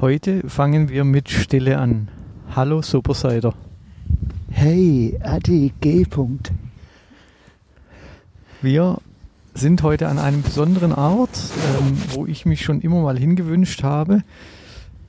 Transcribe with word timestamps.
Heute 0.00 0.48
fangen 0.48 0.90
wir 0.90 1.02
mit 1.02 1.28
Stille 1.28 1.76
an. 1.76 2.06
Hallo 2.54 2.82
Supersider. 2.82 3.52
Hey, 4.48 5.18
Adi 5.20 5.72
G. 5.80 6.04
-Punkt. 6.04 6.52
Wir 8.62 8.98
sind 9.54 9.82
heute 9.82 10.06
an 10.06 10.20
einem 10.20 10.42
besonderen 10.42 10.92
Ort, 10.92 11.36
ähm, 11.80 11.96
wo 12.10 12.26
ich 12.26 12.46
mich 12.46 12.62
schon 12.62 12.80
immer 12.80 13.02
mal 13.02 13.18
hingewünscht 13.18 13.82
habe. 13.82 14.22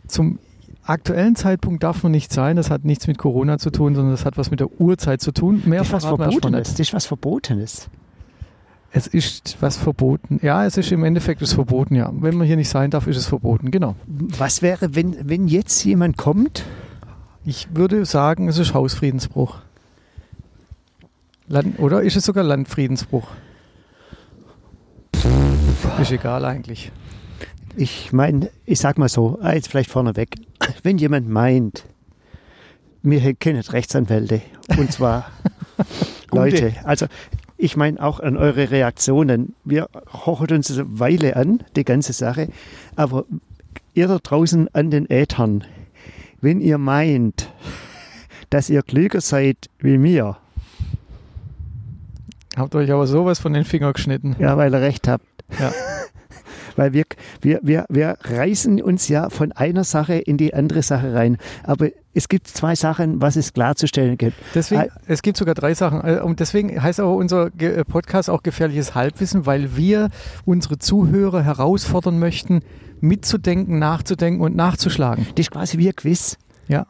Zum 0.08 0.40
aktuellen 0.84 1.36
Zeitpunkt 1.36 1.84
darf 1.84 2.02
man 2.02 2.12
nicht 2.12 2.34
sein. 2.34 2.56
Das 2.56 2.72
hat 2.72 2.84
nichts 2.84 3.06
mit 3.06 3.20
Corona 3.20 3.60
zu 3.60 3.70
tun, 3.70 3.94
sondern 3.94 4.14
das 4.14 4.26
hat 4.26 4.40
was 4.40 4.50
mit 4.50 4.60
der 4.60 4.82
Uhrzeit 4.82 5.22
zu 5.22 5.32
tun. 5.32 5.62
Mehr 5.68 5.82
das 5.82 5.90
ist 5.90 5.94
was 5.94 6.06
Verbotenes. 6.06 6.72
Das 6.72 6.80
ist 6.80 6.94
was 6.96 7.06
Verbotenes. 7.06 7.92
Es 8.92 9.06
ist 9.06 9.58
was 9.60 9.78
verboten. 9.78 10.40
Ja, 10.42 10.66
es 10.66 10.78
ist 10.78 10.92
im 10.92 11.04
Endeffekt 11.04 11.42
ist 11.42 11.54
verboten, 11.54 11.96
ja. 11.96 12.12
Wenn 12.14 12.36
man 12.36 12.48
hier 12.48 12.56
nicht 12.56 12.70
sein 12.70 12.90
darf, 12.90 13.06
ist 13.08 13.18
es 13.18 13.28
verboten, 13.28 13.70
genau. 13.70 13.96
Was 14.08 14.62
wäre, 14.62 14.96
wenn, 14.96 15.30
wenn 15.30 15.48
jetzt 15.48 15.84
jemand 15.84 16.18
kommt? 16.18 16.66
Ich 17.46 17.76
würde 17.76 18.06
sagen, 18.06 18.48
es 18.48 18.58
ist 18.58 18.74
Hausfriedensbruch. 18.74 19.60
Land, 21.48 21.80
oder 21.80 22.02
ist 22.02 22.16
es 22.16 22.26
sogar 22.26 22.44
Landfriedensbruch? 22.44 23.28
Ist 26.02 26.12
egal 26.12 26.46
eigentlich. 26.46 26.92
Ich 27.76 28.12
meine, 28.12 28.50
ich 28.66 28.80
sag 28.80 28.98
mal 28.98 29.10
so, 29.10 29.40
ah, 29.42 29.54
jetzt 29.54 29.68
vielleicht 29.70 29.90
vorneweg, 29.90 30.36
wenn 30.84 30.98
jemand 30.98 31.30
meint, 31.30 31.86
wir 33.02 33.34
kennen 33.36 33.62
Rechtsanwälte 33.62 34.42
und 34.78 34.92
zwar 34.92 35.32
Leute, 36.32 36.74
also 36.84 37.06
ich 37.60 37.76
meine 37.76 38.02
auch 38.02 38.22
an 38.22 38.38
eure 38.38 38.72
Reaktionen. 38.72 39.54
Wir 39.66 39.90
hochen 40.14 40.48
uns 40.52 40.72
eine 40.72 41.00
Weile 41.00 41.36
an, 41.36 41.62
die 41.76 41.84
ganze 41.84 42.14
Sache. 42.14 42.48
Aber 42.96 43.26
ihr 43.94 44.08
da 44.08 44.18
draußen 44.18 44.74
an 44.74 44.90
den 44.90 45.10
Äthern, 45.10 45.66
wenn 46.40 46.62
ihr 46.62 46.78
meint, 46.78 47.52
dass 48.50 48.70
ihr 48.70 48.82
klüger 48.82 49.20
seid 49.20 49.70
wie 49.78 49.98
mir. 49.98 50.38
Habt 52.56 52.76
euch 52.76 52.90
aber 52.92 53.06
sowas 53.08 53.40
von 53.40 53.52
den 53.52 53.66
Fingern 53.66 53.92
geschnitten. 53.92 54.38
Ja, 54.40 54.56
weil 54.56 54.74
ihr 54.74 54.82
recht 54.82 55.10
habt. 55.10 55.26
Ja. 55.60 55.74
weil 56.80 56.94
wir, 56.94 57.04
wir, 57.42 57.60
wir, 57.62 57.86
wir 57.90 58.16
reißen 58.22 58.82
uns 58.82 59.10
ja 59.10 59.30
von 59.30 59.52
einer 59.52 59.84
Sache 59.84 60.14
in 60.14 60.38
die 60.38 60.54
andere 60.54 60.82
Sache 60.82 61.14
rein. 61.14 61.38
Aber 61.64 61.90
es 62.14 62.30
gibt 62.30 62.48
zwei 62.48 62.74
Sachen, 62.74 63.22
was 63.22 63.36
es 63.36 63.52
klarzustellen 63.52 64.18
gibt. 64.18 64.38
Deswegen, 64.56 64.86
es 65.06 65.22
gibt 65.22 65.36
sogar 65.36 65.56
drei 65.56 65.74
Sachen. 65.74 66.02
Äh, 66.06 66.22
und 66.22 66.40
deswegen 66.40 66.82
heißt 66.82 67.02
aber 67.02 67.14
unser 67.16 67.48
äh, 67.60 67.84
Podcast 67.84 68.30
auch 68.30 68.44
gefährliches 68.44 68.96
Halbwissen, 68.96 69.46
weil 69.46 69.76
wir 69.76 70.08
unsere 70.46 70.78
Zuhörer 70.80 71.44
herausfordern 71.44 72.18
möchten, 72.18 72.62
mitzudenken, 73.02 73.78
nachzudenken 73.78 74.42
und 74.42 74.56
nachzuschlagen. 74.56 75.28
Das 75.36 75.48
ist 75.48 75.52
quasi 75.52 75.78
wie 75.80 75.90
ein 75.90 75.96
Quiz. 75.98 76.38
Ja. 76.70 76.86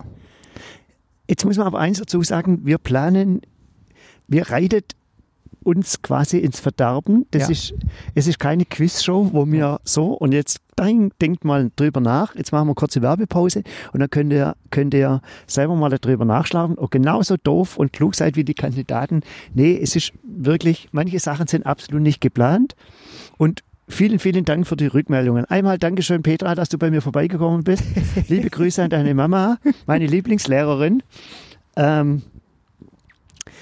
Jetzt 1.27 1.45
muss 1.45 1.57
man 1.57 1.65
aber 1.65 1.79
eins 1.79 1.97
dazu 1.97 2.21
sagen, 2.21 2.59
wir 2.63 2.77
planen, 2.77 3.41
wir 4.27 4.51
reitet 4.51 4.93
uns 5.69 6.01
quasi 6.01 6.39
ins 6.39 6.59
Verderben. 6.59 7.25
Das 7.31 7.43
ja. 7.43 7.49
ist, 7.49 7.73
es 8.15 8.27
ist 8.27 8.39
keine 8.39 8.65
Quizshow, 8.65 9.29
wo 9.31 9.45
wir 9.51 9.79
so 9.83 10.13
und 10.13 10.31
jetzt 10.31 10.61
denkt 10.79 11.43
mal 11.43 11.71
drüber 11.75 11.99
nach. 11.99 12.35
Jetzt 12.35 12.51
machen 12.51 12.67
wir 12.67 12.71
eine 12.71 12.75
kurze 12.75 13.01
Werbepause 13.01 13.63
und 13.91 13.99
dann 13.99 14.09
könnt 14.09 14.31
ihr, 14.33 14.55
könnt 14.71 14.93
ihr 14.93 15.21
selber 15.45 15.75
mal 15.75 15.89
darüber 15.89 16.25
nachschlagen, 16.25 16.77
ob 16.77 16.89
genauso 16.89 17.35
doof 17.37 17.77
und 17.77 17.93
klug 17.93 18.15
seid 18.15 18.35
wie 18.35 18.45
die 18.45 18.53
Kandidaten. 18.53 19.21
Nee, 19.53 19.77
es 19.79 19.95
ist 19.95 20.13
wirklich, 20.23 20.87
manche 20.91 21.19
Sachen 21.19 21.47
sind 21.47 21.65
absolut 21.65 22.01
nicht 22.01 22.21
geplant 22.21 22.75
und 23.37 23.63
Vielen, 23.91 24.19
vielen 24.19 24.45
Dank 24.45 24.67
für 24.67 24.75
die 24.75 24.85
Rückmeldungen. 24.85 25.45
Einmal 25.45 25.79
Dankeschön, 25.79 26.21
Petra, 26.21 26.53
dass 26.53 26.69
du 26.69 26.77
bei 26.77 26.91
mir 26.91 27.01
vorbeigekommen 27.01 27.63
bist. 27.63 27.83
Liebe 28.27 28.51
Grüße 28.51 28.83
an 28.83 28.91
deine 28.91 29.15
Mama, 29.15 29.57
meine 29.87 30.05
Lieblingslehrerin. 30.05 31.01
Ähm, 31.75 32.21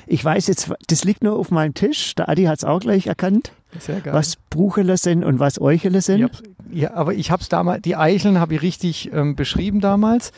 ich 0.05 0.23
weiß 0.23 0.47
jetzt, 0.47 0.71
das 0.87 1.03
liegt 1.03 1.23
nur 1.23 1.37
auf 1.37 1.51
meinem 1.51 1.73
Tisch. 1.73 2.15
Der 2.15 2.29
Adi 2.29 2.45
hat 2.45 2.59
es 2.59 2.63
auch 2.63 2.79
gleich 2.79 3.07
erkannt. 3.07 3.51
Sehr 3.79 3.99
geil. 4.01 4.13
Was 4.13 4.37
Buchele 4.49 4.97
sind 4.97 5.23
und 5.23 5.39
was 5.39 5.59
Euchele 5.59 6.01
sind. 6.01 6.29
Ja, 6.71 6.93
aber 6.93 7.13
ich 7.13 7.31
habe 7.31 7.41
es 7.41 7.49
damals, 7.49 7.81
die 7.81 7.95
Eicheln 7.95 8.39
habe 8.39 8.55
ich 8.55 8.61
richtig 8.61 9.11
ähm, 9.13 9.35
beschrieben 9.35 9.81
damals. 9.81 10.31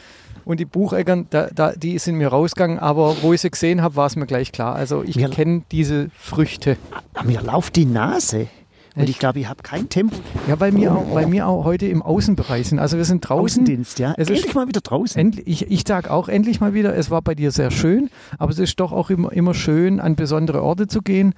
Und 0.45 0.59
die 0.59 0.65
Bucheggern, 0.65 1.27
da, 1.29 1.47
da, 1.53 1.73
die 1.73 1.99
sind 1.99 2.15
mir 2.15 2.29
rausgegangen, 2.29 2.79
aber 2.79 3.21
wo 3.21 3.33
ich 3.33 3.41
sie 3.41 3.51
gesehen 3.51 3.83
habe, 3.83 3.95
war 3.95 4.07
es 4.07 4.15
mir 4.15 4.25
gleich 4.25 4.51
klar. 4.51 4.75
Also 4.75 5.03
ich 5.03 5.15
kenne 5.31 5.61
diese 5.71 6.09
Früchte. 6.17 6.77
Mir 7.23 7.41
lauft 7.41 7.75
die 7.75 7.85
Nase. 7.85 8.47
Und 8.95 9.09
ich 9.09 9.19
glaube, 9.19 9.39
ich 9.39 9.47
habe 9.47 9.61
kein 9.63 9.89
Tempo. 9.89 10.15
Ja, 10.47 10.59
weil 10.59 10.75
wir, 10.75 10.93
auch, 10.93 11.13
weil 11.13 11.31
wir 11.31 11.47
auch 11.47 11.63
heute 11.63 11.87
im 11.87 12.01
Außenbereich 12.01 12.69
sind. 12.69 12.79
Also 12.79 12.97
wir 12.97 13.05
sind 13.05 13.21
draußen. 13.21 13.61
Außendienst, 13.61 13.99
ja. 13.99 14.13
Es 14.17 14.27
endlich 14.27 14.47
ist, 14.47 14.55
mal 14.55 14.67
wieder 14.67 14.81
draußen. 14.81 15.19
Endlich, 15.19 15.47
ich, 15.47 15.71
ich 15.71 15.83
sage 15.87 16.11
auch 16.11 16.27
endlich 16.27 16.59
mal 16.59 16.73
wieder, 16.73 16.95
es 16.95 17.11
war 17.11 17.21
bei 17.21 17.35
dir 17.35 17.51
sehr 17.51 17.71
schön, 17.71 18.09
aber 18.37 18.51
es 18.51 18.59
ist 18.59 18.79
doch 18.79 18.91
auch 18.91 19.09
immer, 19.09 19.31
immer 19.31 19.53
schön, 19.53 19.99
an 19.99 20.15
besondere 20.15 20.63
Orte 20.63 20.87
zu 20.87 21.01
gehen 21.01 21.33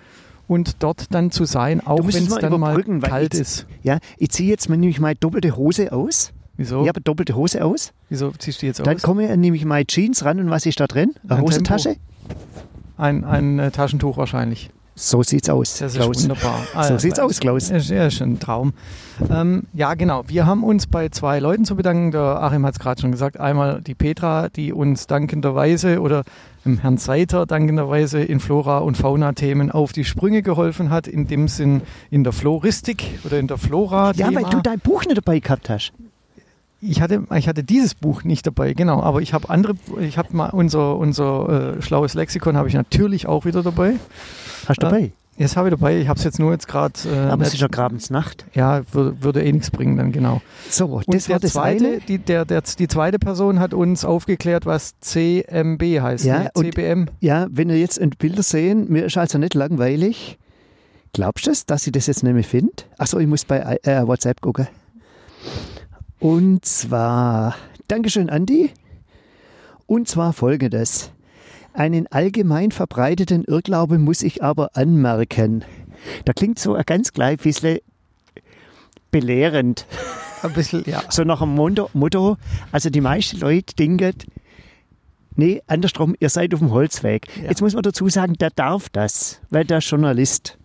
und 0.47 0.83
dort 0.83 1.13
dann 1.13 1.31
zu 1.31 1.45
sein, 1.45 1.85
auch 1.85 1.99
wenn 1.99 2.09
es 2.09 2.35
dann 2.35 2.59
mal 2.59 2.81
kalt 3.01 3.33
ich, 3.33 3.39
ist. 3.39 3.67
Ja, 3.83 3.99
ich 4.17 4.29
ziehe 4.29 4.49
jetzt 4.49 4.69
nämlich 4.69 4.99
meine 4.99 5.15
doppelte 5.15 5.55
Hose 5.55 5.91
aus. 5.91 6.33
Wieso? 6.57 6.81
Ich 6.81 6.89
habe 6.89 7.01
doppelte 7.01 7.35
Hose 7.35 7.63
aus. 7.63 7.93
Wieso 8.09 8.31
ziehst 8.31 8.61
du 8.61 8.65
jetzt 8.65 8.81
aus? 8.81 8.85
Dann 8.85 8.97
komme 8.97 9.29
ich 9.29 9.37
nämlich 9.37 9.65
meine 9.65 9.85
Jeans 9.85 10.25
ran 10.25 10.39
und 10.39 10.49
was 10.49 10.65
ist 10.65 10.79
da 10.79 10.87
drin? 10.87 11.13
Eine 11.23 11.35
ein 11.35 11.41
Hosentasche? 11.41 11.95
Ein, 12.97 13.23
ein 13.23 13.59
äh, 13.59 13.71
Taschentuch 13.71 14.17
wahrscheinlich. 14.17 14.69
So 14.95 15.23
sieht's 15.23 15.49
aus. 15.49 15.79
Das 15.79 15.93
Klaus. 15.93 16.17
ist 16.17 16.23
wunderbar. 16.23 16.59
So 16.73 16.77
also, 16.77 16.97
sieht's 16.97 17.19
aus, 17.19 17.39
Klaus. 17.39 17.69
Ist, 17.69 17.89
ja, 17.89 18.07
ist 18.07 18.21
ein 18.21 18.39
Traum. 18.39 18.73
Ähm, 19.29 19.63
ja, 19.73 19.93
genau. 19.93 20.23
Wir 20.27 20.45
haben 20.45 20.63
uns 20.63 20.87
bei 20.87 21.09
zwei 21.09 21.39
Leuten 21.39 21.65
zu 21.65 21.75
bedanken. 21.75 22.11
Der 22.11 22.21
Achim 22.41 22.65
hat 22.65 22.73
es 22.73 22.79
gerade 22.79 23.01
schon 23.01 23.11
gesagt. 23.11 23.39
Einmal 23.39 23.81
die 23.81 23.95
Petra, 23.95 24.49
die 24.49 24.73
uns 24.73 25.07
dankenderweise 25.07 26.01
oder 26.01 26.23
dem 26.65 26.77
Herrn 26.77 26.97
Seiter 26.97 27.45
dankenderweise 27.45 28.21
in 28.21 28.39
Flora- 28.39 28.79
und 28.79 28.97
Fauna-Themen 28.97 29.71
auf 29.71 29.93
die 29.93 30.03
Sprünge 30.03 30.41
geholfen 30.41 30.89
hat. 30.89 31.07
In 31.07 31.25
dem 31.25 31.47
Sinn 31.47 31.81
in 32.09 32.23
der 32.23 32.33
Floristik 32.33 33.19
oder 33.23 33.39
in 33.39 33.47
der 33.47 33.57
Flora. 33.57 34.11
Ja, 34.15 34.33
weil 34.33 34.43
du 34.43 34.61
dein 34.61 34.79
Buch 34.79 35.05
nicht 35.05 35.17
dabei 35.17 35.39
gehabt 35.39 35.69
hast. 35.69 35.93
Ich 36.81 37.01
hatte, 37.01 37.23
ich 37.35 37.47
hatte 37.47 37.63
dieses 37.63 37.93
Buch 37.93 38.23
nicht 38.23 38.47
dabei, 38.47 38.73
genau, 38.73 39.01
aber 39.01 39.21
ich 39.21 39.33
habe 39.33 39.49
andere, 39.49 39.75
ich 39.99 40.17
habe 40.17 40.35
mal 40.35 40.49
unser, 40.49 40.97
unser 40.97 41.77
äh, 41.77 41.81
schlaues 41.81 42.15
Lexikon 42.15 42.57
habe 42.57 42.67
ich 42.67 42.73
natürlich 42.73 43.27
auch 43.27 43.45
wieder 43.45 43.61
dabei. 43.61 43.93
Hast 44.67 44.81
du 44.81 44.87
dabei? 44.87 45.01
Äh, 45.01 45.11
das 45.37 45.57
habe 45.57 45.69
ich 45.69 45.75
dabei. 45.75 45.97
Ich 45.97 46.07
habe 46.07 46.17
es 46.17 46.23
jetzt 46.23 46.39
nur 46.39 46.51
jetzt 46.51 46.67
gerade. 46.67 46.93
Äh, 47.05 47.29
Aber 47.29 47.43
es 47.43 47.53
ist 47.53 47.61
ja 47.61 47.67
Grabensnacht. 47.67 48.45
Ja, 48.53 48.81
würde, 48.91 49.23
würde 49.23 49.43
eh 49.43 49.51
nichts 49.51 49.71
bringen 49.71 49.97
dann, 49.97 50.11
genau. 50.11 50.41
So, 50.69 50.85
Und 50.85 51.13
das 51.13 51.29
war 51.29 51.39
das 51.39 51.53
zweite. 51.53 51.99
Die, 52.07 52.17
der, 52.17 52.45
der, 52.45 52.61
die 52.61 52.87
zweite 52.87 53.17
Person 53.17 53.59
hat 53.59 53.73
uns 53.73 54.05
aufgeklärt, 54.05 54.65
was 54.65 54.99
CMB 54.99 55.81
heißt. 56.01 56.25
Ja, 56.25 56.43
ne? 56.43 56.51
CBM. 56.53 57.07
ja, 57.21 57.47
wenn 57.49 57.69
ihr 57.69 57.79
jetzt 57.79 57.99
Bilder 58.19 58.43
sehen, 58.43 58.87
mir 58.89 59.05
ist 59.05 59.17
also 59.17 59.37
nicht 59.37 59.53
langweilig. 59.53 60.37
Glaubst 61.13 61.47
du, 61.47 61.51
dass 61.67 61.85
ich 61.85 61.91
das 61.91 62.07
jetzt 62.07 62.23
nämlich 62.23 62.47
finde? 62.47 62.71
Achso, 62.97 63.17
ich 63.19 63.27
muss 63.27 63.45
bei 63.45 63.79
äh, 63.83 64.07
WhatsApp 64.07 64.41
gucken. 64.41 64.67
Und 66.21 66.65
zwar, 66.65 67.55
Dankeschön, 67.87 68.29
Andi. 68.29 68.69
Und 69.87 70.07
zwar 70.07 70.33
folgendes. 70.33 71.09
Einen 71.73 72.05
allgemein 72.05 72.69
verbreiteten 72.69 73.43
Irrglaube 73.43 73.97
muss 73.97 74.21
ich 74.21 74.43
aber 74.43 74.77
anmerken. 74.77 75.65
Da 76.25 76.33
klingt 76.33 76.59
so 76.59 76.75
ein 76.75 76.83
ganz 76.85 77.11
klein 77.11 77.37
bisschen 77.37 77.79
belehrend. 79.09 79.87
Ein 80.43 80.53
bisschen, 80.53 80.83
ja. 80.85 81.01
So 81.09 81.23
nach 81.23 81.39
dem 81.39 81.55
Motto, 81.55 82.37
also 82.71 82.91
die 82.91 83.01
meisten 83.01 83.39
Leute 83.39 83.75
denken, 83.75 84.13
nee, 85.35 85.63
andersrum, 85.65 86.15
ihr 86.19 86.29
seid 86.29 86.53
auf 86.53 86.59
dem 86.59 86.69
Holzweg. 86.69 87.29
Ja. 87.37 87.49
Jetzt 87.49 87.61
muss 87.61 87.73
man 87.73 87.81
dazu 87.81 88.09
sagen, 88.09 88.33
der 88.33 88.51
darf 88.51 88.89
das, 88.89 89.41
weil 89.49 89.65
der 89.65 89.79
Journalist. 89.79 90.59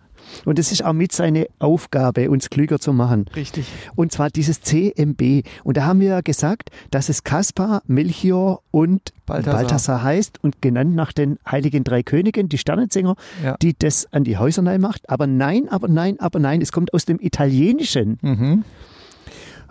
Und 0.45 0.59
es 0.59 0.73
ist 0.73 0.85
auch 0.85 0.93
mit 0.93 1.13
seine 1.13 1.47
Aufgabe, 1.59 2.31
uns 2.31 2.51
klüger 2.51 2.79
zu 2.79 2.93
machen. 2.93 3.27
Richtig. 3.35 3.67
Und 3.95 4.13
zwar 4.13 4.31
dieses 4.31 4.61
CMB. 4.61 5.47
Und 5.65 5.77
da 5.77 5.85
haben 5.85 6.01
wir 6.01 6.09
ja 6.09 6.21
gesagt, 6.21 6.71
dass 6.91 7.09
es 7.09 7.25
Kaspar, 7.25 7.83
Melchior 7.87 8.63
und 8.71 9.13
Balthasar. 9.27 9.61
Balthasar 9.61 10.03
heißt 10.03 10.43
und 10.43 10.63
genannt 10.63 10.95
nach 10.95 11.13
den 11.13 11.39
heiligen 11.51 11.85
drei 11.85 12.03
Königen, 12.03 12.49
die 12.49 12.59
Sternensänger, 12.59 13.17
ja. 13.43 13.57
die 13.61 13.77
das 13.77 14.13
an 14.13 14.25
die 14.25 14.39
Häuser 14.39 14.63
neu 14.63 14.79
macht. 14.79 15.09
Aber 15.11 15.27
nein, 15.27 15.69
aber 15.69 15.89
nein, 15.89 16.21
aber 16.21 16.39
nein, 16.39 16.61
es 16.61 16.73
kommt 16.73 16.95
aus 16.95 17.05
dem 17.05 17.19
Italienischen. 17.21 18.19
Mhm. 18.23 18.65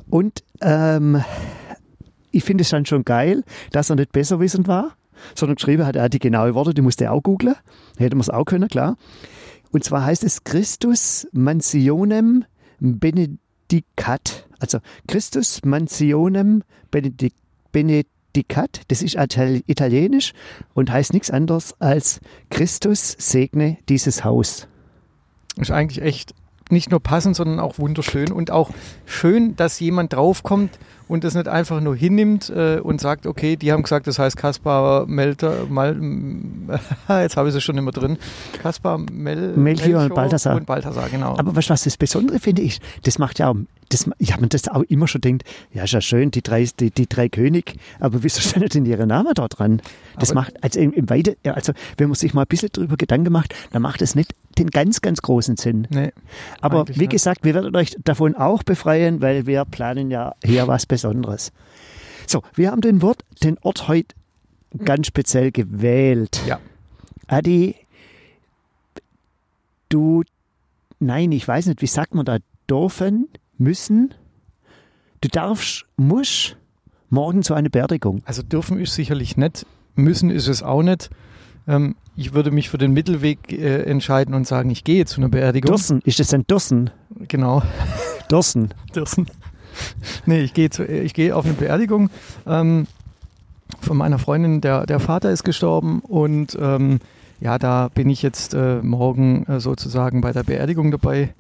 Und 0.10 0.44
ähm, 0.62 1.24
ich 2.32 2.44
finde 2.44 2.64
es 2.64 2.70
dann 2.70 2.86
schon 2.86 3.06
geil, 3.06 3.44
dass 3.72 3.90
er 3.90 3.96
nicht 3.96 4.12
besserwissend 4.12 4.68
war, 4.68 4.96
sondern 5.34 5.56
geschrieben 5.56 5.86
hat, 5.86 5.96
er 5.96 6.04
hat 6.04 6.14
die 6.14 6.20
genaue 6.20 6.54
Worte, 6.54 6.74
die 6.74 6.82
musste 6.82 7.06
er 7.06 7.14
auch 7.14 7.24
googeln. 7.24 7.56
Hätte 7.98 8.16
man 8.16 8.22
es 8.22 8.30
auch 8.30 8.46
können, 8.46 8.68
klar. 8.68 8.98
Und 9.76 9.84
zwar 9.84 10.06
heißt 10.06 10.24
es 10.24 10.46
Christus 10.46 11.28
Mansionem 11.34 12.46
Benedicat. 12.80 14.48
Also 14.58 14.80
Christus 15.06 15.66
Mansionem 15.66 16.64
Benedicat. 17.74 18.84
Das 18.88 19.02
ist 19.02 19.18
italienisch 19.68 20.32
und 20.76 20.90
heißt 20.90 21.12
nichts 21.12 21.30
anderes 21.30 21.76
als 21.82 22.22
Christus 22.50 23.18
segne 23.20 23.78
dieses 23.90 24.24
Haus. 24.24 24.70
Ist 25.58 25.72
eigentlich 25.72 26.02
echt 26.02 26.34
nicht 26.70 26.90
nur 26.90 27.02
passend, 27.02 27.36
sondern 27.36 27.60
auch 27.60 27.78
wunderschön 27.78 28.32
und 28.32 28.52
auch 28.52 28.70
schön, 29.06 29.58
dass 29.58 29.82
jemand 29.82 30.14
draufkommt 30.14 30.80
und 31.08 31.24
das 31.24 31.36
nicht 31.36 31.48
einfach 31.48 31.82
nur 31.82 31.96
hinnimmt 31.96 32.50
äh, 32.50 32.80
und 32.80 33.00
sagt, 33.02 33.28
okay, 33.28 33.56
die 33.56 33.72
haben 33.72 33.84
gesagt, 33.84 34.08
das 34.08 34.20
heißt 34.20 34.38
Kaspar 34.38 35.06
Melter, 35.06 35.66
Mal, 35.70 35.96
jetzt 37.10 37.38
habe 37.38 37.50
ich 37.50 37.56
es 37.56 37.64
schon 37.64 37.78
immer 37.78 37.92
drin, 37.92 38.18
Kaspar 38.62 38.98
Mel, 38.98 39.54
Melchior 39.56 40.04
und 40.04 40.16
Balthasar. 40.16 40.56
Und 40.56 40.66
Balthasar, 40.66 41.10
genau. 41.10 41.38
Aber 41.38 41.56
was, 41.56 41.70
was 41.70 41.84
das 41.84 41.98
Besondere 41.98 42.40
finde 42.40 42.62
ich, 42.62 42.80
das 43.04 43.20
macht 43.20 43.40
ja 43.40 43.50
auch, 43.50 43.56
das, 43.90 44.10
ich 44.18 44.32
habe 44.32 44.42
mir 44.42 44.48
das 44.48 44.68
auch 44.68 44.82
immer 44.84 45.08
schon 45.08 45.22
gedacht, 45.22 45.44
ja, 45.74 45.84
ist 45.84 45.94
ja 45.94 46.02
schön, 46.02 46.32
die 46.32 46.42
drei, 46.42 46.68
die, 46.80 46.92
die 46.92 47.08
drei 47.08 47.30
König, 47.30 47.76
aber 48.00 48.24
wieso 48.24 48.42
stehen 48.42 48.68
denn 48.68 48.86
ihre 48.86 49.06
Namen 49.06 49.34
da 49.36 49.48
dran? 49.48 49.82
Das 50.18 50.32
aber 50.32 50.42
macht, 50.42 50.64
also 50.64 50.80
im, 50.80 50.92
im 50.94 51.10
Weite, 51.10 51.38
also 51.44 51.74
wenn 51.98 52.10
man 52.10 52.16
sich 52.16 52.34
mal 52.34 52.42
ein 52.42 52.48
bisschen 52.48 52.70
darüber 52.72 52.98
Gedanken 52.98 53.32
macht, 53.32 53.54
dann 53.72 53.82
macht 53.82 54.02
es 54.02 54.16
nicht 54.16 54.34
den 54.58 54.70
ganz, 54.70 55.02
ganz 55.02 55.22
großen 55.22 55.58
Sinn. 55.58 55.88
Nee, 55.90 56.12
aber 56.62 56.88
wie 56.88 57.00
nicht. 57.00 57.12
gesagt, 57.12 57.44
wir 57.44 57.54
werden 57.54 57.76
euch 57.76 57.96
davon 58.04 58.36
auch 58.36 58.64
befreien, 58.64 59.22
weil 59.22 59.46
wir 59.46 59.66
planen 59.66 60.10
ja 60.10 60.34
hier 60.44 60.68
was 60.68 60.86
Besonderes. 60.96 61.52
So, 62.28 62.42
wir 62.54 62.72
haben 62.72 62.82
den 62.82 63.02
Wort, 63.02 63.24
den 63.44 63.58
Ort 63.60 63.88
heute 63.88 64.16
ganz 64.84 65.08
speziell 65.08 65.52
gewählt. 65.52 66.42
Ja. 66.48 66.60
Adi, 67.28 67.76
du, 69.90 70.24
nein, 71.00 71.32
ich 71.32 71.48
weiß 71.48 71.68
nicht, 71.68 71.82
wie 71.82 71.88
sagt 71.88 72.16
man 72.16 72.26
da, 72.26 72.38
dürfen, 72.70 73.28
müssen, 73.58 74.14
du 75.22 75.28
darfst, 75.30 75.86
musst 75.98 76.58
morgen 77.10 77.44
zu 77.44 77.54
einer 77.54 77.70
Beerdigung. 77.70 78.22
Also 78.26 78.42
dürfen 78.42 78.80
ist 78.80 78.96
sicherlich 78.96 79.38
nicht, 79.38 79.66
müssen 79.96 80.30
ist 80.30 80.48
es 80.48 80.64
auch 80.64 80.82
nicht. 80.82 81.10
Ähm, 81.68 81.96
ich 82.16 82.34
würde 82.34 82.52
mich 82.52 82.70
für 82.70 82.78
den 82.78 82.94
Mittelweg 82.94 83.52
äh, 83.52 83.84
entscheiden 83.84 84.34
und 84.34 84.48
sagen, 84.48 84.70
ich 84.70 84.84
gehe 84.84 85.06
zu 85.06 85.20
einer 85.20 85.30
Beerdigung. 85.30 85.68
Dürsen, 85.68 86.02
ist 86.06 86.20
das 86.20 86.34
ein 86.34 86.48
Dürsen? 86.48 86.92
Genau. 87.28 87.62
Dürsen. 88.32 88.74
Dürsen. 88.96 89.28
Nee, 90.26 90.42
ich 90.42 90.54
gehe, 90.54 90.70
ich 90.88 91.14
gehe 91.14 91.36
auf 91.36 91.46
eine 91.46 91.54
Beerdigung 91.54 92.10
ähm, 92.48 92.88
von 93.82 93.98
meiner 93.98 94.20
Freundin. 94.20 94.62
Der, 94.62 94.86
der 94.86 95.00
Vater 95.00 95.32
ist 95.32 95.44
gestorben 95.44 96.00
und 96.00 96.58
ähm, 96.60 97.00
ja, 97.40 97.60
da 97.60 97.90
bin 97.94 98.10
ich 98.10 98.22
jetzt 98.22 98.54
äh, 98.54 98.82
morgen 98.82 99.46
äh, 99.46 99.60
sozusagen 99.60 100.22
bei 100.22 100.32
der 100.32 100.44
Beerdigung 100.44 100.92
dabei. 100.92 101.34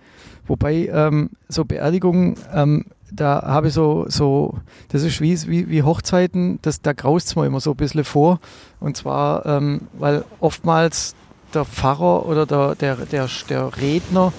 Wobei 0.48 0.90
ähm, 0.94 1.32
so 1.48 1.66
Beerdigungen, 1.66 2.36
ähm, 2.54 2.86
da 3.12 3.42
habe 3.42 3.70
ich 3.70 3.74
so, 3.74 4.06
so, 4.08 4.56
das 4.90 5.04
ist 5.04 5.22
wie, 5.22 5.36
wie, 5.48 5.70
wie 5.70 5.84
Hochzeiten, 5.84 6.60
das, 6.62 6.82
da 6.82 6.94
graust 6.94 7.28
es 7.28 7.36
mir 7.36 7.46
immer 7.46 7.60
so 7.60 7.72
ein 7.72 7.78
bisschen 7.78 8.04
vor. 8.04 8.40
Und 8.80 8.98
zwar, 8.98 9.46
ähm, 9.46 9.82
weil 9.98 10.26
oftmals 10.40 11.16
der 11.56 11.66
Pfarrer 11.66 12.25
oder 12.25 12.46
der, 12.46 12.75
der, 12.75 12.96
der, 12.98 13.30
der 13.50 13.78
Redner, 13.78 14.34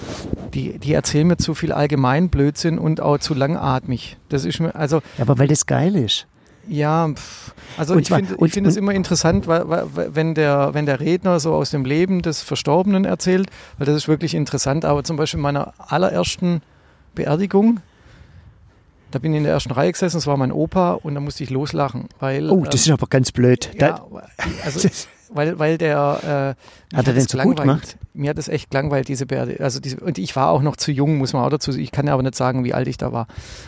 die, 0.53 0.79
die 0.79 0.93
erzählen 0.93 1.27
mir 1.27 1.37
zu 1.37 1.53
viel 1.53 1.71
Allgemeinblödsinn 1.71 2.79
und 2.79 3.01
auch 3.01 3.17
zu 3.17 3.33
langatmig. 3.33 4.17
Das 4.29 4.45
ist 4.45 4.59
mir, 4.59 4.75
also. 4.75 4.97
Ja, 5.17 5.23
aber 5.23 5.39
weil 5.39 5.47
das 5.47 5.65
geil 5.65 5.95
ist. 5.95 6.27
Ja, 6.69 7.09
also 7.77 7.93
und 7.93 8.01
ich 8.01 8.09
finde 8.09 8.49
find 8.49 8.67
es 8.67 8.75
immer 8.75 8.93
interessant, 8.93 9.47
weil, 9.47 9.69
weil, 9.69 10.15
wenn, 10.15 10.35
der, 10.35 10.73
wenn 10.73 10.85
der 10.85 10.99
Redner 10.99 11.39
so 11.39 11.53
aus 11.53 11.71
dem 11.71 11.85
Leben 11.85 12.21
des 12.21 12.41
Verstorbenen 12.41 13.05
erzählt, 13.05 13.49
weil 13.77 13.85
das 13.85 13.95
ist 13.95 14.07
wirklich 14.07 14.33
interessant. 14.33 14.83
Aber 14.83 15.03
zum 15.03 15.15
Beispiel 15.17 15.37
in 15.37 15.43
meiner 15.43 15.73
allerersten 15.77 16.61
Beerdigung, 17.15 17.79
da 19.11 19.19
bin 19.19 19.31
ich 19.33 19.37
in 19.37 19.43
der 19.43 19.53
ersten 19.53 19.71
Reihe 19.71 19.91
gesessen, 19.91 20.17
das 20.17 20.27
war 20.27 20.35
mein 20.35 20.51
Opa 20.51 20.93
und 20.93 21.15
da 21.15 21.21
musste 21.21 21.43
ich 21.43 21.49
loslachen. 21.49 22.09
Weil, 22.19 22.49
oh, 22.49 22.65
das 22.65 22.85
ähm, 22.85 22.93
ist 22.93 23.01
aber 23.01 23.07
ganz 23.07 23.31
blöd. 23.31 23.71
Ja, 23.79 24.05
also, 24.65 24.89
weil, 25.29 25.59
weil 25.59 25.77
der 25.77 26.55
äh, 26.91 26.95
hat 26.95 27.07
er 27.07 27.13
denn 27.13 27.27
so 27.27 27.37
gut 27.37 27.59
gemacht? 27.59 27.97
Mir 28.13 28.29
hat 28.29 28.37
es 28.37 28.47
echt 28.47 28.71
gelangweilt, 28.71 29.07
diese 29.07 29.25
Beerdigung. 29.25 29.63
Also 29.63 29.79
diese, 29.79 29.97
und 29.97 30.17
ich 30.17 30.35
war 30.35 30.49
auch 30.49 30.61
noch 30.61 30.75
zu 30.75 30.91
jung, 30.91 31.17
muss 31.17 31.33
man 31.33 31.43
auch 31.43 31.49
dazu 31.49 31.71
sagen. 31.71 31.83
Ich 31.83 31.91
kann 31.91 32.07
ja 32.07 32.13
aber 32.13 32.23
nicht 32.23 32.35
sagen, 32.35 32.63
wie 32.63 32.73
alt 32.73 32.87
ich 32.87 32.97
da 32.97 33.11
war. 33.11 33.27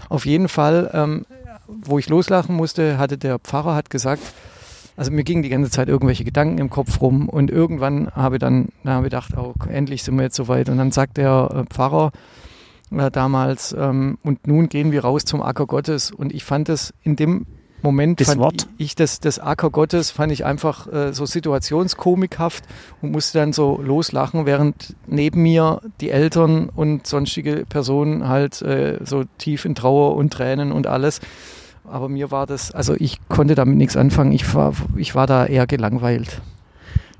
Auf 0.10 0.26
jeden 0.26 0.48
Fall 0.48 0.90
ähm, 0.94 1.26
wo 1.70 2.00
ich 2.00 2.10
loslachen 2.10 2.56
musste, 2.56 2.98
hatte 2.98 3.18
der 3.18 3.40
Pfarrer 3.40 3.76
hat 3.76 3.90
gesagt, 3.90 4.22
also 4.98 5.12
mir 5.12 5.24
gingen 5.24 5.44
die 5.44 5.50
ganze 5.50 5.72
Zeit 5.72 5.88
irgendwelche 5.88 6.26
Gedanken 6.26 6.58
im 6.58 6.70
Kopf 6.70 7.00
rum 7.02 7.30
und 7.30 7.50
irgendwann 7.50 8.12
habe 8.12 8.36
ich 8.36 8.40
dann, 8.40 8.70
da 8.84 8.94
habe 8.94 9.08
ich 9.08 9.12
gedacht, 9.12 9.34
oh, 9.38 9.54
endlich 9.70 10.04
sind 10.04 10.16
wir 10.16 10.24
jetzt 10.24 10.36
soweit. 10.36 10.68
Und 10.68 10.78
dann 10.78 10.92
sagt 10.92 11.18
der 11.18 11.50
äh, 11.54 11.74
Pfarrer 11.74 12.12
äh, 12.92 13.10
damals, 13.10 13.74
ähm, 13.78 14.18
und 14.24 14.46
nun 14.46 14.68
gehen 14.68 14.92
wir 14.92 15.02
raus 15.02 15.24
zum 15.24 15.42
Acker 15.42 15.68
Gottes. 15.68 16.12
Und 16.12 16.34
ich 16.34 16.44
fand 16.44 16.68
es 16.68 16.94
in 17.04 17.16
dem 17.16 17.46
Moment 17.81 18.20
das 18.20 18.28
fand 18.30 18.40
Wort. 18.40 18.68
ich 18.78 18.96
das, 18.96 19.20
das 19.20 19.40
Acker 19.40 19.70
Gottes 19.70 20.12
fand 20.12 20.31
ich 20.31 20.46
einfach 20.46 20.92
äh, 20.92 21.14
so 21.14 21.26
situationskomikhaft 21.26 22.64
und 23.02 23.12
musste 23.12 23.40
dann 23.40 23.54
so 23.54 23.81
loslachen, 23.81 24.46
während 24.46 24.96
neben 25.08 25.42
mir 25.42 25.81
die 26.02 26.10
Eltern 26.10 26.70
und 26.70 27.08
sonstige 27.08 27.66
Personen 27.68 28.28
halt 28.28 28.62
äh, 28.62 29.00
so 29.04 29.24
tief 29.38 29.66
in 29.66 29.76
Trauer 29.76 30.16
und 30.16 30.31
Tränen 30.31 30.72
und 30.72 30.88
alles 30.88 31.22
aber 31.90 32.10
mir 32.10 32.31
war 32.31 32.46
das, 32.46 32.72
also 32.72 32.96
ich 32.98 33.20
konnte 33.28 33.56
damit 33.56 33.78
nichts 33.78 33.98
anfangen. 33.98 34.31
Ich 34.31 34.54
war, 34.54 34.74
ich 34.96 35.16
war 35.16 35.28
da 35.28 35.46
eher 35.46 35.68
gelangweilt. 35.68 36.42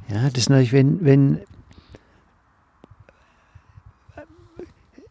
Ja, 0.10 0.30
das 0.30 0.38
ist 0.38 0.50
natürlich, 0.50 0.74
wenn, 0.74 1.04
wenn, 1.04 1.40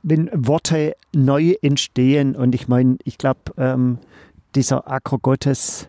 wenn 0.03 0.31
Worte 0.33 0.95
neu 1.13 1.55
entstehen 1.63 2.37
und 2.37 2.55
ich 2.55 2.69
meine, 2.69 2.97
ich 3.05 3.19
glaube, 3.19 3.41
ähm, 3.57 3.99
dieser 4.59 4.91
Acker 4.91 5.19
Gottes, 5.19 5.89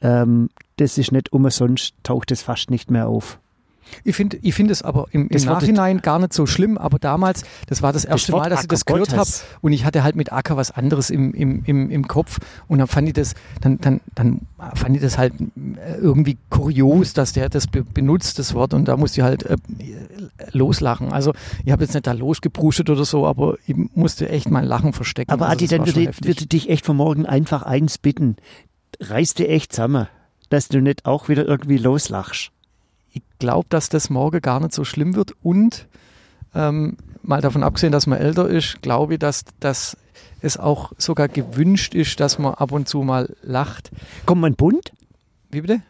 ähm, 0.00 0.48
das 0.76 0.96
ist 0.96 1.12
nicht 1.12 1.30
umsonst, 1.30 1.94
taucht 2.02 2.30
es 2.30 2.40
fast 2.40 2.70
nicht 2.70 2.90
mehr 2.90 3.06
auf. 3.06 3.38
Ich 4.04 4.16
finde 4.16 4.38
ich 4.42 4.54
find 4.54 4.70
es 4.70 4.82
aber 4.82 5.06
im, 5.12 5.28
im 5.28 5.44
Nachhinein 5.44 6.00
gar 6.00 6.18
nicht 6.18 6.32
so 6.32 6.46
schlimm, 6.46 6.78
aber 6.78 6.98
damals, 6.98 7.44
das 7.66 7.82
war 7.82 7.92
das 7.92 8.04
erste 8.04 8.32
das 8.32 8.40
Mal, 8.40 8.50
dass 8.50 8.62
ich 8.62 8.68
das 8.68 8.84
gehört 8.84 9.16
habe 9.16 9.30
und 9.60 9.72
ich 9.72 9.84
hatte 9.84 10.02
halt 10.02 10.16
mit 10.16 10.32
Acker 10.32 10.56
was 10.56 10.70
anderes 10.70 11.10
im, 11.10 11.32
im, 11.34 11.62
im, 11.64 11.90
im 11.90 12.08
Kopf 12.08 12.38
und 12.66 12.78
dann 12.78 12.86
fand 12.86 13.08
ich 13.08 13.14
das, 13.14 13.34
dann, 13.60 13.78
dann, 13.78 14.00
dann 14.14 14.40
fand 14.74 14.96
ich 14.96 15.02
das 15.02 15.18
halt 15.18 15.34
äh, 15.40 15.96
irgendwie 15.96 16.38
kurios, 16.50 17.12
dass 17.12 17.32
der 17.32 17.48
das 17.48 17.66
be 17.66 17.84
benutzt, 17.84 18.38
das 18.38 18.54
Wort 18.54 18.74
und 18.74 18.86
da 18.86 18.96
musste 18.96 19.20
ich 19.20 19.24
halt 19.24 19.44
äh, 19.44 19.56
loslachen. 20.52 21.12
Also 21.12 21.32
ich 21.64 21.72
habe 21.72 21.84
jetzt 21.84 21.94
nicht 21.94 22.06
da 22.06 22.12
losgeprustet 22.12 22.90
oder 22.90 23.04
so, 23.04 23.26
aber 23.26 23.56
ich 23.66 23.76
musste 23.94 24.28
echt 24.28 24.50
mein 24.50 24.64
Lachen 24.64 24.92
verstecken. 24.92 25.30
Aber 25.30 25.46
also, 25.48 25.64
Adi, 25.64 25.68
dann 25.68 25.86
würde, 25.86 26.10
würde 26.22 26.46
dich 26.46 26.68
echt 26.68 26.84
von 26.84 26.96
morgen 26.96 27.26
einfach 27.26 27.62
eins 27.62 27.98
bitten, 27.98 28.36
reiß 29.00 29.34
dir 29.34 29.48
echt 29.48 29.72
zusammen, 29.72 30.08
dass 30.50 30.68
du 30.68 30.80
nicht 30.80 31.06
auch 31.06 31.28
wieder 31.28 31.46
irgendwie 31.46 31.78
loslachst 31.78 32.52
glaube, 33.38 33.66
dass 33.68 33.88
das 33.88 34.10
morgen 34.10 34.40
gar 34.40 34.60
nicht 34.60 34.72
so 34.72 34.84
schlimm 34.84 35.14
wird. 35.14 35.32
Und 35.42 35.86
ähm, 36.54 36.96
mal 37.22 37.40
davon 37.40 37.62
abgesehen, 37.62 37.92
dass 37.92 38.06
man 38.06 38.18
älter 38.18 38.48
ist, 38.48 38.82
glaube 38.82 39.14
ich, 39.14 39.18
dass, 39.18 39.44
dass 39.60 39.96
es 40.40 40.56
auch 40.56 40.92
sogar 40.98 41.28
gewünscht 41.28 41.94
ist, 41.94 42.20
dass 42.20 42.38
man 42.38 42.54
ab 42.54 42.72
und 42.72 42.88
zu 42.88 43.02
mal 43.02 43.34
lacht. 43.42 43.90
Kommt 44.26 44.40
man 44.40 44.54
bunt? 44.54 44.92
Wie 45.50 45.60
bitte? 45.60 45.82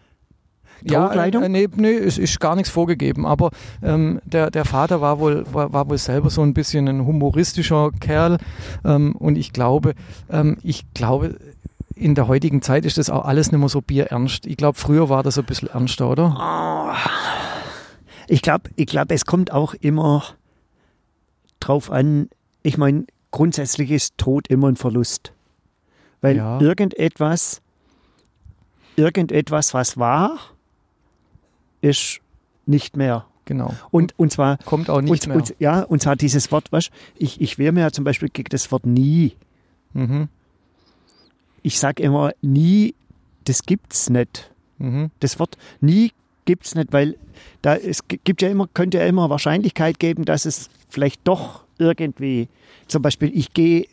Ja, 0.83 1.13
äh, 1.13 1.49
nee, 1.49 1.69
nee, 1.75 1.95
es 1.95 2.19
ist 2.19 2.39
gar 2.39 2.55
nichts 2.55 2.71
vorgegeben, 2.71 3.27
aber 3.27 3.51
ähm, 3.83 4.21
der, 4.25 4.51
der 4.51 4.65
Vater 4.65 5.01
war 5.01 5.19
wohl, 5.19 5.45
war, 5.53 5.73
war, 5.73 5.89
wohl 5.89 5.99
selber 5.99 6.31
so 6.31 6.43
ein 6.43 6.55
bisschen 6.55 6.89
ein 6.89 7.05
humoristischer 7.05 7.91
Kerl 7.99 8.39
ähm, 8.85 9.17
und 9.17 9.37
ich 9.37 9.53
glaube, 9.53 9.95
ähm, 10.31 10.57
ich 10.63 10.85
glaube, 10.95 11.37
in 11.99 12.15
der 12.15 12.29
heutigen 12.29 12.63
Zeit 12.63 12.85
ist 12.85 12.99
das 12.99 13.11
auch 13.11 13.25
alles 13.25 13.51
nicht 13.51 13.59
mehr 13.59 13.69
so 13.69 13.81
bierernst. 13.81 14.47
Ich 14.47 14.57
glaube, 14.57 14.79
früher 14.79 15.09
war 15.09 15.23
das 15.23 15.39
ein 15.39 15.45
bisschen 15.45 15.69
ernster, 15.69 16.09
oder? 16.09 16.37
Oh. 16.39 16.95
Ich 18.29 18.43
glaube, 18.43 18.71
ich 18.77 18.87
glaub, 18.87 19.11
es 19.11 19.25
kommt 19.25 19.53
auch 19.53 19.75
immer 19.75 20.23
drauf 21.61 21.91
an, 21.91 22.29
ich 22.63 22.79
meine, 22.79 23.07
grundsätzlich 23.31 23.91
ist 23.91 24.17
Tod 24.19 24.49
immer 24.49 24.69
ein 24.69 24.77
Verlust. 24.77 25.33
Weil 26.21 26.37
ja. 26.37 26.61
irgendetwas, 26.61 27.61
irgendetwas, 28.97 29.75
was 29.75 29.97
war, 29.97 30.39
ist 31.81 32.21
nicht 32.67 32.97
mehr. 32.97 33.25
Genau. 33.45 33.75
Und, 33.91 34.19
und 34.19 34.31
zwar. 34.31 34.59
Kommt 34.59 34.91
auch 34.91 35.01
nicht 35.01 35.11
und, 35.11 35.27
mehr. 35.29 35.37
Und, 35.37 35.55
ja, 35.59 35.81
und 35.81 36.03
zwar 36.03 36.17
dieses 36.17 36.53
Wort, 36.53 36.71
was, 36.71 36.91
ich, 37.17 37.41
ich 37.41 37.59
wehre 37.59 37.73
mir 37.73 37.81
ja 37.81 37.91
zum 37.91 38.05
Beispiel 38.05 38.29
gegen 38.29 38.51
das 38.51 38.71
Wort 38.71 38.85
nie. 38.85 39.37
Mhm 39.95 40.29
ich 41.69 41.79
sage 41.79 42.03
immer 42.03 42.33
nie, 42.41 42.95
das 43.45 43.63
gibt's 43.63 44.09
nicht. 44.09 44.51
Mhm. 44.79 45.11
Das 45.21 45.39
Wort 45.39 45.59
nie 45.83 46.13
gibt's 46.47 46.75
nicht, 46.75 46.95
weil 46.95 47.19
da 47.61 47.77
es 47.77 48.09
gibt 48.09 48.41
ja 48.41 48.49
immer, 48.49 48.67
könnte 48.73 48.97
ja 48.97 49.07
immer 49.07 49.29
Wahrscheinlichkeit 49.29 49.99
geben, 49.99 50.25
dass 50.25 50.47
es 50.47 50.71
vielleicht 50.89 51.21
doch 51.29 51.65
irgendwie, 51.77 52.49
zum 52.87 53.03
Beispiel, 53.03 53.31
ich 53.35 53.53
gehe, 53.53 53.87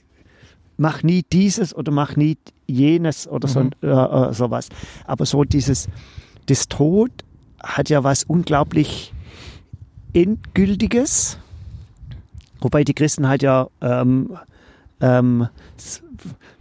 mach 0.77 1.03
nie 1.03 1.23
dieses 1.33 1.75
oder 1.75 1.91
mach 1.91 2.15
nie 2.15 2.37
jenes 2.65 3.27
oder 3.27 3.49
so, 3.49 3.59
mhm. 3.59 3.71
äh, 3.81 3.87
äh, 3.87 4.33
sowas. 4.33 4.69
Aber 5.03 5.25
so 5.25 5.43
dieses, 5.43 5.89
das 6.45 6.69
Tod 6.69 7.11
hat 7.61 7.89
ja 7.89 8.05
was 8.05 8.23
unglaublich 8.23 9.11
Endgültiges. 10.13 11.39
Wobei 12.61 12.85
die 12.85 12.93
Christen 12.93 13.27
halt 13.27 13.43
ja 13.43 13.67
ähm, 13.81 14.37
ähm, 15.01 15.49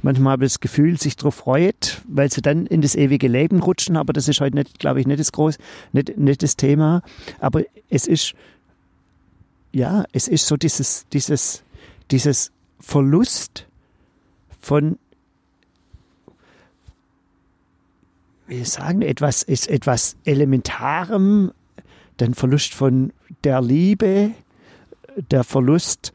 manchmal 0.02 0.32
habe 0.32 0.44
ich 0.44 0.52
das 0.52 0.60
Gefühl, 0.60 0.98
sich 0.98 1.16
darauf 1.16 1.36
freut, 1.36 2.00
weil 2.06 2.30
sie 2.30 2.42
dann 2.42 2.66
in 2.66 2.80
das 2.80 2.94
ewige 2.94 3.28
Leben 3.28 3.60
rutschen, 3.60 3.96
aber 3.96 4.12
das 4.12 4.28
ist 4.28 4.36
heute 4.36 4.42
halt 4.42 4.54
nicht, 4.54 4.78
glaube 4.78 5.00
ich, 5.00 5.06
nicht 5.06 5.20
das 5.20 5.32
groß, 5.32 5.58
nicht, 5.92 6.16
nicht 6.16 6.42
das 6.42 6.56
Thema. 6.56 7.02
Aber 7.40 7.62
es 7.88 8.06
ist, 8.06 8.34
ja, 9.72 10.04
es 10.12 10.28
ist 10.28 10.46
so 10.46 10.56
dieses, 10.56 11.06
dieses, 11.12 11.62
dieses 12.10 12.52
Verlust 12.80 13.66
von, 14.60 14.98
wie 18.46 18.64
sagen, 18.64 19.02
etwas, 19.02 19.42
ist 19.42 19.68
etwas 19.68 20.16
Elementarem, 20.24 21.52
den 22.20 22.34
Verlust 22.34 22.74
von 22.74 23.12
der 23.42 23.60
Liebe, 23.60 24.30
der 25.30 25.44
Verlust 25.44 26.12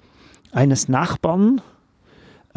eines 0.52 0.88
Nachbarn. 0.88 1.62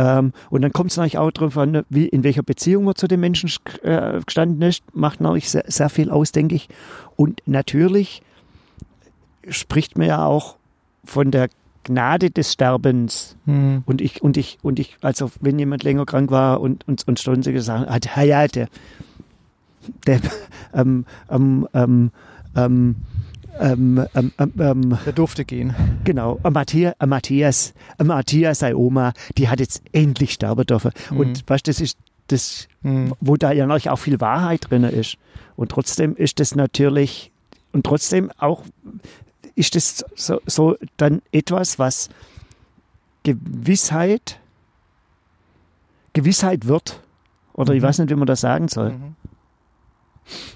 Ähm, 0.03 0.33
und 0.51 0.63
dann 0.63 0.73
kommt 0.73 0.91
es 0.91 0.97
natürlich 0.97 1.19
auch 1.19 1.31
darauf 1.31 1.57
an, 1.57 1.85
wie, 1.89 2.07
in 2.09 2.25
welcher 2.25 2.43
Beziehung 2.43 2.85
man 2.85 2.97
zu 2.97 3.07
den 3.07 3.21
Menschen 3.21 3.49
äh, 3.83 4.21
gestanden 4.27 4.61
ist. 4.63 4.83
Macht 4.95 5.21
natürlich 5.21 5.49
sehr, 5.49 5.65
sehr 5.69 5.89
viel 5.89 6.11
aus, 6.11 6.33
denke 6.33 6.57
ich. 6.57 6.69
Und 7.15 7.41
natürlich 7.47 8.23
spricht 9.49 9.97
man 9.97 10.09
ja 10.09 10.27
auch 10.27 10.57
von 11.05 11.31
der 11.31 11.49
Gnade 11.85 12.31
des 12.31 12.53
Sterbens. 12.53 13.37
Hm. 13.47 13.85
Und 13.87 14.01
ich, 14.01 14.23
und 14.23 14.37
ich, 14.37 14.59
und 14.63 14.81
ich, 14.81 14.97
also 15.03 15.31
wenn 15.41 15.59
jemand 15.59 15.85
länger 15.85 16.05
krank 16.05 16.33
war 16.33 16.61
und, 16.61 16.87
und, 16.89 17.07
und 17.07 17.21
Stunde 17.21 17.53
gesagt 17.53 17.89
hat, 17.89 18.17
ja, 18.17 18.23
ja, 18.23 18.49
der, 18.49 18.69
der, 20.07 20.21
ähm, 20.75 21.07
ähm, 21.31 21.69
ähm, 22.57 22.97
ähm, 23.61 24.05
ähm, 24.15 24.33
ähm, 24.39 24.53
ähm, 24.59 24.99
Der 25.05 25.13
durfte 25.13 25.45
gehen. 25.45 25.75
genau, 26.05 26.41
äh, 26.45 26.51
Matthias, 26.51 26.95
äh, 26.99 27.07
Matthias, 27.07 27.75
äh, 27.99 28.05
Matthias, 28.05 28.59
seine 28.61 28.77
Oma, 28.77 29.13
die 29.37 29.49
hat 29.49 29.61
jetzt 29.61 29.83
endlich 29.93 30.33
sterben 30.33 30.65
dürfen. 30.67 30.91
Mhm. 31.11 31.17
Und 31.19 31.45
weißt, 31.49 31.67
das 31.69 31.81
ist 31.81 31.99
das, 32.29 32.69
Hm. 32.83 33.15
wo 33.21 33.37
da 33.37 33.53
ja 33.53 33.67
natürlich 33.67 33.91
auch 33.91 33.97
viel 33.99 34.21
Wahrheit 34.21 34.71
drin 34.71 34.85
ist. 34.85 35.17
Und 35.57 35.71
trotzdem 35.71 36.17
ist 36.17 36.41
das 36.41 36.55
natürlich, 36.55 37.31
und 37.73 37.85
trotzdem 37.85 38.31
auch 38.39 38.63
ist 39.55 39.75
das 39.75 40.05
so, 40.15 40.41
so 40.47 40.77
dann 40.97 41.21
etwas, 41.31 41.79
was 41.79 42.09
Gewissheit, 43.23 44.39
Gewissheit 46.13 46.67
wird. 46.67 47.01
Oder 47.55 47.75
ich 47.75 47.83
Mhm. 47.83 47.87
weiß 47.87 47.99
nicht, 47.99 48.11
wie 48.11 48.15
man 48.15 48.27
das 48.27 48.41
sagen 48.41 48.69
soll. 48.69 48.93
Mhm. 48.93 49.17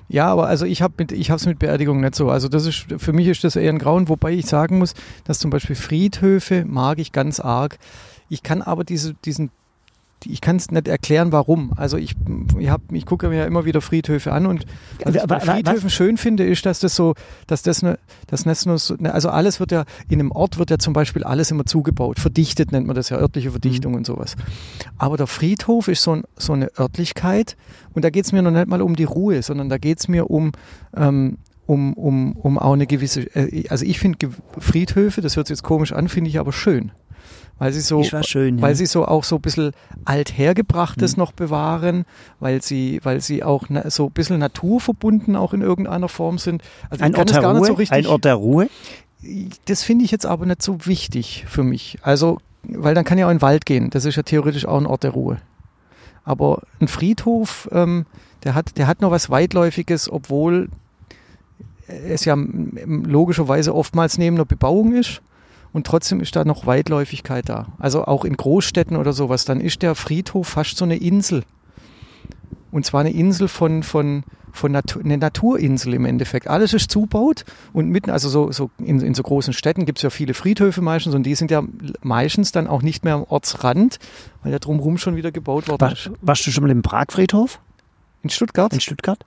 Ja, 0.08 0.26
aber 0.28 0.46
also 0.46 0.64
ich 0.64 0.82
habe 0.82 0.94
mit 0.98 1.12
ich 1.12 1.30
habe 1.30 1.38
es 1.38 1.46
mit 1.46 1.58
Beerdigung 1.58 2.00
nicht 2.00 2.14
so. 2.14 2.30
Also 2.30 2.48
das 2.48 2.66
ist 2.66 2.86
für 2.98 3.12
mich 3.12 3.26
ist 3.28 3.44
das 3.44 3.56
eher 3.56 3.72
ein 3.72 3.78
Grauen, 3.78 4.08
wobei 4.08 4.32
ich 4.32 4.46
sagen 4.46 4.78
muss, 4.78 4.94
dass 5.24 5.38
zum 5.38 5.50
Beispiel 5.50 5.76
Friedhöfe 5.76 6.64
mag 6.64 6.98
ich 6.98 7.12
ganz 7.12 7.40
arg. 7.40 7.78
Ich 8.28 8.42
kann 8.42 8.62
aber 8.62 8.84
diese 8.84 9.14
diesen 9.14 9.50
ich 10.30 10.40
kann 10.40 10.56
es 10.56 10.70
nicht 10.70 10.88
erklären, 10.88 11.32
warum. 11.32 11.72
Also 11.76 11.96
ich, 11.96 12.14
ich, 12.58 12.68
hab, 12.68 12.80
ich 12.92 13.06
gucke 13.06 13.28
mir 13.28 13.38
ja 13.38 13.44
immer 13.44 13.64
wieder 13.64 13.80
Friedhöfe 13.80 14.32
an 14.32 14.46
und 14.46 14.66
was 15.04 15.14
ich 15.14 15.22
bei 15.22 15.40
Friedhöfen 15.40 15.90
schön 15.90 16.16
finde, 16.16 16.44
ist, 16.44 16.66
dass 16.66 16.80
das 16.80 16.94
so, 16.94 17.14
dass 17.46 17.62
das 17.62 17.82
ne, 17.82 17.98
das 18.26 18.46
nicht 18.46 18.66
nur 18.66 18.78
so, 18.78 18.94
ne, 18.98 19.12
also 19.12 19.28
alles 19.28 19.60
wird 19.60 19.72
ja, 19.72 19.84
in 20.08 20.20
einem 20.20 20.32
Ort 20.32 20.58
wird 20.58 20.70
ja 20.70 20.78
zum 20.78 20.92
Beispiel 20.92 21.24
alles 21.24 21.50
immer 21.50 21.64
zugebaut. 21.64 22.18
Verdichtet 22.18 22.72
nennt 22.72 22.86
man 22.86 22.96
das 22.96 23.08
ja, 23.08 23.18
örtliche 23.18 23.50
Verdichtung 23.50 23.94
und 23.94 24.06
sowas. 24.06 24.36
Aber 24.98 25.16
der 25.16 25.26
Friedhof 25.26 25.88
ist 25.88 26.02
so, 26.02 26.12
ein, 26.12 26.22
so 26.36 26.52
eine 26.52 26.70
Örtlichkeit 26.78 27.56
und 27.94 28.04
da 28.04 28.10
geht 28.10 28.24
es 28.24 28.32
mir 28.32 28.42
noch 28.42 28.50
nicht 28.50 28.66
mal 28.66 28.82
um 28.82 28.96
die 28.96 29.04
Ruhe, 29.04 29.42
sondern 29.42 29.68
da 29.68 29.78
geht 29.78 30.00
es 30.00 30.08
mir 30.08 30.30
um, 30.30 30.52
ähm, 30.96 31.38
um, 31.66 31.94
um, 31.94 32.32
um 32.32 32.58
auch 32.58 32.72
eine 32.72 32.86
gewisse, 32.86 33.22
äh, 33.34 33.68
also 33.68 33.84
ich 33.84 33.98
finde 33.98 34.30
Friedhöfe, 34.58 35.20
das 35.20 35.36
hört 35.36 35.48
sich 35.48 35.56
jetzt 35.56 35.62
komisch 35.62 35.92
an, 35.92 36.08
finde 36.08 36.30
ich 36.30 36.38
aber 36.38 36.52
schön. 36.52 36.92
Weil 37.58 37.72
sie 37.72 37.80
so, 37.80 38.02
schön. 38.02 38.60
weil 38.60 38.72
ja. 38.72 38.74
sie 38.74 38.86
so 38.86 39.06
auch 39.06 39.24
so 39.24 39.36
ein 39.36 39.40
bisschen 39.40 39.72
althergebrachtes 40.04 41.16
Mhm. 41.16 41.20
noch 41.22 41.32
bewahren, 41.32 42.04
weil 42.38 42.60
sie, 42.62 43.00
weil 43.02 43.20
sie 43.22 43.42
auch 43.42 43.64
so 43.88 44.06
ein 44.06 44.12
bisschen 44.12 44.38
naturverbunden 44.38 45.36
auch 45.36 45.54
in 45.54 45.62
irgendeiner 45.62 46.08
Form 46.08 46.36
sind. 46.38 46.62
Also 46.90 47.02
ein 47.04 47.14
Ort 47.16 47.30
der 47.30 47.40
gar 47.40 47.52
nicht 47.54 47.60
Ruhe, 47.60 47.66
so 47.68 47.72
richtig. 47.74 47.96
ein 47.96 48.06
Ort 48.06 48.24
der 48.26 48.34
Ruhe. 48.34 48.68
das 49.64 49.82
finde 49.82 50.04
ich 50.04 50.10
jetzt 50.10 50.26
aber 50.26 50.44
nicht 50.44 50.62
so 50.62 50.84
wichtig 50.84 51.44
für 51.48 51.62
mich. 51.64 51.98
Also, 52.02 52.38
weil 52.62 52.94
dann 52.94 53.04
kann 53.04 53.16
ja 53.16 53.26
auch 53.26 53.30
in 53.30 53.38
den 53.38 53.42
Wald 53.42 53.64
gehen. 53.64 53.88
Das 53.88 54.04
ist 54.04 54.16
ja 54.16 54.22
theoretisch 54.22 54.66
auch 54.66 54.78
ein 54.78 54.86
Ort 54.86 55.02
der 55.04 55.12
Ruhe. 55.12 55.38
Aber 56.24 56.62
ein 56.80 56.88
Friedhof, 56.88 57.68
ähm, 57.72 58.04
der 58.44 58.54
hat, 58.54 58.76
der 58.76 58.86
hat 58.86 59.00
noch 59.00 59.10
was 59.10 59.30
Weitläufiges, 59.30 60.10
obwohl 60.12 60.68
es 61.88 62.24
ja 62.24 62.36
logischerweise 62.36 63.74
oftmals 63.74 64.18
neben 64.18 64.36
einer 64.36 64.44
Bebauung 64.44 64.92
ist. 64.94 65.22
Und 65.76 65.86
trotzdem 65.86 66.20
ist 66.20 66.34
da 66.34 66.46
noch 66.46 66.64
Weitläufigkeit 66.64 67.50
da. 67.50 67.66
Also 67.78 68.06
auch 68.06 68.24
in 68.24 68.34
Großstädten 68.34 68.96
oder 68.96 69.12
sowas, 69.12 69.44
dann 69.44 69.60
ist 69.60 69.82
der 69.82 69.94
Friedhof 69.94 70.48
fast 70.48 70.78
so 70.78 70.86
eine 70.86 70.96
Insel. 70.96 71.44
Und 72.70 72.86
zwar 72.86 73.02
eine 73.02 73.10
Insel 73.10 73.46
von, 73.46 73.82
von, 73.82 74.24
von 74.52 74.72
Natur, 74.72 75.04
eine 75.04 75.18
Naturinsel 75.18 75.92
im 75.92 76.06
Endeffekt. 76.06 76.48
Alles 76.48 76.72
ist 76.72 76.90
zubaut 76.90 77.44
und 77.74 77.90
mitten, 77.90 78.08
also 78.08 78.30
so, 78.30 78.50
so 78.52 78.70
in, 78.78 79.02
in 79.02 79.12
so 79.12 79.22
großen 79.22 79.52
Städten 79.52 79.84
gibt 79.84 79.98
es 79.98 80.02
ja 80.02 80.08
viele 80.08 80.32
Friedhöfe 80.32 80.80
meistens 80.80 81.14
und 81.14 81.24
die 81.24 81.34
sind 81.34 81.50
ja 81.50 81.62
meistens 82.00 82.52
dann 82.52 82.68
auch 82.68 82.80
nicht 82.80 83.04
mehr 83.04 83.12
am 83.12 83.24
Ortsrand, 83.24 83.98
weil 84.42 84.52
ja 84.52 84.58
drumherum 84.58 84.96
schon 84.96 85.14
wieder 85.14 85.30
gebaut 85.30 85.68
worden 85.68 85.92
ist. 85.92 86.10
warst 86.22 86.46
du 86.46 86.52
schon 86.52 86.64
mal 86.64 86.70
im 86.70 86.80
Pragfriedhof 86.80 87.60
In 88.22 88.30
Stuttgart? 88.30 88.72
in 88.72 88.80
Stuttgart? 88.80 89.18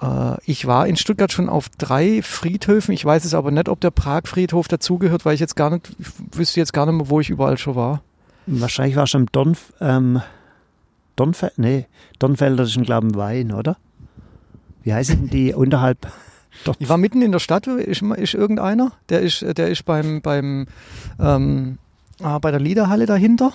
Äh, 0.00 0.36
ich 0.44 0.66
war 0.66 0.86
in 0.86 0.96
Stuttgart 0.96 1.32
schon 1.32 1.48
auf 1.48 1.68
drei 1.78 2.22
Friedhöfen. 2.22 2.92
Ich 2.92 3.04
weiß 3.04 3.24
es 3.24 3.34
aber 3.34 3.50
nicht, 3.50 3.68
ob 3.68 3.80
der 3.80 3.90
Prag-Friedhof 3.90 4.68
dazugehört, 4.68 5.24
weil 5.24 5.34
ich 5.34 5.40
jetzt 5.40 5.56
gar 5.56 5.70
nicht, 5.70 5.90
ich 5.98 6.38
wüsste 6.38 6.60
jetzt 6.60 6.72
gar 6.72 6.86
nicht 6.86 6.96
mehr, 6.96 7.08
wo 7.08 7.20
ich 7.20 7.30
überall 7.30 7.58
schon 7.58 7.76
war. 7.76 8.02
Wahrscheinlich 8.46 8.96
warst 8.96 9.14
du 9.14 9.18
im 9.18 9.26
Dornf, 9.32 9.72
ähm, 9.80 10.22
Dornfeld, 11.16 11.58
nee, 11.58 11.86
Dornfelder 12.18 12.64
ist 12.64 12.76
ein 12.76 12.84
glaube 12.84 13.08
ich, 13.08 13.16
Wein, 13.16 13.52
oder? 13.52 13.76
Wie 14.84 14.92
heißen 14.92 15.16
denn 15.22 15.30
die 15.30 15.54
unterhalb? 15.54 16.06
Dort, 16.64 16.76
Ich 16.80 16.88
war 16.88 16.96
mitten 16.96 17.22
in 17.22 17.32
der 17.32 17.38
Stadt, 17.38 17.66
ist, 17.66 18.02
ist 18.02 18.34
irgendeiner, 18.34 18.92
der 19.08 19.20
ist, 19.20 19.42
der 19.42 19.68
ist 19.68 19.84
beim, 19.84 20.22
beim 20.22 20.66
ähm, 21.18 21.78
ah, 22.22 22.38
bei 22.38 22.50
der 22.50 22.60
Liederhalle 22.60 23.06
dahinter. 23.06 23.52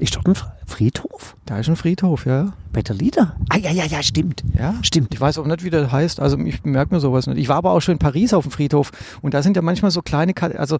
Ist 0.00 0.14
dort 0.16 0.26
ein 0.26 0.34
Fr- 0.34 0.50
Friedhof? 0.66 1.36
Da 1.46 1.58
ist 1.58 1.68
ein 1.68 1.76
Friedhof, 1.76 2.26
ja. 2.26 2.52
Bei 2.72 2.82
der 2.82 2.94
Lieder? 2.94 3.36
Ah, 3.48 3.56
ja, 3.58 3.70
ja, 3.70 3.84
ja, 3.84 4.02
stimmt. 4.02 4.44
Ja. 4.58 4.74
Stimmt. 4.82 5.12
Ich 5.14 5.20
weiß 5.20 5.38
auch 5.38 5.46
nicht, 5.46 5.64
wie 5.64 5.70
der 5.70 5.90
heißt. 5.90 6.20
Also 6.20 6.38
ich 6.38 6.62
merke 6.64 6.94
mir 6.94 7.00
sowas 7.00 7.26
nicht. 7.26 7.38
Ich 7.38 7.48
war 7.48 7.56
aber 7.56 7.72
auch 7.72 7.80
schon 7.80 7.92
in 7.92 7.98
Paris 7.98 8.32
auf 8.34 8.44
dem 8.44 8.52
Friedhof 8.52 8.90
und 9.22 9.34
da 9.34 9.42
sind 9.42 9.56
ja 9.56 9.62
manchmal 9.62 9.90
so 9.90 10.02
kleine, 10.02 10.34
also 10.56 10.78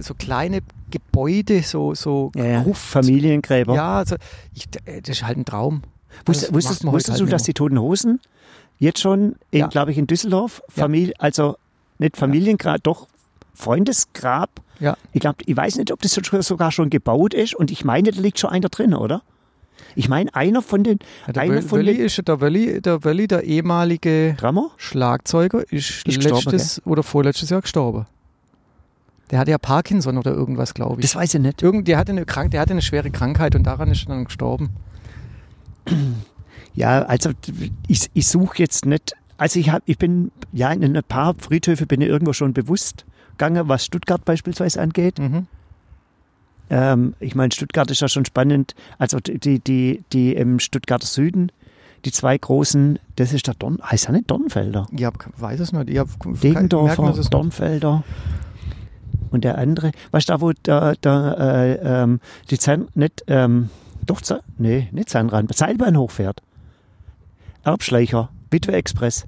so 0.00 0.14
kleine 0.14 0.60
Gebäude, 0.90 1.62
so 1.62 1.94
so 1.94 2.32
Ja, 2.34 2.44
ja. 2.44 2.64
Familiengräber. 2.72 3.74
Ja, 3.74 3.96
also 3.98 4.16
ich, 4.54 4.68
das 4.70 5.08
ist 5.08 5.22
halt 5.24 5.38
ein 5.38 5.44
Traum. 5.44 5.82
Das 6.24 6.52
wusstest 6.52 6.82
heute 6.84 6.92
wusstest 6.92 7.18
halt 7.20 7.20
du, 7.28 7.30
dass 7.30 7.42
die 7.44 7.54
Toten 7.54 7.78
Hosen 7.78 8.20
jetzt 8.78 9.00
schon, 9.00 9.36
Ja. 9.52 9.68
glaube 9.68 9.90
ich, 9.92 9.98
in 9.98 10.06
Düsseldorf. 10.06 10.62
Familie, 10.68 11.14
also 11.18 11.56
nicht 11.98 12.16
Familiengrab, 12.16 12.82
doch 12.82 13.06
Freundesgrab. 13.56 14.62
Ja. 14.78 14.96
Ich 15.12 15.20
glaube, 15.20 15.38
ich 15.46 15.56
weiß 15.56 15.76
nicht, 15.76 15.92
ob 15.92 16.00
das 16.02 16.12
sogar 16.12 16.70
schon 16.70 16.90
gebaut 16.90 17.34
ist 17.34 17.54
und 17.54 17.70
ich 17.70 17.84
meine, 17.84 18.10
da 18.10 18.20
liegt 18.20 18.38
schon 18.38 18.50
einer 18.50 18.68
drin, 18.68 18.94
oder? 18.94 19.22
Ich 19.94 20.08
meine, 20.08 20.34
einer 20.34 20.62
von 20.62 20.84
den 20.84 20.98
Ja, 21.26 21.32
der 21.32 21.42
einer 21.42 21.62
von 21.62 21.78
Wölli 21.78 21.96
den 21.96 22.06
ist 22.06 22.28
der 22.28 22.40
Wölli, 22.40 22.80
der 22.80 23.04
Wölli, 23.04 23.26
der 23.26 23.44
ehemalige 23.44 24.34
Drummer? 24.38 24.70
Schlagzeuger, 24.76 25.64
ist, 25.72 26.06
Ist 26.06 26.22
letztes 26.22 26.82
oder 26.86 27.02
vorletztes 27.02 27.50
Jahr 27.50 27.62
gestorben. 27.62 28.06
Der 29.30 29.38
hatte 29.38 29.50
ja 29.50 29.58
Parkinson 29.58 30.18
oder 30.18 30.32
irgendwas, 30.32 30.74
glaube 30.74 31.00
ich. 31.00 31.06
Das 31.06 31.16
weiß 31.16 31.34
ich 31.34 31.40
nicht. 31.40 31.62
Irgend, 31.62 31.88
der, 31.88 31.98
hatte 31.98 32.12
eine 32.12 32.24
Krank, 32.24 32.52
der 32.52 32.60
hatte 32.60 32.72
eine 32.72 32.82
schwere 32.82 33.10
Krankheit 33.10 33.54
und 33.54 33.64
daran 33.64 33.90
ist 33.90 34.04
er 34.04 34.14
dann 34.14 34.24
gestorben. 34.26 34.70
Ja, 36.74 37.02
also 37.02 37.30
ich, 37.88 38.10
ich 38.12 38.28
suche 38.28 38.58
jetzt 38.58 38.84
nicht, 38.84 39.14
also 39.38 39.58
ich, 39.58 39.70
hab, 39.70 39.82
ich 39.86 39.98
bin, 39.98 40.30
ja, 40.52 40.70
in 40.70 40.96
ein 40.96 41.02
paar 41.02 41.34
Friedhöfe 41.34 41.86
bin 41.86 42.02
ich 42.02 42.08
irgendwo 42.08 42.34
schon 42.34 42.52
bewusst 42.52 43.06
gegangen, 43.38 43.68
was 43.68 43.84
Stuttgart 43.84 44.24
beispielsweise 44.24 44.80
angeht. 44.80 45.18
Mhm. 45.18 45.46
Ähm, 46.68 47.14
ich 47.20 47.34
meine, 47.34 47.52
Stuttgart 47.52 47.90
ist 47.90 48.00
ja 48.00 48.08
schon 48.08 48.24
spannend. 48.24 48.74
Also 48.98 49.18
die, 49.20 49.58
die, 49.60 50.02
die, 50.12 50.34
im 50.34 50.58
Stuttgarter 50.58 51.06
Süden, 51.06 51.52
die 52.04 52.12
zwei 52.12 52.36
großen, 52.36 52.98
das 53.16 53.32
ist 53.32 53.46
der 53.46 53.54
Don, 53.54 53.80
heißt 53.82 54.06
ja 54.06 54.12
nicht 54.12 54.30
Dornfelder. 54.30 54.86
Ich 54.90 55.04
hab, 55.04 55.14
weiß 55.40 55.60
es 55.60 55.72
nicht. 55.72 55.90
Ich 55.90 55.98
hab, 55.98 56.08
Degendorfer, 56.24 57.12
nicht. 57.12 57.32
Dornfelder. 57.32 58.04
Und 59.30 59.44
der 59.44 59.58
andere, 59.58 59.92
weißt 60.12 60.28
du, 60.28 60.32
da 60.32 60.40
wo 60.40 60.52
der, 60.52 60.96
der, 60.96 61.36
äh, 61.38 62.02
ähm, 62.02 62.20
die 62.50 62.58
Zahn, 62.58 62.88
nicht, 62.94 63.24
ähm, 63.26 63.70
doch, 64.04 64.20
Zahn, 64.20 64.40
nee, 64.58 64.88
nicht 64.92 65.08
Zahnrad, 65.08 65.54
Seilbahn 65.54 65.96
hochfährt. 65.96 66.42
Erbschleicher, 67.64 68.30
Bitwe 68.50 68.72
Express. 68.72 69.26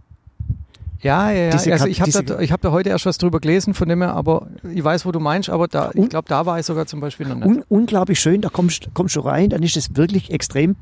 Ja, 1.00 1.31
ja, 1.31 1.45
ja. 1.45 1.50
Diese 1.50 1.73
also 1.73 1.87
ich 1.87 2.00
habe 2.00 2.25
da, 2.25 2.40
ich 2.40 2.50
hab 2.50 2.61
da 2.61 2.73
heute 2.73 2.90
erst 2.90 3.07
was 3.07 3.19
drüber 3.19 3.38
gelesen, 3.40 3.75
von 3.75 3.88
dem 3.88 4.02
her, 4.02 4.14
aber 4.14 4.49
ich 4.75 4.83
weiß, 4.83 5.07
wo 5.07 5.12
du 5.12 5.21
meinst, 5.21 5.49
aber 5.49 5.69
da, 5.69 5.90
ich 5.95 6.09
glaube, 6.09 6.28
da 6.28 6.45
war 6.45 6.59
ich 6.59 6.67
sogar 6.67 6.87
zum 6.87 7.00
Beispiel 7.00 7.26
noch 7.28 7.37
nicht. 7.37 7.47
Un 7.47 7.64
unglaublich 7.69 8.19
schön, 8.19 8.40
da 8.40 8.49
kommst, 8.49 8.88
kommst 8.95 9.14
du 9.14 9.21
rein, 9.21 9.50
dann 9.50 9.62
ist 9.62 9.76
es 9.76 9.95
wirklich 9.97 10.33
extrem 10.33 10.75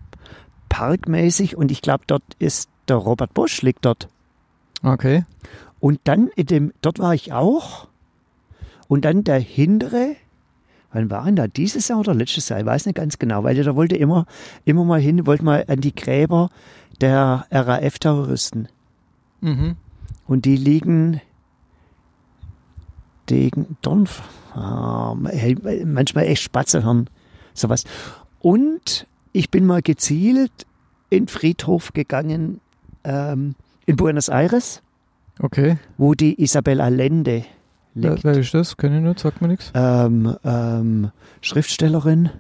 parkmäßig 0.69 1.57
und 1.57 1.71
ich 1.71 1.83
glaube, 1.83 2.05
dort 2.07 2.23
ist 2.39 2.71
der 2.89 2.97
Robert 2.97 3.35
Bosch 3.35 3.63
liegt 3.63 3.85
dort. 3.85 4.09
Okay. 4.83 5.25
Und 5.81 6.01
dann 6.05 6.29
in 6.29 6.47
dem, 6.47 6.73
dort 6.81 6.99
war 6.99 7.15
ich 7.15 7.33
auch. 7.33 7.89
Und 8.89 9.05
dann 9.05 9.25
der 9.25 9.39
hintere, 9.39 10.17
wann 10.93 11.11
war 11.11 11.25
denn 11.25 11.37
da 11.37 11.49
dieses 11.49 11.89
Jahr 11.89 11.99
oder 11.99 12.15
letztes 12.15 12.49
Jahr? 12.49 12.61
Ich 12.61 12.67
weiß 12.67 12.87
nicht 12.87 12.95
ganz 12.95 13.19
genau, 13.19 13.45
weil 13.45 13.55
der 13.55 13.75
wollte 13.75 13.97
immer, 13.97 14.27
immer 14.65 14.85
mal 14.85 15.01
hin, 15.01 15.27
wollte 15.27 15.45
mal 15.45 15.65
an 15.69 15.81
die 15.81 15.95
Gräber 15.95 16.51
der 17.01 17.47
RAF-Terroristen. 17.51 18.69
Mhm. 19.41 19.77
Und 20.27 20.45
die 20.45 20.57
liegen 20.57 21.21
Degen, 23.29 23.77
Dornf, 23.83 24.23
ah, 24.55 25.17
hey, 25.27 25.57
manchmal 25.85 26.27
echt 26.27 26.43
Spatze 26.43 26.85
hören, 26.85 27.11
sowas. 27.55 27.85
Und 28.41 29.07
ich 29.33 29.51
bin 29.51 29.67
mal 29.67 29.83
gezielt 29.83 30.53
in 31.11 31.25
den 31.25 31.29
Friedhof 31.29 31.93
gegangen 31.93 32.61
ähm, 33.03 33.57
in 33.85 33.97
Buenos 33.97 34.29
Aires, 34.29 34.83
Okay. 35.41 35.79
wo 35.99 36.15
die 36.15 36.41
Isabel 36.41 36.81
Allende 36.81 37.45
Wer, 37.95 38.11
liegt. 38.13 38.25
wer 38.25 38.39
ist 38.39 38.55
das? 38.55 38.77
Kenn 38.77 38.95
ich 38.95 39.03
nicht, 39.03 39.19
sagt 39.19 39.41
mir 39.43 39.49
nichts. 39.49 39.73
Ähm, 39.75 40.37
ähm, 40.45 41.11
Schriftstellerin. 41.41 42.31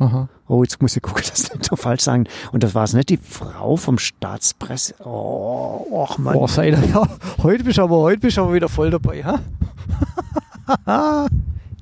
Aha. 0.00 0.28
Oh, 0.48 0.62
jetzt 0.62 0.80
muss 0.80 0.96
ich 0.96 1.02
gucken, 1.02 1.22
das 1.30 1.52
nicht 1.52 1.64
so 1.64 1.76
falsch 1.76 2.02
sagen. 2.02 2.24
Und 2.52 2.62
das 2.62 2.74
war 2.74 2.84
es 2.84 2.94
nicht 2.94 3.10
die 3.10 3.18
Frau 3.18 3.76
vom 3.76 3.98
Staatspresse. 3.98 4.94
Oh, 5.04 5.86
och 5.90 6.18
Mann. 6.18 6.34
Boah, 6.34 6.48
sei 6.48 6.70
da, 6.70 6.82
ja. 6.82 7.06
Heute 7.42 7.64
bist 7.64 7.78
du 7.78 7.82
aber, 7.82 7.98
heute 7.98 8.20
bist 8.20 8.38
du 8.38 8.42
aber 8.42 8.54
wieder 8.54 8.68
voll 8.68 8.90
dabei, 8.90 9.22
ha? 9.22 9.40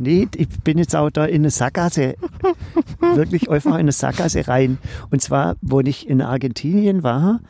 Nee, 0.01 0.29
ich 0.37 0.49
bin 0.61 0.79
jetzt 0.79 0.95
auch 0.95 1.11
da 1.11 1.25
in 1.25 1.43
eine 1.43 1.51
Sackgasse. 1.51 2.15
wirklich 3.01 3.51
einfach 3.51 3.73
in 3.73 3.79
eine 3.79 3.93
Sackgasse 3.93 4.47
rein. 4.47 4.79
Und 5.11 5.23
zwar, 5.23 5.57
wo 5.61 5.81
ich 5.81 6.09
in 6.09 6.23
Argentinien 6.23 7.03
war, 7.03 7.41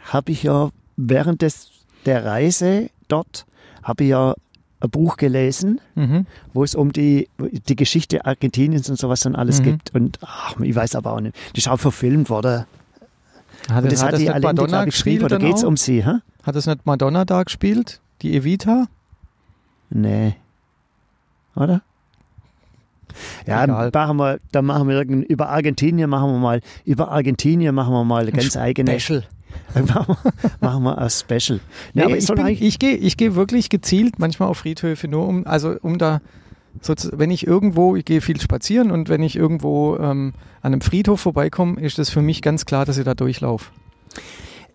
habe 0.00 0.32
ich 0.32 0.42
ja 0.42 0.70
während 0.96 1.42
des, 1.42 1.70
der 2.04 2.24
Reise 2.24 2.90
dort, 3.06 3.46
habe 3.84 4.02
ich 4.02 4.10
ja 4.10 4.34
ein 4.82 4.90
Buch 4.90 5.16
gelesen, 5.16 5.80
Mhm. 5.94 6.26
wo 6.52 6.64
es 6.64 6.74
um 6.74 6.92
die, 6.92 7.28
die 7.68 7.76
Geschichte 7.76 8.24
Argentiniens 8.26 8.90
und 8.90 8.98
sowas 8.98 9.20
dann 9.20 9.36
alles 9.36 9.60
Mhm. 9.60 9.64
gibt. 9.64 9.94
Und 9.94 10.18
ach, 10.22 10.58
ich 10.60 10.74
weiß 10.74 10.94
aber 10.96 11.12
auch 11.12 11.20
nicht. 11.20 11.36
Die 11.54 11.60
ist 11.60 11.68
auch 11.68 11.78
verfilmt 11.80 12.28
worden. 12.30 12.64
Hat, 13.70 13.84
Und 13.84 13.92
das 13.92 14.02
hat, 14.02 14.14
die 14.14 14.18
nicht 14.22 14.30
Allende, 14.30 14.48
Madonna 14.48 14.66
glaube 14.68 14.88
ich, 14.88 14.94
geschrieben. 14.96 15.24
Oder 15.24 15.38
geht 15.38 15.54
es 15.54 15.62
um 15.64 15.76
sie? 15.76 16.04
Hä? 16.04 16.14
Hat 16.42 16.56
das 16.56 16.66
nicht 16.66 16.84
Madonna 16.84 17.24
da 17.24 17.44
gespielt? 17.44 18.00
Die 18.22 18.36
Evita? 18.36 18.86
Nee. 19.90 20.34
Oder? 21.54 21.82
Ja, 23.46 23.64
Egal. 23.64 23.90
machen 23.92 24.16
wir, 24.16 24.40
dann 24.52 24.64
machen 24.64 24.88
wir 24.88 25.02
über 25.02 25.50
Argentinien 25.50 26.08
machen 26.08 26.32
wir 26.32 26.38
mal, 26.38 26.60
über 26.84 27.10
Argentinien 27.10 27.74
machen 27.74 27.92
wir 27.92 28.04
mal 28.04 28.22
eine 28.22 28.32
ganz 28.32 28.56
eigene, 28.56 28.98
Special. 28.98 29.24
machen 30.60 30.82
wir, 30.84 30.98
ein 30.98 31.10
Special. 31.10 31.60
Nee, 31.94 32.00
Ja, 32.00 32.06
aber 32.06 32.16
ich, 32.16 32.26
bin, 32.26 32.46
ich 32.46 32.78
gehe 32.78 32.96
ich 32.96 33.16
geh 33.16 33.34
wirklich 33.34 33.70
gezielt 33.70 34.18
manchmal 34.18 34.48
auf 34.48 34.58
Friedhöfe, 34.58 35.08
nur 35.08 35.26
um, 35.26 35.46
also 35.46 35.76
um 35.80 35.98
da, 35.98 36.20
wenn 37.12 37.30
ich 37.30 37.46
irgendwo, 37.46 37.96
ich 37.96 38.04
gehe 38.04 38.20
viel 38.20 38.40
spazieren 38.40 38.90
und 38.90 39.08
wenn 39.08 39.22
ich 39.22 39.36
irgendwo 39.36 39.96
ähm, 39.96 40.34
an 40.60 40.72
einem 40.72 40.80
Friedhof 40.80 41.20
vorbeikomme, 41.20 41.80
ist 41.80 41.98
das 41.98 42.10
für 42.10 42.22
mich 42.22 42.42
ganz 42.42 42.66
klar, 42.66 42.84
dass 42.84 42.98
ich 42.98 43.04
da 43.04 43.14
durchlaufe. 43.14 43.70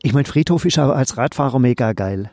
ich 0.01 0.13
meine, 0.13 0.25
Friedhof 0.25 0.65
ist 0.65 0.77
aber 0.79 0.95
als 0.95 1.17
Radfahrer 1.17 1.59
mega 1.59 1.93
geil, 1.93 2.29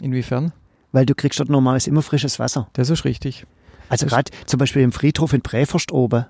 Inwiefern? 0.00 0.52
weil 0.92 1.06
du 1.06 1.14
kriegst 1.14 1.40
dort 1.40 1.48
normales 1.48 1.86
immer 1.86 2.02
frisches 2.02 2.38
Wasser. 2.38 2.68
Das 2.74 2.90
ist 2.90 3.04
richtig. 3.04 3.46
Also 3.88 4.06
gerade 4.06 4.30
zum 4.46 4.58
Beispiel 4.58 4.82
im 4.82 4.92
Friedhof 4.92 5.32
in 5.32 5.42
Präforst 5.42 5.92
oben, 5.92 6.26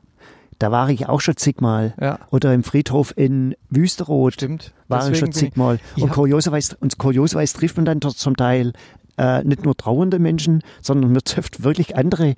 da 0.58 0.70
war 0.70 0.88
ich 0.90 1.08
auch 1.08 1.20
schon 1.20 1.36
zigmal. 1.36 1.94
Ja, 2.00 2.18
Oder 2.30 2.54
im 2.54 2.62
Friedhof 2.62 3.12
in 3.16 3.54
Wüsteroth 3.70 4.34
stimmt. 4.34 4.72
war 4.88 4.98
ich 5.00 5.04
Deswegen 5.12 5.26
schon 5.26 5.32
zigmal. 5.32 5.80
ich 5.96 6.02
Und 6.02 6.10
kurioserweise, 6.12 6.76
und 6.80 6.98
kurioserweise 6.98 7.56
trifft 7.56 7.76
man 7.76 7.84
dann 7.84 8.00
dort 8.00 8.16
zum 8.16 8.36
Teil 8.36 8.72
äh, 9.18 9.42
nicht 9.44 9.64
nur 9.64 9.76
trauernde 9.76 10.18
Menschen, 10.18 10.62
sondern 10.80 11.12
man 11.12 11.22
trifft 11.24 11.64
wirklich 11.64 11.96
andere. 11.96 12.34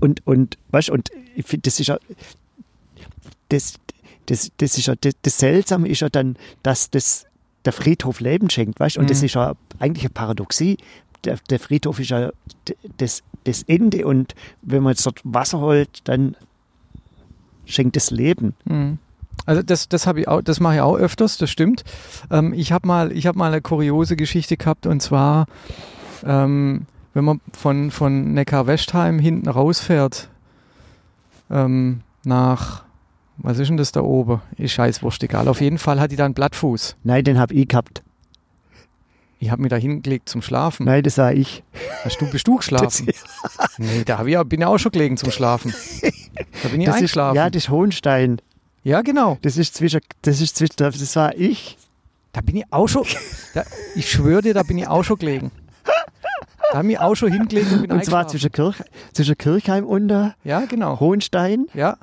Und, 0.00 0.26
und, 0.26 0.56
weißt, 0.70 0.90
und 0.90 1.10
ich 1.36 1.44
finde, 1.46 1.62
das 1.62 1.80
ist 1.80 1.88
ja, 1.88 1.98
das, 3.48 3.74
das, 4.26 4.50
das 4.58 4.78
ist 4.78 4.86
ja, 4.86 4.94
das, 5.00 5.14
das 5.22 5.38
Seltsame 5.38 5.88
ist 5.88 6.00
ja 6.00 6.08
dann, 6.08 6.36
dass 6.62 6.90
das 6.90 7.26
der 7.64 7.72
Friedhof 7.72 8.20
Leben 8.20 8.48
schenkt, 8.50 8.78
weißt, 8.80 8.96
und 8.98 9.10
das 9.10 9.20
Mhm. 9.20 9.24
ist 9.26 9.34
ja 9.34 9.54
eigentlich 9.78 10.04
eine 10.04 10.14
Paradoxie. 10.14 10.76
Der, 11.24 11.36
der 11.50 11.58
Friedhof 11.58 11.98
ist 11.98 12.10
ja 12.10 12.30
das, 12.98 13.22
das 13.44 13.62
Ende 13.64 14.06
und 14.06 14.34
wenn 14.62 14.82
man 14.82 14.92
jetzt 14.92 15.04
dort 15.04 15.20
Wasser 15.24 15.58
holt, 15.60 16.00
dann 16.04 16.36
schenkt 17.68 17.96
es 17.96 18.10
Leben. 18.10 18.54
Mhm. 18.64 18.98
Also 19.46 19.62
das, 19.62 19.88
das 19.88 20.06
habe 20.06 20.20
ich 20.20 20.28
auch, 20.28 20.42
das 20.42 20.60
mache 20.60 20.76
ich 20.76 20.80
auch 20.80 20.96
öfters, 20.96 21.38
das 21.38 21.50
stimmt. 21.50 21.84
Ähm, 22.30 22.52
ich 22.52 22.72
habe 22.72 22.86
mal, 22.86 23.12
ich 23.12 23.26
habe 23.26 23.38
mal 23.38 23.52
eine 23.52 23.62
kuriose 23.62 24.16
Geschichte 24.16 24.56
gehabt 24.56 24.86
und 24.86 25.00
zwar, 25.00 25.46
ähm, 26.24 26.86
wenn 27.14 27.24
man 27.24 27.40
von, 27.52 27.90
von 27.90 28.34
Neckar-Westheim 28.34 29.18
hinten 29.18 29.48
rausfährt, 29.48 30.28
ähm, 31.50 32.00
nach, 32.24 32.84
was 33.38 33.58
ist 33.58 33.68
denn 33.68 33.76
das 33.76 33.92
da 33.92 34.02
oben? 34.02 34.42
Ist 34.56 34.72
scheißwurscht, 34.72 35.22
egal. 35.22 35.48
Auf 35.48 35.60
jeden 35.60 35.78
Fall 35.78 36.00
hat 36.00 36.10
die 36.10 36.16
da 36.16 36.24
einen 36.24 36.34
Blattfuß. 36.34 36.96
Nein, 37.04 37.24
den 37.24 37.38
habe 37.38 37.54
ich 37.54 37.68
gehabt. 37.68 38.02
Ich 39.40 39.50
habe 39.50 39.62
mich 39.62 39.70
da 39.70 39.76
hingelegt 39.76 40.28
zum 40.28 40.42
Schlafen. 40.42 40.86
Nein, 40.86 41.02
das 41.04 41.16
war 41.18 41.32
ich. 41.32 41.62
Hast 42.04 42.20
du, 42.20 42.28
bist 42.28 42.46
du 42.48 42.56
geschlafen? 42.56 43.08
nee, 43.78 44.02
da 44.04 44.24
ich, 44.24 44.36
bin 44.48 44.60
ich 44.60 44.66
auch 44.66 44.78
schon 44.78 44.90
gelegen 44.92 45.16
zum 45.16 45.30
Schlafen. 45.30 45.72
Da 46.62 46.68
bin 46.68 46.80
ich 46.80 46.86
Das 46.86 46.96
ist, 46.96 46.98
eingeschlafen. 47.02 47.36
ja, 47.36 47.48
das 47.48 47.64
ist 47.64 47.68
Hohenstein. 47.68 48.40
ja, 48.82 49.02
genau. 49.02 49.38
Das 49.42 49.56
ist 49.56 49.74
zwischen, 49.76 50.00
das 50.22 50.40
ist 50.40 50.56
zwischen, 50.56 50.74
das 50.76 51.14
war 51.16 51.36
ich. 51.36 51.78
Da 52.32 52.40
bin 52.40 52.56
ich 52.56 52.64
auch 52.70 52.88
schon, 52.88 53.04
da, 53.54 53.64
ich 53.94 54.10
schwöre 54.10 54.42
dir, 54.42 54.54
da 54.54 54.62
bin 54.64 54.76
ich 54.78 54.86
auch 54.88 55.02
schon 55.04 55.18
gelegen. 55.18 55.50
Da 56.72 56.78
habe 56.78 56.90
ich 56.92 56.98
auch 56.98 57.14
schon 57.14 57.32
hingelegt 57.32 57.72
und 57.72 57.82
bin 57.82 57.92
Und 57.92 58.04
zwar 58.04 58.28
zwischen, 58.28 58.52
Kirch, 58.52 58.76
zwischen 59.14 59.38
Kirchheim 59.38 59.84
unter 59.86 60.34
Ja, 60.44 60.60
genau. 60.66 61.00
Hohenstein 61.00 61.66
Ja, 61.74 61.96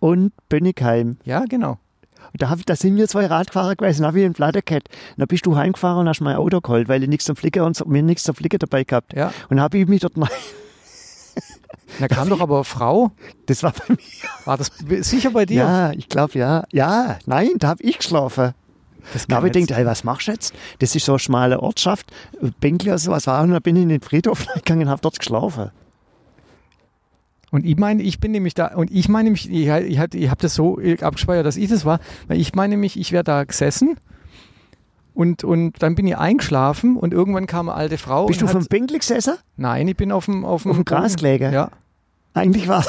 und 0.00 0.32
Bönnigheim. 0.50 1.16
ja, 1.24 1.44
genau. 1.48 1.78
Da, 2.38 2.50
hab, 2.50 2.64
da 2.66 2.76
sind 2.76 2.96
wir 2.96 3.08
zwei 3.08 3.26
Radfahrer 3.26 3.76
gewesen, 3.76 4.02
da 4.02 4.08
habe 4.08 4.20
ich 4.20 4.24
einen 4.24 4.34
Platte 4.34 4.62
gehabt. 4.62 4.88
Und 4.88 5.20
da 5.20 5.26
bist 5.26 5.46
du 5.46 5.56
heimgefahren 5.56 6.00
und 6.00 6.08
hast 6.08 6.20
mein 6.20 6.36
Auto 6.36 6.60
geholt, 6.60 6.88
weil 6.88 7.02
ich 7.02 7.08
nichts 7.08 7.24
zum 7.24 7.36
Flicken 7.36 7.62
und 7.62 7.86
mir 7.86 8.02
nichts 8.02 8.24
zum 8.24 8.34
Flicken 8.34 8.58
dabei 8.58 8.84
gehabt. 8.84 9.14
Ja. 9.14 9.32
Und 9.48 9.60
habe 9.60 9.78
ich 9.78 9.86
mich 9.86 10.00
dort 10.00 10.16
noch, 10.16 10.30
Da 11.98 12.08
kam 12.08 12.28
doch 12.28 12.40
aber 12.40 12.56
eine 12.56 12.64
Frau. 12.64 13.12
das 13.46 13.62
war 13.62 13.72
bei 13.72 13.94
mir. 13.94 13.98
War 14.44 14.56
das 14.56 14.70
sicher 15.00 15.30
bei 15.30 15.46
dir? 15.46 15.56
Ja, 15.56 15.90
ich 15.92 16.08
glaube 16.08 16.38
ja. 16.38 16.64
Ja, 16.72 17.18
nein, 17.26 17.50
da 17.58 17.68
habe 17.68 17.82
ich 17.82 17.98
geschlafen. 17.98 18.54
Das 19.12 19.26
Da 19.26 19.36
habe 19.36 19.46
ich 19.46 19.52
gedacht, 19.52 19.78
hey, 19.78 19.86
was 19.86 20.02
machst 20.04 20.26
du 20.26 20.32
jetzt? 20.32 20.52
Das 20.80 20.94
ist 20.94 21.04
so 21.04 21.12
eine 21.12 21.18
schmale 21.20 21.60
Ortschaft, 21.60 22.10
Bänkle 22.60 22.90
oder 22.90 22.98
sowas 22.98 23.26
war. 23.26 23.42
Und 23.42 23.52
dann 23.52 23.62
bin 23.62 23.76
ich 23.76 23.82
in 23.82 23.88
den 23.88 24.00
Friedhof 24.00 24.46
gegangen 24.54 24.82
und 24.82 24.88
habe 24.88 25.00
dort 25.00 25.18
geschlafen. 25.18 25.70
Und 27.50 27.64
ich 27.64 27.76
meine, 27.76 28.02
ich 28.02 28.18
bin 28.20 28.32
nämlich 28.32 28.54
da, 28.54 28.68
und 28.74 28.90
ich 28.90 29.08
meine 29.08 29.24
nämlich, 29.24 29.50
ich, 29.50 29.68
ich, 29.68 30.14
ich 30.14 30.30
habe 30.30 30.42
das 30.42 30.54
so 30.54 30.78
abgespeichert, 31.00 31.46
dass 31.46 31.56
ich 31.56 31.68
das 31.68 31.84
war, 31.84 32.00
weil 32.26 32.40
ich 32.40 32.54
meine 32.54 32.72
nämlich, 32.74 32.98
ich 32.98 33.12
wäre 33.12 33.24
da 33.24 33.44
gesessen 33.44 33.96
und, 35.14 35.44
und 35.44 35.82
dann 35.82 35.94
bin 35.94 36.06
ich 36.06 36.16
eingeschlafen 36.18 36.96
und 36.96 37.14
irgendwann 37.14 37.46
kam 37.46 37.68
eine 37.68 37.78
alte 37.78 37.98
Frau. 37.98 38.26
Bist 38.26 38.42
du 38.42 38.46
vom 38.48 38.62
hat, 38.62 38.68
Bänkle 38.68 38.98
gesessen? 38.98 39.34
Nein, 39.56 39.88
ich 39.88 39.96
bin 39.96 40.12
auf 40.12 40.26
dem, 40.26 40.44
auf 40.44 40.62
dem, 40.62 40.72
Auf 40.72 40.76
dem 40.76 40.84
Gras 40.84 41.12
Boden. 41.12 41.16
gelegen? 41.16 41.52
Ja. 41.52 41.70
Eigentlich 42.34 42.68
war 42.68 42.84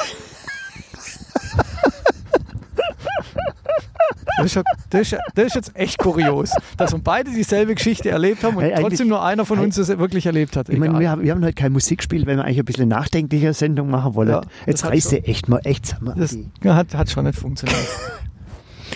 Das 4.38 4.46
ist, 4.56 4.62
das, 4.90 5.00
ist 5.12 5.16
das 5.34 5.46
ist 5.46 5.54
jetzt 5.54 5.76
echt 5.76 5.98
kurios, 5.98 6.52
dass 6.76 6.92
wir 6.92 6.98
beide 7.00 7.30
dieselbe 7.30 7.74
Geschichte 7.74 8.08
erlebt 8.10 8.42
haben 8.44 8.56
und 8.56 8.62
Hey, 8.62 8.74
trotzdem 8.80 9.08
nur 9.08 9.22
einer 9.22 9.44
von 9.44 9.58
uns 9.58 9.76
das 9.76 9.88
wirklich 9.98 10.24
erlebt 10.26 10.56
hat. 10.56 10.68
Ich 10.68 10.78
meine, 10.78 10.98
wir 10.98 11.10
haben, 11.10 11.22
wir 11.22 11.32
haben 11.32 11.42
heute 11.44 11.52
kein 11.54 11.72
Musikspiel, 11.72 12.26
weil 12.26 12.36
wir 12.36 12.44
eigentlich 12.44 12.58
ein 12.60 12.64
bisschen 12.64 12.84
eine 12.90 12.94
nachdenkliche 13.00 13.52
Sendung 13.52 13.90
machen 13.90 14.14
wollen. 14.14 14.30
Ja, 14.30 14.40
Jetzt 14.66 14.84
reißt 14.84 15.12
ihr 15.12 15.28
echt 15.28 15.48
mal 15.48 15.60
echt 15.64 15.86
zusammen. 15.86 16.14
das 16.16 16.36
hat, 16.64 16.94
hat 16.94 17.10
schon 17.10 17.24
nicht 17.24 17.38
funktioniert. 17.38 17.78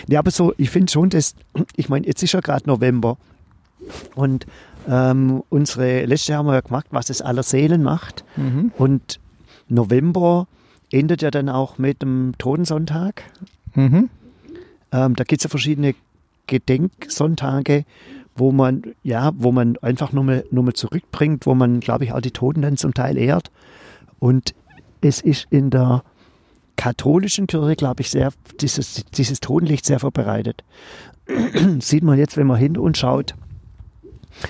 Ja, 0.08 0.20
aber 0.20 0.30
so, 0.30 0.54
ich 0.56 0.70
finde 0.70 0.90
schon, 0.90 1.10
dass, 1.10 1.34
ich 1.76 1.88
meine, 1.90 2.06
jetzt 2.06 2.22
ist 2.22 2.32
ja 2.32 2.40
gerade 2.40 2.66
November 2.66 3.18
und 4.14 4.46
ähm, 4.88 5.42
unsere, 5.48 6.06
letztes 6.06 6.28
Jahr 6.28 6.38
haben 6.38 6.46
wir 6.46 6.54
ja 6.54 6.60
gemacht, 6.60 6.86
was 6.90 7.10
es 7.10 7.20
aller 7.22 7.42
Seelen 7.42 7.82
macht 7.82 8.24
Mhm. 8.36 8.72
und 8.78 9.20
November 9.68 10.46
endet 10.90 11.22
ja 11.22 11.30
dann 11.30 11.48
auch 11.48 11.78
mit 11.78 12.02
dem 12.02 12.32
Todensonntag. 12.38 13.22
Mhm. 13.74 14.08
Ähm, 14.92 15.16
da 15.16 15.24
gibt 15.24 15.40
es 15.40 15.44
ja 15.44 15.50
verschiedene 15.50 15.94
Gedenksonntage, 16.46 17.84
wo 18.36 18.52
man, 18.52 18.82
ja, 19.02 19.32
wo 19.36 19.52
man 19.52 19.76
einfach 19.78 20.12
nur 20.12 20.24
mal, 20.24 20.44
nur 20.50 20.64
mal 20.64 20.72
zurückbringt, 20.74 21.46
wo 21.46 21.54
man, 21.54 21.80
glaube 21.80 22.04
ich, 22.04 22.12
auch 22.12 22.20
die 22.20 22.30
Toten 22.30 22.62
dann 22.62 22.76
zum 22.76 22.94
Teil 22.94 23.16
ehrt. 23.16 23.50
Und 24.18 24.54
es 25.00 25.20
ist 25.20 25.46
in 25.50 25.70
der 25.70 26.02
katholischen 26.76 27.46
Kirche, 27.46 27.76
glaube 27.76 28.02
ich, 28.02 28.10
sehr, 28.10 28.32
dieses, 28.60 29.04
dieses 29.14 29.40
Totenlicht 29.40 29.84
sehr 29.84 29.98
verbreitet. 29.98 30.64
sieht 31.78 32.02
man 32.02 32.18
jetzt, 32.18 32.36
wenn 32.36 32.46
man 32.46 32.58
hinter 32.58 32.82
uns 32.82 32.98
schaut, 32.98 33.34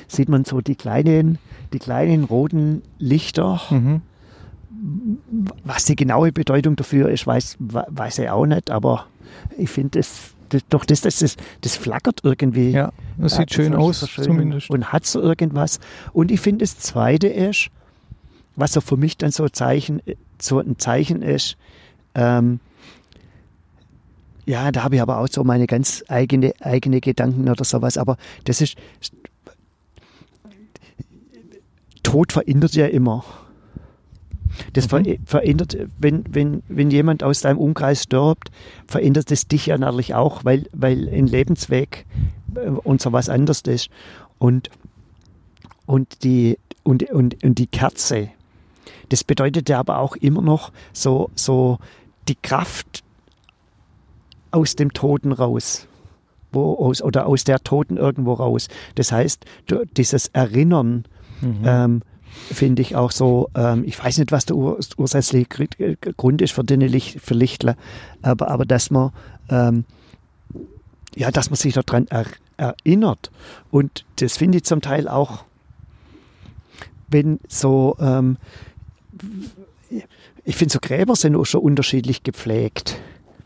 sieht 0.06 0.28
man 0.28 0.44
so 0.44 0.60
die 0.60 0.76
kleinen, 0.76 1.38
die 1.72 1.78
kleinen 1.78 2.24
roten 2.24 2.82
Lichter. 2.98 3.60
Mhm. 3.70 4.02
Was 5.64 5.84
die 5.84 5.96
genaue 5.96 6.32
Bedeutung 6.32 6.76
dafür 6.76 7.08
ist, 7.10 7.26
weiß, 7.26 7.56
weiß 7.60 8.18
ich 8.18 8.30
auch 8.30 8.46
nicht, 8.46 8.70
aber 8.70 9.06
ich 9.56 9.70
finde, 9.70 9.98
das, 9.98 10.31
das, 10.52 10.62
doch 10.68 10.84
das, 10.84 11.00
das, 11.00 11.18
das, 11.18 11.36
das 11.60 11.76
flackert 11.76 12.20
irgendwie. 12.22 12.70
Ja, 12.70 12.92
das 13.18 13.36
sieht 13.36 13.50
Ja, 13.50 13.56
schön 13.56 13.74
aus, 13.74 14.08
schön 14.08 14.24
zumindest. 14.24 14.70
Und 14.70 14.92
hat 14.92 15.06
so 15.06 15.20
irgendwas. 15.20 15.80
Und 16.12 16.30
ich 16.30 16.40
finde, 16.40 16.64
das 16.64 16.78
Zweite 16.78 17.28
ist, 17.28 17.68
was 18.56 18.72
so 18.72 18.80
für 18.80 18.96
mich 18.96 19.16
dann 19.16 19.30
so, 19.30 19.48
Zeichen, 19.48 20.02
so 20.40 20.58
ein 20.58 20.78
Zeichen 20.78 21.22
ist, 21.22 21.56
ähm, 22.14 22.60
ja, 24.44 24.70
da 24.72 24.82
habe 24.82 24.96
ich 24.96 25.02
aber 25.02 25.18
auch 25.18 25.28
so 25.30 25.44
meine 25.44 25.66
ganz 25.66 26.04
eigene, 26.08 26.52
eigene 26.60 27.00
Gedanken 27.00 27.48
oder 27.48 27.64
sowas, 27.64 27.96
aber 27.96 28.16
das 28.44 28.60
ist 28.60 28.76
Tod 32.02 32.32
verändert 32.32 32.74
ja 32.74 32.86
immer. 32.86 33.24
Das 34.72 34.86
ver 34.86 35.02
verändert, 35.24 35.76
wenn, 35.98 36.24
wenn, 36.28 36.62
wenn 36.68 36.90
jemand 36.90 37.22
aus 37.22 37.40
deinem 37.40 37.58
Umkreis 37.58 38.04
stirbt, 38.04 38.50
verändert 38.86 39.30
es 39.30 39.46
dich 39.48 39.66
ja 39.66 39.78
natürlich 39.78 40.14
auch, 40.14 40.44
weil, 40.44 40.68
weil 40.72 41.08
ein 41.08 41.26
Lebensweg 41.26 42.06
äh, 42.54 42.68
und 42.68 43.00
so 43.00 43.12
was 43.12 43.28
anderes 43.28 43.62
ist. 43.62 43.88
Und, 44.38 44.70
und, 45.86 46.24
die, 46.24 46.58
und, 46.82 47.10
und, 47.10 47.42
und 47.42 47.58
die 47.58 47.66
Kerze, 47.66 48.28
das 49.08 49.24
bedeutet 49.24 49.68
ja 49.68 49.78
aber 49.78 49.98
auch 49.98 50.16
immer 50.16 50.42
noch 50.42 50.72
so, 50.92 51.30
so 51.34 51.78
die 52.28 52.36
Kraft 52.36 53.02
aus 54.50 54.76
dem 54.76 54.92
Toten 54.92 55.32
raus. 55.32 55.86
Wo, 56.54 56.74
aus, 56.74 57.00
oder 57.00 57.24
aus 57.24 57.44
der 57.44 57.60
Toten 57.60 57.96
irgendwo 57.96 58.34
raus. 58.34 58.68
Das 58.94 59.10
heißt, 59.10 59.46
dieses 59.96 60.28
Erinnern, 60.34 61.06
mhm. 61.40 61.62
ähm, 61.64 62.02
finde 62.50 62.82
ich 62.82 62.96
auch 62.96 63.10
so, 63.10 63.50
ähm, 63.54 63.84
ich 63.84 64.02
weiß 64.02 64.18
nicht, 64.18 64.32
was 64.32 64.46
der 64.46 64.56
ur 64.56 64.78
ursätzliche 64.96 65.46
Grund 66.16 66.42
ist 66.42 66.52
für 66.52 66.64
den 66.64 66.80
Licht, 66.80 67.20
für 67.20 67.34
Lichtler, 67.34 67.76
aber, 68.22 68.48
aber 68.48 68.64
dass 68.64 68.90
man, 68.90 69.12
ähm, 69.48 69.84
ja, 71.14 71.30
dass 71.30 71.50
man 71.50 71.56
sich 71.56 71.74
daran 71.74 72.06
er, 72.08 72.26
erinnert. 72.56 73.30
Und 73.70 74.04
das 74.16 74.36
finde 74.36 74.58
ich 74.58 74.64
zum 74.64 74.80
Teil 74.80 75.08
auch, 75.08 75.44
wenn 77.08 77.40
so, 77.48 77.96
ähm, 78.00 78.38
ich 80.44 80.56
finde 80.56 80.72
so 80.72 80.78
Gräber 80.80 81.16
sind 81.16 81.36
auch 81.36 81.44
schon 81.44 81.60
unterschiedlich 81.60 82.22
gepflegt. 82.22 82.98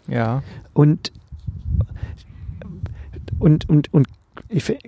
Ja. 0.07 0.42
Und, 0.72 1.12
und, 3.38 3.68
und, 3.68 3.92
und 3.92 4.07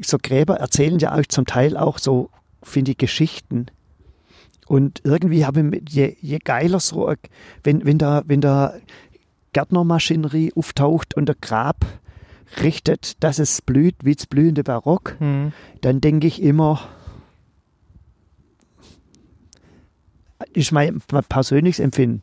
so 0.03 0.19
Gräber 0.23 0.57
erzählen 0.57 0.99
ja 0.99 1.15
auch 1.15 1.27
zum 1.27 1.45
Teil 1.45 1.77
auch 1.77 1.99
so, 1.99 2.31
finde 2.63 2.93
ich, 2.93 2.99
Geschichten. 2.99 3.67
Und 4.69 5.01
irgendwie 5.03 5.47
habe 5.47 5.71
ich, 5.77 5.93
je, 5.93 6.17
je 6.21 6.39
geiler 6.39 6.79
so, 6.79 7.13
wenn, 7.65 7.87
wenn 7.87 7.97
da, 7.97 8.23
wenn 8.27 8.43
da 8.43 8.75
Gärtnermaschinerie 9.55 10.53
auftaucht 10.55 11.15
und 11.15 11.27
der 11.27 11.37
Grab 11.41 11.87
richtet, 12.63 13.23
dass 13.25 13.39
es 13.39 13.63
blüht 13.63 13.97
wie 14.03 14.15
das 14.15 14.27
blühende 14.27 14.63
Barock, 14.65 15.17
mhm. 15.21 15.53
dann 15.81 16.03
denke 16.03 16.27
ich 16.27 16.43
immer, 16.43 16.81
ist 20.53 20.71
mein, 20.71 21.01
mein 21.11 21.25
persönliches 21.25 21.81
Empfinden. 21.81 22.23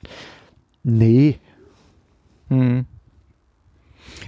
Nee. 0.83 1.39
Mhm. 2.49 2.85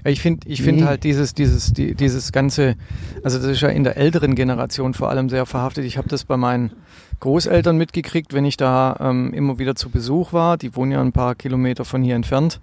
Ich 0.03 0.21
finde 0.21 0.47
ich 0.47 0.61
find 0.61 0.79
nee. 0.79 0.85
halt 0.85 1.03
dieses, 1.03 1.33
dieses, 1.33 1.73
die, 1.73 1.93
dieses 1.93 2.31
ganze, 2.31 2.75
also 3.23 3.37
das 3.37 3.47
ist 3.47 3.61
ja 3.61 3.69
in 3.69 3.83
der 3.83 3.97
älteren 3.97 4.35
Generation 4.35 4.93
vor 4.93 5.09
allem 5.09 5.29
sehr 5.29 5.45
verhaftet. 5.45 5.85
Ich 5.85 5.97
habe 5.97 6.09
das 6.09 6.23
bei 6.23 6.37
meinen 6.37 6.71
Großeltern 7.19 7.77
mitgekriegt, 7.77 8.33
wenn 8.33 8.45
ich 8.45 8.57
da 8.57 8.97
ähm, 8.99 9.33
immer 9.33 9.59
wieder 9.59 9.75
zu 9.75 9.89
Besuch 9.89 10.33
war. 10.33 10.57
Die 10.57 10.75
wohnen 10.75 10.91
ja 10.91 11.01
ein 11.01 11.11
paar 11.11 11.35
Kilometer 11.35 11.85
von 11.85 12.03
hier 12.03 12.15
entfernt. 12.15 12.59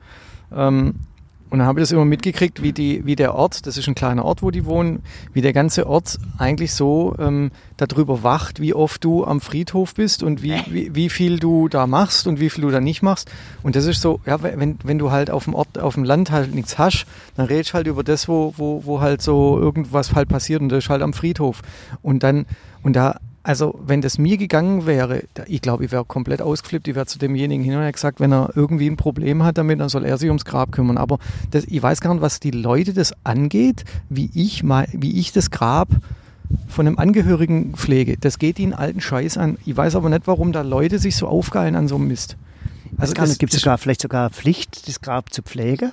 Ähm, 0.55 0.95
und 1.55 1.59
dann 1.59 1.69
habe 1.69 1.79
ich 1.79 1.85
das 1.85 1.93
immer 1.93 2.05
mitgekriegt, 2.05 2.63
wie, 2.65 2.73
die, 2.73 3.07
wie 3.07 3.15
der 3.15 3.37
Ort, 3.37 3.65
das 3.69 3.77
ist 3.77 3.87
ein 3.87 3.95
kleiner 3.95 4.25
Ort, 4.25 4.43
wo 4.43 4.51
die 4.51 4.65
wohnen, 4.65 5.05
wie 5.35 5.41
der 5.41 5.53
ganze 5.53 5.87
Ort 5.87 6.19
eigentlich 6.37 6.75
so 6.75 7.15
ähm, 7.21 7.53
darüber 7.77 8.25
wacht, 8.25 8.61
wie 8.61 8.75
oft 8.75 9.05
du 9.05 9.25
am 9.25 9.41
Friedhof 9.41 9.95
bist 9.95 10.25
und 10.25 10.43
wie, 10.43 10.57
wie, 10.69 10.95
wie 10.97 11.09
viel 11.09 11.39
du 11.39 11.69
da 11.69 11.87
machst 11.87 12.27
und 12.27 12.41
wie 12.41 12.51
viel 12.51 12.63
du 12.63 12.71
da 12.71 12.81
nicht 12.81 13.03
machst. 13.03 13.31
Und 13.63 13.77
das 13.77 13.85
ist 13.85 14.01
so, 14.01 14.19
ja, 14.27 14.43
wenn, 14.43 14.79
wenn 14.83 14.99
du 14.99 15.13
halt 15.13 15.31
auf 15.31 15.45
dem 15.45 15.55
Ort, 15.55 15.79
auf 15.79 15.95
dem 15.95 16.03
Land 16.03 16.33
halt 16.33 16.53
nichts 16.53 16.77
hast, 16.77 17.07
dann 17.37 17.47
redest 17.47 17.71
du 17.71 17.75
halt 17.75 17.87
über 17.87 18.03
das, 18.03 18.27
wo, 18.27 18.55
wo, 18.57 18.85
wo 18.85 19.01
halt 19.01 19.23
so 19.23 19.57
irgendwas 19.57 20.13
halt 20.13 20.29
passiert 20.29 20.61
und 20.61 20.71
das 20.71 20.83
ist 20.83 20.91
halt 20.91 21.03
am 21.03 21.13
Friedhof. 21.13 21.63
Und 22.03 22.25
dann, 22.25 22.47
und 22.83 22.97
da 22.97 23.21
also 23.45 23.79
wenn 23.87 24.01
das 24.01 24.17
mir 24.17 24.39
gegangen 24.39 24.87
wäre, 24.87 25.25
ich 25.47 25.61
glaube, 25.61 25.85
ich 25.85 25.93
wäre 25.93 26.07
komplett 26.07 26.41
ausgeflippt. 26.41 26.89
Ich 26.89 26.95
wäre 26.95 27.05
zu 27.05 27.19
demjenigen 27.19 27.63
hin 27.63 27.75
und 27.75 27.83
her 27.83 27.93
gesagt, 27.93 28.19
wenn 28.19 28.33
er 28.33 28.51
irgendwie 28.57 28.89
ein 28.89 28.97
Problem 28.97 29.43
hat 29.43 29.59
damit, 29.59 29.81
dann 29.81 29.91
soll 29.91 30.07
er 30.07 30.17
sich 30.17 30.29
ums 30.29 30.47
Grab 30.47 30.73
kümmern. 30.73 30.97
Aber 30.97 31.19
das, 31.51 31.65
ich 31.67 31.83
weiß 31.83 32.01
gar 32.01 32.15
nicht, 32.15 32.23
was 32.23 32.41
die 32.41 32.51
Leute 32.51 32.95
das 32.95 33.13
angeht, 33.23 33.85
wie 34.09 34.31
ich, 34.35 34.63
mal, 34.63 34.89
wie 34.93 35.21
ich 35.21 35.33
das 35.33 35.51
Grab 35.51 35.89
von 36.69 36.87
einem 36.87 36.99
Angehörigen 36.99 37.75
pflege. 37.75 38.17
Das 38.17 38.39
geht 38.39 38.59
ihnen 38.59 38.73
alten 38.73 39.03
Scheiß 39.03 39.37
an. 39.37 39.59
Ich 39.67 39.77
weiß 39.77 39.95
aber 39.95 40.09
nicht, 40.09 40.27
warum 40.27 40.53
da 40.53 40.63
Leute 40.63 40.99
sich 40.99 41.15
so 41.15 41.29
aufgeilen 41.29 41.77
an 41.77 41.87
so 41.87 41.97
einem 41.97 42.09
Mist. 42.09 42.39
Also 42.97 43.13
gibt 43.37 43.53
es 43.53 43.61
sogar 43.61 43.77
vielleicht 43.77 44.01
sogar 44.01 44.31
Pflicht, 44.31 44.89
das 44.89 45.03
Grab 45.03 45.35
zu 45.35 45.43
pflegen? 45.43 45.93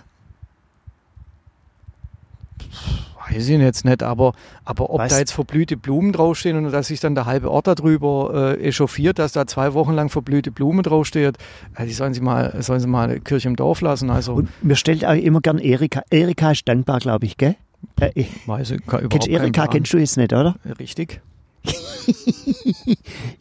Weiß 3.30 3.50
ich 3.50 3.60
jetzt 3.60 3.86
nicht, 3.86 4.04
aber, 4.04 4.34
aber 4.66 4.90
ob 4.90 5.00
weißt, 5.00 5.14
da 5.14 5.20
jetzt 5.20 5.32
verblühte 5.32 5.78
Blumen 5.78 6.12
draufstehen 6.12 6.58
und 6.58 6.72
dass 6.72 6.88
sich 6.88 7.00
dann 7.00 7.16
der 7.16 7.26
halbe 7.26 7.52
Ort 7.52 7.68
darüber 7.68 8.56
äh, 8.58 8.68
echauffiert, 8.68 9.20
dass 9.20 9.32
da 9.32 9.48
zwei 9.48 9.74
Wochen 9.74 9.94
lang 9.94 10.10
verblühte 10.10 10.52
Blumen 10.52 10.84
draufsteht, 10.84 11.38
äh, 11.76 11.86
die 11.86 11.94
sollen 11.94 12.14
sie 12.14 12.22
mal, 12.22 12.62
sollen 12.62 12.80
sie 12.80 12.88
mal 12.88 13.10
eine 13.10 13.20
Kirche 13.20 13.48
im 13.48 13.56
Dorf 13.56 13.82
lassen. 13.82 14.10
Also. 14.10 14.34
Und 14.34 14.64
mir 14.64 14.76
stellt 14.76 15.06
auch 15.06 15.14
immer 15.14 15.42
gern 15.42 15.60
Erika. 15.60 16.02
Erika 16.10 16.52
ist 16.52 16.68
dankbar, 16.68 17.00
glaube 17.00 17.26
ich, 17.26 17.38
gell? 17.38 17.56
Äh, 18.00 18.26
weiß 18.46 18.72
ich, 18.72 18.82
kennst 18.86 19.28
Erika 19.28 19.68
kennst 19.68 19.94
du 19.94 19.98
jetzt 19.98 20.18
nicht, 20.18 20.34
oder? 20.34 20.56
Richtig. 20.80 21.22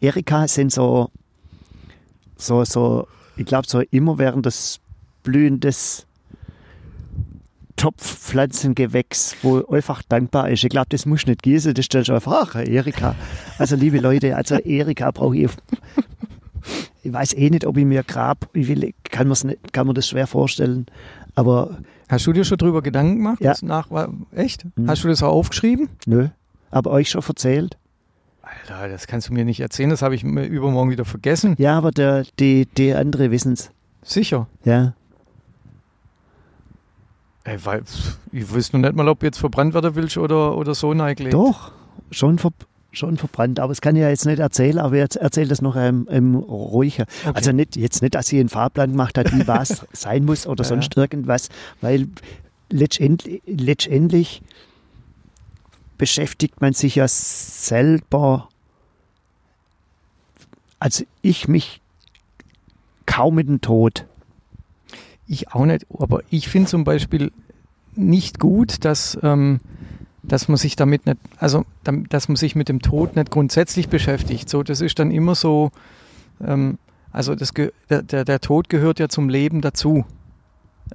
Erika 0.01 0.49
sind 0.49 0.73
so, 0.73 1.11
so, 2.37 2.65
so, 2.65 3.07
ich 3.37 3.47
glaube, 3.47 3.67
so 3.67 3.81
immer 3.91 4.19
während 4.19 4.47
des 4.47 4.81
blühendes 5.23 6.07
Topfpflanzengewächs, 7.77 9.37
wo 9.43 9.65
einfach 9.67 10.03
dankbar 10.03 10.51
ist. 10.51 10.65
Ich 10.65 10.71
glaube, 10.71 10.89
das 10.91 11.07
muss 11.07 11.27
nicht 11.27 11.43
gießen, 11.43 11.75
das 11.75 11.87
stellst 11.87 12.09
du 12.09 12.15
einfach, 12.15 12.49
ach, 12.49 12.55
Erika. 12.57 13.15
Also, 13.59 13.77
liebe 13.77 13.99
Leute, 13.99 14.37
also 14.37 14.57
Erika 14.57 15.11
brauche 15.11 15.37
ich. 15.37 15.51
Ich 17.03 17.13
weiß 17.13 17.33
eh 17.35 17.49
nicht, 17.49 17.65
ob 17.65 17.77
ich 17.79 17.85
mir 17.85 18.03
Grab, 18.03 18.49
ich 18.53 18.69
will, 18.69 18.93
kann, 19.05 19.29
nicht, 19.29 19.73
kann 19.73 19.87
man 19.87 19.95
das 19.95 20.09
schwer 20.09 20.27
vorstellen, 20.27 20.87
aber. 21.35 21.79
Hast 22.09 22.27
du 22.27 22.33
dir 22.33 22.45
schon 22.45 22.59
drüber 22.59 22.83
Gedanken 22.83 23.17
gemacht? 23.17 23.41
Ja. 23.41 23.55
Nach, 23.63 23.89
echt? 24.33 24.67
Mhm. 24.77 24.89
Hast 24.89 25.05
du 25.05 25.09
das 25.09 25.23
auch 25.23 25.33
aufgeschrieben? 25.33 25.89
Nö. 26.07 26.29
Aber 26.71 26.91
euch 26.91 27.09
schon 27.09 27.23
erzählt? 27.27 27.79
Alter, 28.43 28.89
das 28.89 29.07
kannst 29.07 29.29
du 29.29 29.33
mir 29.33 29.45
nicht 29.45 29.61
erzählen, 29.61 29.91
das 29.91 30.03
habe 30.03 30.15
ich 30.15 30.25
übermorgen 30.25 30.91
wieder 30.91 31.05
vergessen. 31.05 31.55
Ja, 31.59 31.79
aber 31.79 31.93
der, 31.93 32.25
die, 32.39 32.67
die 32.67 32.93
andere 32.95 33.31
wissen 33.31 33.53
es. 33.53 33.71
Sicher? 34.03 34.49
Ja. 34.65 34.95
Ey, 37.45 37.65
weil, 37.65 37.83
ich 38.33 38.55
weiß 38.55 38.73
noch 38.73 38.81
nicht 38.81 38.95
mal, 38.95 39.09
ob 39.09 39.23
jetzt 39.23 39.39
verbrannt 39.39 39.75
werden 39.75 39.95
willst 39.95 40.19
oder, 40.19 40.57
oder 40.57 40.75
so 40.75 40.93
neigelegt. 40.93 41.35
Doch, 41.35 41.73
schon, 42.11 42.39
ver, 42.39 42.51
schon 42.93 43.17
verbrannt. 43.17 43.61
Aber 43.61 43.71
das 43.71 43.81
kann 43.81 43.97
ich 43.97 44.03
ja 44.03 44.11
jetzt 44.11 44.27
nicht 44.27 44.39
erzählen, 44.39 44.79
aber 44.79 44.97
jetzt 44.97 45.17
erzählt 45.17 45.51
das 45.51 45.63
noch 45.63 45.77
ähm, 45.77 46.07
ähm, 46.11 46.35
ruhiger. 46.35 47.07
Okay. 47.25 47.33
Also 47.35 47.53
nicht, 47.53 47.77
jetzt 47.77 48.03
nicht, 48.03 48.15
dass 48.15 48.27
sie 48.27 48.41
einen 48.41 48.51
Fahrplan 48.51 48.91
gemacht 48.91 49.17
hat, 49.17 49.33
wie 49.33 49.47
was 49.47 49.87
sein 49.93 50.25
muss 50.25 50.47
oder 50.47 50.65
ja, 50.65 50.69
sonst 50.69 50.97
irgendwas, 50.97 51.49
weil 51.81 52.09
letztendlich, 52.69 53.43
letztendlich 53.47 54.43
beschäftigt 55.97 56.61
man 56.61 56.73
sich 56.73 56.95
ja 56.95 57.09
selber, 57.09 58.49
also 60.79 61.05
ich 61.21 61.49
mich 61.49 61.81
kaum 63.07 63.35
mit 63.35 63.49
dem 63.49 63.61
Tod. 63.61 64.07
Ich 65.33 65.53
auch 65.53 65.65
nicht, 65.65 65.87
aber 65.97 66.23
ich 66.29 66.49
finde 66.49 66.69
zum 66.69 66.83
Beispiel 66.83 67.31
nicht 67.95 68.41
gut, 68.41 68.85
dass, 68.85 69.17
ähm, 69.23 69.61
dass 70.25 70.49
man 70.49 70.57
sich 70.57 70.75
damit 70.75 71.07
nicht, 71.07 71.19
also 71.39 71.65
dass 71.85 72.27
man 72.27 72.35
sich 72.35 72.57
mit 72.57 72.69
dem 72.69 72.83
Tod 72.83 73.15
nicht 73.15 73.31
grundsätzlich 73.31 73.89
beschäftigt. 73.89 74.49
So, 74.49 74.65
das 74.65 74.81
ist 74.81 74.99
dann 74.99 75.13
immer 75.13 75.37
so, 75.37 75.71
ähm, 76.45 76.79
also 77.13 77.37
das, 77.37 77.53
der, 77.53 78.03
der, 78.03 78.25
der 78.25 78.41
Tod 78.41 78.69
gehört 78.69 78.99
ja 78.99 79.09
zum 79.09 79.29
Leben 79.29 79.61
dazu. 79.61 80.05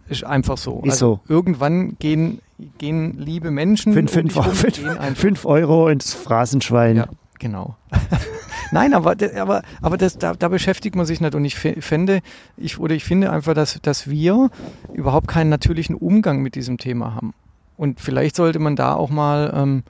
Ist 0.09 0.25
einfach 0.25 0.57
so. 0.57 0.81
Ist 0.83 0.91
also 0.91 1.21
so. 1.25 1.33
Irgendwann 1.33 1.95
gehen, 1.99 2.41
gehen 2.77 3.17
liebe 3.17 3.51
Menschen. 3.51 3.93
Fünf, 3.93 4.11
fünf, 4.11 4.33
fünf, 4.33 5.17
fünf 5.17 5.45
Euro 5.45 5.87
ins 5.87 6.13
Phrasenschwein. 6.13 6.97
Ja, 6.97 7.07
genau. 7.45 7.75
Nein, 8.71 8.95
aber, 8.95 9.15
aber, 9.37 9.61
aber 9.79 9.97
das, 9.97 10.17
da, 10.17 10.33
da 10.33 10.47
beschäftigt 10.47 10.95
man 10.95 11.05
sich 11.05 11.21
nicht. 11.21 11.35
Und 11.35 11.45
ich 11.45 11.55
fände, 11.55 12.21
ich, 12.57 12.79
oder 12.79 12.95
ich 12.95 13.03
finde 13.03 13.31
einfach, 13.31 13.53
dass, 13.53 13.79
dass 13.83 14.09
wir 14.09 14.49
überhaupt 14.93 15.27
keinen 15.27 15.49
natürlichen 15.49 15.95
Umgang 15.95 16.41
mit 16.41 16.55
diesem 16.55 16.79
Thema 16.79 17.13
haben. 17.13 17.35
Und 17.77 17.99
vielleicht 17.99 18.35
sollte 18.35 18.57
man 18.57 18.75
da 18.75 18.95
auch 18.95 19.11
mal 19.11 19.53
ähm, 19.55 19.83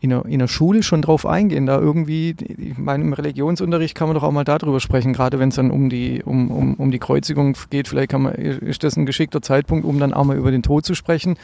in, 0.00 0.08
der, 0.08 0.24
in 0.24 0.38
der 0.38 0.48
Schule 0.48 0.82
schon 0.82 1.02
drauf 1.02 1.26
eingehen. 1.26 1.66
Da 1.66 1.78
irgendwie, 1.78 2.34
ich 2.40 2.78
meine, 2.78 3.04
im 3.04 3.12
Religionsunterricht 3.12 3.94
kann 3.94 4.08
man 4.08 4.14
doch 4.14 4.22
auch 4.22 4.32
mal 4.32 4.44
darüber 4.44 4.80
sprechen, 4.80 5.12
gerade 5.12 5.38
wenn 5.38 5.50
es 5.50 5.56
dann 5.56 5.70
um 5.70 5.90
die, 5.90 6.22
um, 6.24 6.50
um, 6.50 6.74
um 6.74 6.90
die 6.90 6.98
Kreuzigung 6.98 7.58
geht. 7.68 7.88
Vielleicht 7.88 8.10
kann 8.10 8.22
man, 8.22 8.34
ist 8.36 8.84
das 8.84 8.96
ein 8.96 9.04
geschickter 9.04 9.42
Zeitpunkt, 9.42 9.84
um 9.84 9.98
dann 9.98 10.14
auch 10.14 10.24
mal 10.24 10.38
über 10.38 10.50
den 10.50 10.62
Tod 10.62 10.86
zu 10.86 10.94
sprechen 10.94 11.36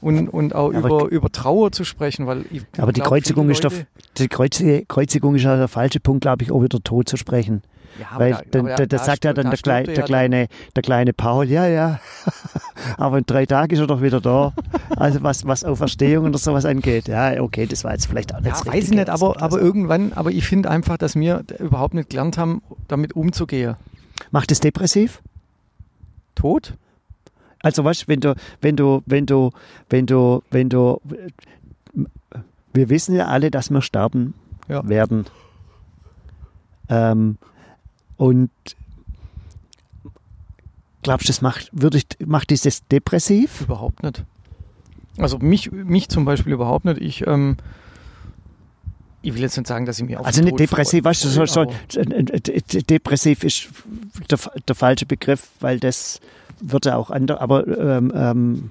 und, 0.00 0.28
und 0.28 0.54
auch 0.54 0.72
aber 0.74 0.88
über, 0.88 1.08
über 1.08 1.32
Trauer 1.32 1.72
zu 1.72 1.84
sprechen. 1.84 2.26
Weil 2.26 2.44
ich 2.50 2.62
aber 2.78 2.92
die 2.92 3.00
Kreuzigung 3.00 3.50
ist 3.50 3.64
doch, 3.64 3.72
die 4.18 4.28
Kreuzigung 4.28 5.34
ist 5.34 5.42
ja 5.42 5.56
der 5.56 5.68
falsche 5.68 6.00
Punkt, 6.00 6.22
glaube 6.22 6.44
ich, 6.44 6.52
auch 6.52 6.58
über 6.58 6.68
den 6.68 6.84
Tod 6.84 7.08
zu 7.08 7.16
sprechen. 7.16 7.62
Ja, 7.98 8.18
Weil 8.18 8.32
da, 8.32 8.40
dann, 8.50 8.66
da, 8.66 8.86
da 8.86 8.98
sagt 8.98 9.24
ja 9.24 9.32
dann 9.32 9.50
der, 9.50 9.58
Klei, 9.58 9.84
der, 9.84 10.02
kleine, 10.02 10.48
der 10.74 10.82
kleine 10.82 11.12
Paul, 11.12 11.48
ja, 11.48 11.66
ja, 11.66 12.00
aber 12.96 13.18
in 13.18 13.24
drei 13.24 13.46
Tagen 13.46 13.72
ist 13.72 13.78
er 13.78 13.86
doch 13.86 14.02
wieder 14.02 14.20
da. 14.20 14.52
Also 14.96 15.22
was, 15.22 15.46
was 15.46 15.62
Auferstehung 15.64 16.26
oder 16.26 16.38
sowas 16.38 16.64
angeht. 16.64 17.06
Ja, 17.06 17.40
okay, 17.40 17.66
das 17.66 17.84
war 17.84 17.92
jetzt 17.92 18.06
vielleicht 18.06 18.34
auch 18.34 18.40
nicht 18.40 18.50
Ja, 18.50 18.72
weiß 18.72 18.84
ich 18.84 18.90
nicht, 18.90 19.08
aber, 19.08 19.40
aber 19.40 19.60
irgendwann, 19.60 20.12
aber 20.12 20.32
ich 20.32 20.44
finde 20.46 20.70
einfach, 20.70 20.96
dass 20.96 21.14
wir 21.14 21.44
überhaupt 21.60 21.94
nicht 21.94 22.10
gelernt 22.10 22.36
haben, 22.36 22.62
damit 22.88 23.14
umzugehen. 23.14 23.76
Macht 24.32 24.50
es 24.50 24.60
depressiv? 24.60 25.22
Tod? 26.34 26.74
Also 27.64 27.82
weißt 27.82 28.08
wenn 28.08 28.20
du, 28.20 28.34
wenn 28.60 28.76
du, 28.76 29.02
wenn 29.06 29.24
du, 29.24 29.50
wenn 29.88 30.04
du, 30.06 30.42
wenn 30.50 30.68
du, 30.68 31.00
wir 32.74 32.90
wissen 32.90 33.14
ja 33.14 33.26
alle, 33.28 33.50
dass 33.50 33.70
wir 33.70 33.80
sterben 33.80 34.34
ja. 34.68 34.86
werden. 34.86 35.24
Ähm, 36.90 37.38
und 38.18 38.50
glaubst 41.02 41.26
du, 41.26 41.30
das 41.30 41.40
macht, 41.40 41.70
würde 41.72 41.96
ich, 41.96 42.06
macht 42.26 42.50
dieses 42.50 42.86
depressiv? 42.86 43.62
Überhaupt 43.62 44.02
nicht. 44.02 44.24
Also 45.16 45.38
mich, 45.38 45.72
mich 45.72 46.10
zum 46.10 46.26
Beispiel 46.26 46.52
überhaupt 46.52 46.84
nicht. 46.84 47.00
Ich, 47.00 47.26
ähm, 47.26 47.56
ich 49.22 49.32
will 49.32 49.40
jetzt 49.40 49.56
nicht 49.56 49.68
sagen, 49.68 49.86
dass 49.86 49.98
ich 49.98 50.04
mir 50.04 50.20
auf 50.20 50.26
Also 50.26 50.42
nicht 50.42 50.60
depressiv, 50.60 51.02
weißt 51.04 51.24
du, 51.24 51.28
so, 51.28 51.46
so, 51.46 51.64
depressiv 51.88 53.42
ist 53.42 53.68
der, 54.30 54.38
der, 54.68 54.74
falsche 54.74 55.06
Begriff, 55.06 55.48
weil 55.60 55.80
das 55.80 56.20
wird 56.60 56.86
ja 56.86 56.96
auch 56.96 57.10
anders, 57.10 57.40
aber 57.40 57.66
ähm, 57.66 58.12
ähm, 58.14 58.70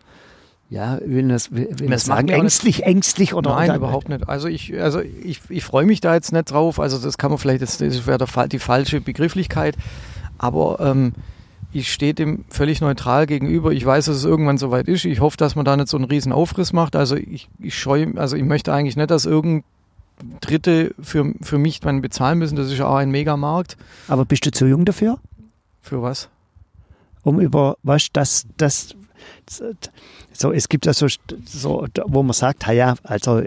ja, 0.74 0.98
will 1.06 1.28
das, 1.28 1.52
will 1.52 1.68
das 1.88 2.06
sagen, 2.06 2.30
ängstlich, 2.30 2.84
ängstlich 2.84 3.36
oder 3.36 3.52
Nein, 3.52 3.76
überhaupt 3.76 4.10
nicht. 4.10 4.28
Also 4.28 4.48
ich, 4.48 4.80
also 4.82 5.02
ich, 5.02 5.42
ich 5.50 5.64
freue 5.64 5.86
mich 5.86 6.02
da 6.02 6.16
jetzt 6.16 6.34
nicht 6.34 6.50
drauf. 6.50 6.80
Also 6.80 6.98
das 6.98 7.20
kann 7.20 7.30
man 7.30 7.38
vielleicht, 7.38 7.62
das, 7.62 7.78
das 7.78 8.08
wäre 8.08 8.48
die 8.50 8.58
falsche 8.58 9.00
Begrifflichkeit. 9.00 9.76
Aber 10.40 10.80
ähm, 10.80 11.14
ich 11.74 11.94
stehe 11.94 12.16
dem 12.16 12.46
völlig 12.50 12.82
neutral 12.82 13.28
gegenüber. 13.28 13.72
Ich 13.72 13.86
weiß, 13.86 14.06
dass 14.06 14.18
es 14.18 14.26
irgendwann 14.26 14.58
soweit 14.58 14.88
ist. 14.88 15.06
Ich 15.06 15.20
hoffe, 15.20 15.38
dass 15.38 15.56
man 15.56 15.64
da 15.64 15.78
nicht 15.78 15.90
so 15.90 15.98
einen 15.98 16.06
riesen 16.06 16.32
Aufriss 16.32 16.74
macht. 16.74 16.96
Also 16.96 17.18
ich, 17.18 17.50
ich 17.60 17.78
scheue, 17.78 18.14
also 18.16 18.36
ich 18.36 18.44
möchte 18.44 18.74
eigentlich 18.74 18.96
nicht, 18.96 19.12
dass 19.12 19.26
irgendein 19.26 19.64
Dritte 20.42 20.96
für, 21.00 21.34
für 21.42 21.60
mich 21.60 21.82
dann 21.82 22.02
bezahlen 22.02 22.40
müssen. 22.40 22.56
Das 22.56 22.68
ist 22.68 22.80
ja 22.80 22.88
auch 22.88 22.96
ein 22.96 23.12
Megamarkt. 23.12 23.78
Aber 24.08 24.26
bist 24.26 24.46
du 24.46 24.52
zu 24.52 24.66
jung 24.66 24.86
dafür? 24.86 25.20
Für 25.82 26.02
was? 26.02 26.30
Um 27.24 27.40
über, 27.40 27.78
was, 27.84 28.08
das, 28.12 28.46
das, 28.58 28.96
so, 30.34 30.52
es 30.52 30.70
gibt 30.70 30.86
ja 30.86 30.94
so, 30.94 31.08
so 31.46 31.88
wo 32.06 32.24
man 32.24 32.34
sagt, 32.34 32.68
ja, 32.68 32.96
also 33.04 33.42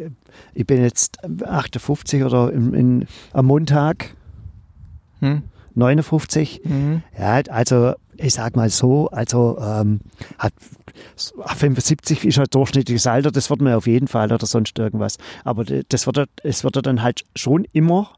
ich 0.54 0.66
bin 0.66 0.82
jetzt 0.82 1.18
58 1.44 2.24
oder 2.24 2.52
in, 2.52 2.74
in, 2.74 3.06
am 3.32 3.46
Montag 3.46 4.14
hm. 5.20 5.42
59. 5.74 6.62
Mhm. 6.64 7.02
Ja, 7.18 7.40
also 7.50 7.94
ich 8.16 8.32
sag 8.32 8.56
mal 8.56 8.70
so, 8.70 9.08
also 9.10 9.58
ähm, 9.60 10.00
hat 10.38 10.54
75 11.16 12.24
ist 12.24 12.38
halt 12.38 12.54
durchschnittliches 12.54 13.06
Alter, 13.06 13.30
das 13.30 13.50
wird 13.50 13.60
man 13.60 13.74
auf 13.74 13.86
jeden 13.86 14.08
Fall 14.08 14.32
oder 14.32 14.46
sonst 14.46 14.78
irgendwas. 14.78 15.18
Aber 15.44 15.64
das 15.64 16.06
wird, 16.06 16.28
es 16.42 16.64
wird 16.64 16.84
dann 16.86 17.02
halt 17.02 17.24
schon 17.34 17.66
immer, 17.72 18.14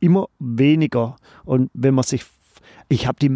immer 0.00 0.26
weniger. 0.40 1.16
Und 1.44 1.70
wenn 1.72 1.94
man 1.94 2.04
sich, 2.04 2.24
ich 2.88 3.06
habe 3.06 3.18
die, 3.20 3.30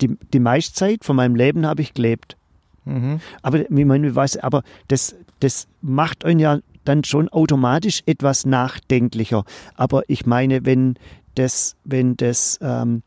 die, 0.00 0.16
die 0.32 0.40
meiste 0.40 0.74
Zeit 0.74 1.04
von 1.04 1.16
meinem 1.16 1.34
Leben 1.34 1.66
habe 1.66 1.82
ich 1.82 1.94
gelebt. 1.94 2.36
Mhm. 2.84 3.20
Aber 3.42 3.70
ich 3.70 3.84
meine, 3.84 4.14
weiß, 4.14 4.38
aber 4.38 4.62
das, 4.88 5.16
das 5.40 5.68
macht 5.82 6.24
einen 6.24 6.40
ja 6.40 6.58
dann 6.84 7.04
schon 7.04 7.28
automatisch 7.28 8.02
etwas 8.06 8.46
nachdenklicher. 8.46 9.44
Aber 9.74 10.02
ich 10.08 10.24
meine, 10.24 10.64
wenn 10.64 10.94
das, 11.34 11.76
wenn 11.84 12.16
das, 12.16 12.58
ähm, 12.62 13.02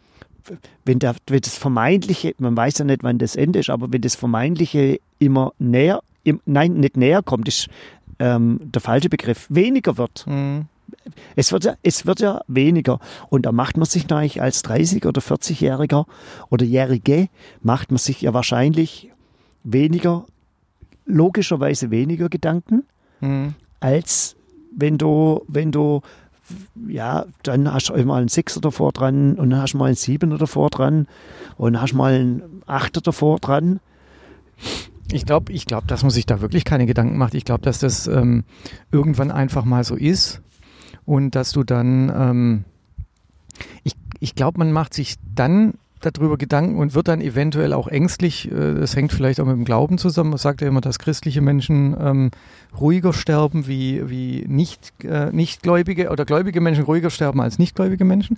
wenn, 0.86 0.99
der, 0.99 1.15
wenn 1.28 1.41
das 1.41 1.58
Vermeintliche, 1.58 2.36
man 2.38 2.56
weiß 2.56 2.80
ja 2.80 2.86
nicht, 2.86 3.04
wann 3.04 3.17
das 3.17 3.36
Ende 3.36 3.60
ist, 3.60 3.69
aber 3.69 3.91
wenn 3.91 4.02
das 4.02 4.15
Vermeintliche 4.15 4.99
immer 5.17 5.54
näher, 5.60 6.02
im, 6.23 6.41
nein, 6.45 6.73
nicht 6.73 6.97
näher 6.97 7.23
kommt, 7.23 7.47
ist 7.47 7.69
ähm, 8.19 8.60
der 8.63 8.82
falsche 8.82 9.10
Begriff, 9.10 9.47
weniger 9.49 9.97
wird. 9.97 10.25
Mhm. 10.28 10.65
Es 11.36 11.52
wird, 11.52 11.64
ja, 11.64 11.76
es 11.84 12.06
wird 12.06 12.20
ja 12.20 12.42
weniger. 12.48 13.00
Und 13.30 13.46
da 13.46 13.52
macht 13.52 13.78
man 13.78 13.86
sich 13.86 14.08
natürlich 14.08 14.42
als 14.42 14.64
30- 14.64 15.08
oder 15.08 15.22
40-Jähriger 15.22 16.06
oder 16.50 16.66
Jährige, 16.66 17.30
macht 17.62 17.92
man 17.92 17.98
sich 17.98 18.22
ja 18.22 18.34
wahrscheinlich 18.34 19.12
weniger, 19.64 20.26
logischerweise 21.06 21.92
weniger 21.92 22.30
Gedanken, 22.30 22.84
mhm. 23.22 23.56
als 23.80 24.36
wenn 24.76 24.98
du, 24.98 25.44
wenn 25.48 25.72
du, 25.72 26.02
ja, 26.88 27.26
dann 27.44 27.72
hast 27.72 27.90
du 27.90 28.06
mal 28.06 28.20
einen 28.20 28.28
Sechser 28.28 28.62
davor 28.62 28.92
dran 28.92 29.36
und 29.36 29.50
dann 29.50 29.62
hast 29.62 29.74
du 29.74 29.78
mal 29.78 29.86
einen 29.86 29.96
Siebener 29.96 30.38
davor 30.38 30.70
dran 30.70 31.08
und 31.58 31.74
dann 31.74 31.82
hast 31.82 31.92
du 31.94 31.98
mal 31.98 32.14
einen 32.14 32.62
Achter 32.66 33.02
davor 33.02 33.40
dran. 33.40 33.80
Ich 35.12 35.26
glaube, 35.26 35.52
ich 35.52 35.66
glaub, 35.66 35.88
dass 35.88 36.04
man 36.04 36.12
sich 36.12 36.28
da 36.28 36.42
wirklich 36.42 36.66
keine 36.66 36.86
Gedanken 36.86 37.18
macht. 37.18 37.34
Ich 37.34 37.46
glaube, 37.46 37.64
dass 37.64 37.80
das 37.80 38.06
ähm, 38.06 38.44
irgendwann 38.92 39.32
einfach 39.32 39.66
mal 39.66 39.84
so 39.84 39.96
ist 39.96 40.42
und 41.10 41.34
dass 41.34 41.52
du 41.52 41.63
dann, 41.63 42.13
ähm, 42.15 42.65
ich, 43.84 43.95
ich 44.19 44.36
glaube, 44.36 44.60
man 44.60 44.72
macht 44.72 44.93
sich 44.93 45.15
dann 45.34 45.74
darüber 46.02 46.38
Gedanken 46.38 46.78
und 46.78 46.93
wird 46.93 47.08
dann 47.08 47.19
eventuell 47.19 47.74
auch 47.74 47.88
ängstlich. 47.88 48.50
Äh, 48.52 48.76
das 48.76 48.95
hängt 48.95 49.12
vielleicht 49.12 49.39
auch 49.39 49.45
mit 49.45 49.56
dem 49.56 49.65
Glauben 49.65 49.98
zusammen. 49.98 50.30
Man 50.30 50.38
sagt 50.38 50.62
ja 50.62 50.67
immer, 50.67 50.82
dass 50.82 51.00
christliche 51.00 51.41
Menschen 51.41 51.98
ähm, 52.00 52.32
ruhiger 52.80 53.12
sterben 53.12 53.65
wie, 53.65 54.08
wie 54.08 54.45
nicht, 54.48 55.04
äh, 55.04 55.32
nichtgläubige 55.32 56.12
oder 56.12 56.26
gläubige 56.26 56.62
Menschen 56.62 56.84
ruhiger 56.84 57.10
sterben 57.10 57.41
als 57.41 57.58
nichtgläubige 57.58 58.06
Menschen. 58.06 58.38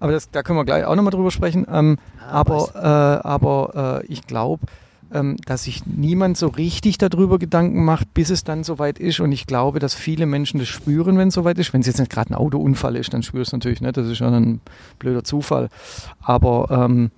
Aber 0.00 0.10
das, 0.10 0.28
da 0.32 0.42
können 0.42 0.58
wir 0.58 0.64
gleich 0.64 0.84
auch 0.86 0.96
nochmal 0.96 1.12
drüber 1.12 1.30
sprechen. 1.30 1.68
Ähm, 1.72 1.98
ah, 2.20 2.32
aber 2.32 2.70
äh, 2.74 3.28
aber 3.28 4.02
äh, 4.02 4.06
ich 4.06 4.26
glaube, 4.26 4.66
dass 5.10 5.64
sich 5.64 5.86
niemand 5.86 6.36
so 6.36 6.48
richtig 6.48 6.98
darüber 6.98 7.38
Gedanken 7.38 7.84
macht, 7.84 8.12
bis 8.12 8.28
es 8.28 8.44
dann 8.44 8.62
soweit 8.62 8.98
ist. 8.98 9.20
Und 9.20 9.32
ich 9.32 9.46
glaube, 9.46 9.78
dass 9.78 9.94
viele 9.94 10.26
Menschen 10.26 10.60
das 10.60 10.68
spüren, 10.68 11.16
wenn 11.16 11.28
es 11.28 11.34
soweit 11.34 11.58
ist. 11.58 11.72
Wenn 11.72 11.80
es 11.80 11.86
jetzt 11.86 11.98
nicht 11.98 12.10
gerade 12.10 12.30
ein 12.30 12.34
Autounfall 12.34 12.96
ist, 12.96 13.14
dann 13.14 13.22
spürst 13.22 13.52
du 13.52 13.56
es 13.56 13.58
natürlich 13.58 13.80
nicht. 13.80 13.96
Das 13.96 14.06
ist 14.06 14.18
schon 14.18 14.34
ein 14.34 14.60
blöder 14.98 15.24
Zufall. 15.24 15.70
Aber 16.20 16.68
ähm, 16.70 17.10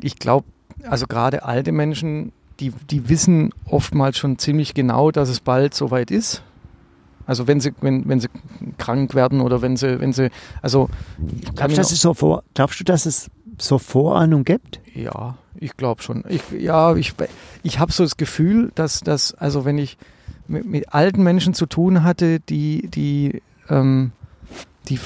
ich 0.00 0.18
glaube, 0.18 0.46
also 0.84 1.06
gerade 1.06 1.44
alte 1.44 1.72
Menschen, 1.72 2.32
die, 2.60 2.72
die 2.90 3.08
wissen 3.08 3.52
oftmals 3.66 4.16
schon 4.16 4.38
ziemlich 4.38 4.74
genau, 4.74 5.10
dass 5.10 5.28
es 5.28 5.40
bald 5.40 5.74
soweit 5.74 6.10
ist. 6.10 6.42
Also 7.26 7.46
wenn 7.46 7.60
sie, 7.60 7.72
wenn, 7.82 8.08
wenn 8.08 8.20
sie 8.20 8.28
krank 8.78 9.14
werden 9.14 9.42
oder 9.42 9.60
wenn 9.60 9.76
sie, 9.76 10.00
wenn 10.00 10.14
sie, 10.14 10.30
also 10.62 10.88
glaubst, 11.54 11.76
dass 11.76 11.92
es 11.92 12.00
so 12.00 12.14
vor, 12.14 12.42
glaubst 12.54 12.80
du, 12.80 12.84
dass 12.84 13.04
es 13.04 13.30
so 13.62 13.78
Vorahnung 13.78 14.44
gibt? 14.44 14.80
Ja, 14.94 15.36
ich 15.58 15.76
glaube 15.76 16.02
schon. 16.02 16.24
Ich, 16.28 16.42
ja, 16.58 16.94
ich, 16.96 17.14
ich 17.62 17.78
habe 17.78 17.92
so 17.92 18.02
das 18.02 18.16
Gefühl, 18.16 18.70
dass, 18.74 19.00
dass 19.00 19.34
also 19.34 19.64
wenn 19.64 19.78
ich 19.78 19.98
mit, 20.46 20.66
mit 20.66 20.94
alten 20.94 21.22
Menschen 21.22 21.54
zu 21.54 21.66
tun 21.66 22.02
hatte, 22.02 22.40
die, 22.40 22.88
die, 22.88 23.42
ähm, 23.68 24.12
die 24.88 24.98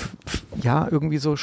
ja 0.63 0.89
irgendwie 0.91 1.19
so 1.19 1.37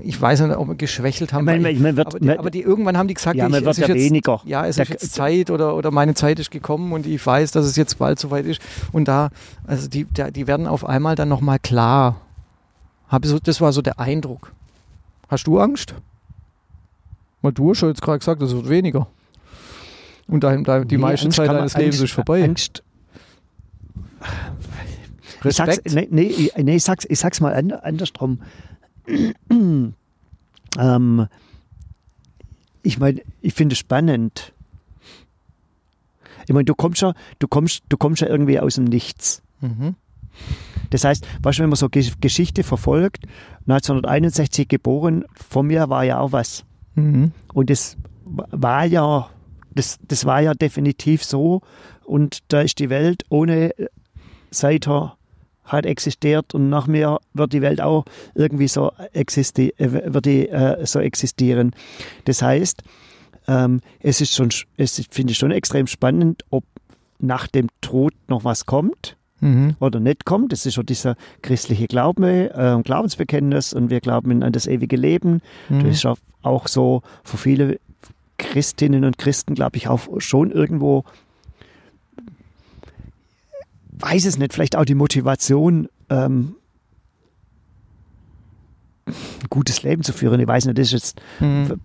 ich 0.00 0.20
weiß 0.20 0.40
nicht, 0.40 0.56
ob 0.56 0.68
wir 0.68 0.74
geschwächelt 0.74 1.32
haben. 1.32 1.42
Ich 1.42 1.46
meine, 1.46 1.70
ich 1.70 1.78
meine, 1.78 1.96
wird, 1.96 2.06
aber, 2.08 2.20
die, 2.20 2.38
aber, 2.38 2.50
die, 2.50 2.62
irgendwann 2.62 2.96
haben 2.96 3.08
die 3.08 3.14
gesagt, 3.14 3.36
ja, 3.36 3.46
ich, 3.46 3.52
wird 3.52 3.76
ja 3.76 3.86
jetzt, 3.86 3.96
weniger. 3.96 4.40
Ja, 4.44 4.66
es 4.66 4.78
ist 4.78 4.88
jetzt 4.88 5.12
Zeit 5.12 5.50
oder, 5.50 5.76
oder 5.76 5.90
meine 5.90 6.14
Zeit 6.14 6.38
ist 6.38 6.50
gekommen 6.50 6.92
und 6.92 7.06
ich 7.06 7.24
weiß, 7.24 7.52
dass 7.52 7.66
es 7.66 7.76
jetzt 7.76 7.98
bald 7.98 8.18
soweit 8.18 8.46
ist. 8.46 8.60
Und 8.92 9.08
da, 9.08 9.28
also 9.66 9.88
die, 9.88 10.04
die 10.04 10.46
werden 10.46 10.66
auf 10.66 10.86
einmal 10.86 11.16
dann 11.16 11.28
nochmal 11.28 11.58
klar. 11.58 12.20
Hab 13.08 13.26
so, 13.26 13.38
das 13.38 13.60
war 13.60 13.72
so 13.72 13.82
der 13.82 14.00
Eindruck. 14.00 14.52
Hast 15.32 15.46
du 15.46 15.58
Angst? 15.58 15.94
Weil 17.40 17.52
du 17.52 17.70
hast 17.70 17.78
schon 17.78 17.88
jetzt 17.88 18.02
gerade 18.02 18.18
gesagt, 18.18 18.42
es 18.42 18.52
wird 18.52 18.68
weniger. 18.68 19.06
Und 20.26 20.44
dein, 20.44 20.62
dein, 20.62 20.86
die 20.86 20.96
nee, 20.96 21.00
meiste 21.00 21.24
Angst 21.24 21.36
Zeit 21.36 21.48
deines 21.48 21.74
Lebens 21.74 22.00
ist 22.00 22.12
vorbei. 22.12 22.44
Angst. 22.44 22.82
Respekt? 25.40 25.86
Ich 25.86 25.92
sag's, 25.92 25.94
nee, 25.94 26.08
nee, 26.10 26.50
nee, 26.62 26.76
ich, 26.76 26.84
sag's, 26.84 27.06
ich 27.08 27.18
sag's 27.18 27.40
mal 27.40 27.54
andersrum. 27.54 28.42
ähm, 29.48 29.94
ich 32.82 32.98
meine, 32.98 33.22
ich 33.40 33.54
finde 33.54 33.72
es 33.72 33.78
spannend. 33.78 34.52
Ich 36.46 36.52
meine, 36.52 36.66
du 36.66 36.74
kommst 36.74 37.00
ja, 37.00 37.14
du 37.38 37.48
kommst, 37.48 37.84
du 37.88 37.96
kommst 37.96 38.20
ja 38.20 38.28
irgendwie 38.28 38.60
aus 38.60 38.74
dem 38.74 38.84
Nichts. 38.84 39.40
Mhm. 39.62 39.96
Das 40.90 41.04
heißt, 41.04 41.26
weißt 41.42 41.58
du, 41.58 41.62
wenn 41.62 41.70
man 41.70 41.76
so 41.76 41.88
Geschichte 41.88 42.64
verfolgt, 42.64 43.24
1961 43.66 44.68
geboren, 44.68 45.24
von 45.34 45.66
mir 45.66 45.88
war 45.88 46.04
ja 46.04 46.20
auch 46.20 46.32
was. 46.32 46.64
Mhm. 46.94 47.32
Und 47.54 47.70
das 47.70 47.96
war 48.24 48.84
ja, 48.84 49.28
das, 49.74 49.98
das 50.06 50.24
war 50.24 50.40
ja 50.40 50.54
definitiv 50.54 51.24
so. 51.24 51.60
Und 52.04 52.40
da 52.48 52.62
ist 52.62 52.78
die 52.78 52.90
Welt 52.90 53.24
ohne 53.28 53.72
seither 54.50 55.16
hat 55.64 55.86
existiert 55.86 56.54
und 56.54 56.68
nach 56.68 56.86
mir 56.86 57.18
wird 57.34 57.52
die 57.52 57.62
Welt 57.62 57.80
auch 57.80 58.04
irgendwie 58.34 58.68
so, 58.68 58.92
existi 59.12 59.72
äh, 59.78 60.12
wird 60.12 60.26
die, 60.26 60.48
äh, 60.48 60.84
so 60.84 60.98
existieren. 60.98 61.72
Das 62.24 62.42
heißt, 62.42 62.82
ähm, 63.48 63.80
es 64.00 64.20
ist 64.20 64.34
schon, 64.34 64.50
es 64.76 65.02
finde 65.10 65.32
ich 65.32 65.38
schon 65.38 65.50
extrem 65.50 65.86
spannend, 65.86 66.44
ob 66.50 66.64
nach 67.18 67.46
dem 67.46 67.68
Tod 67.80 68.12
noch 68.28 68.44
was 68.44 68.66
kommt. 68.66 69.16
Mhm. 69.42 69.76
oder 69.80 70.00
nicht 70.00 70.24
kommt. 70.24 70.52
Das 70.52 70.64
ist 70.64 70.74
schon 70.74 70.86
dieser 70.86 71.16
christliche 71.42 71.86
Glaube, 71.86 72.50
äh, 72.54 72.82
Glaubensbekenntnis 72.82 73.74
und 73.74 73.90
wir 73.90 74.00
glauben 74.00 74.42
an 74.42 74.52
das 74.52 74.66
ewige 74.66 74.96
Leben. 74.96 75.42
Mhm. 75.68 75.84
Das 75.84 75.96
ist 75.96 76.08
auch 76.42 76.68
so 76.68 77.02
für 77.24 77.36
viele 77.36 77.78
Christinnen 78.38 79.04
und 79.04 79.18
Christen, 79.18 79.54
glaube 79.54 79.76
ich, 79.76 79.88
auch 79.88 80.00
schon 80.18 80.50
irgendwo, 80.50 81.04
weiß 83.92 84.24
es 84.24 84.38
nicht, 84.38 84.52
vielleicht 84.52 84.76
auch 84.76 84.84
die 84.84 84.94
Motivation, 84.94 85.88
ähm, 86.08 86.56
ein 89.06 89.14
gutes 89.50 89.82
Leben 89.82 90.02
zu 90.02 90.12
führen. 90.12 90.40
Ich 90.40 90.46
weiß 90.46 90.66
nicht, 90.66 90.78
das 90.78 90.92
ist 90.92 90.92
jetzt 90.92 91.20
mhm. 91.40 91.80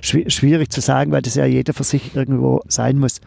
schwierig 0.00 0.70
zu 0.70 0.80
sagen, 0.80 1.12
weil 1.12 1.22
das 1.22 1.34
ja 1.34 1.44
jeder 1.44 1.74
für 1.74 1.84
sich 1.84 2.16
irgendwo 2.16 2.62
sein 2.66 2.98
muss. 2.98 3.20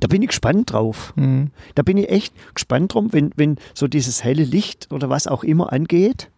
Da 0.00 0.08
bin 0.08 0.22
ich 0.22 0.28
gespannt 0.28 0.72
drauf. 0.72 1.12
Mhm. 1.16 1.50
Da 1.74 1.82
bin 1.82 1.96
ich 1.96 2.08
echt 2.08 2.34
gespannt 2.54 2.94
drum, 2.94 3.12
wenn, 3.12 3.32
wenn 3.36 3.56
so 3.74 3.88
dieses 3.88 4.24
helle 4.24 4.44
Licht 4.44 4.88
oder 4.90 5.10
was 5.10 5.26
auch 5.26 5.44
immer 5.44 5.72
angeht, 5.72 6.30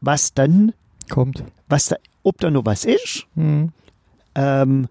was 0.00 0.34
dann 0.34 0.72
kommt. 1.08 1.44
Was 1.68 1.86
da, 1.86 1.96
ob 2.22 2.38
da 2.38 2.50
noch 2.50 2.64
was 2.64 2.84
ist. 2.84 3.26
Mhm. 3.34 3.72
Ähm, 4.34 4.88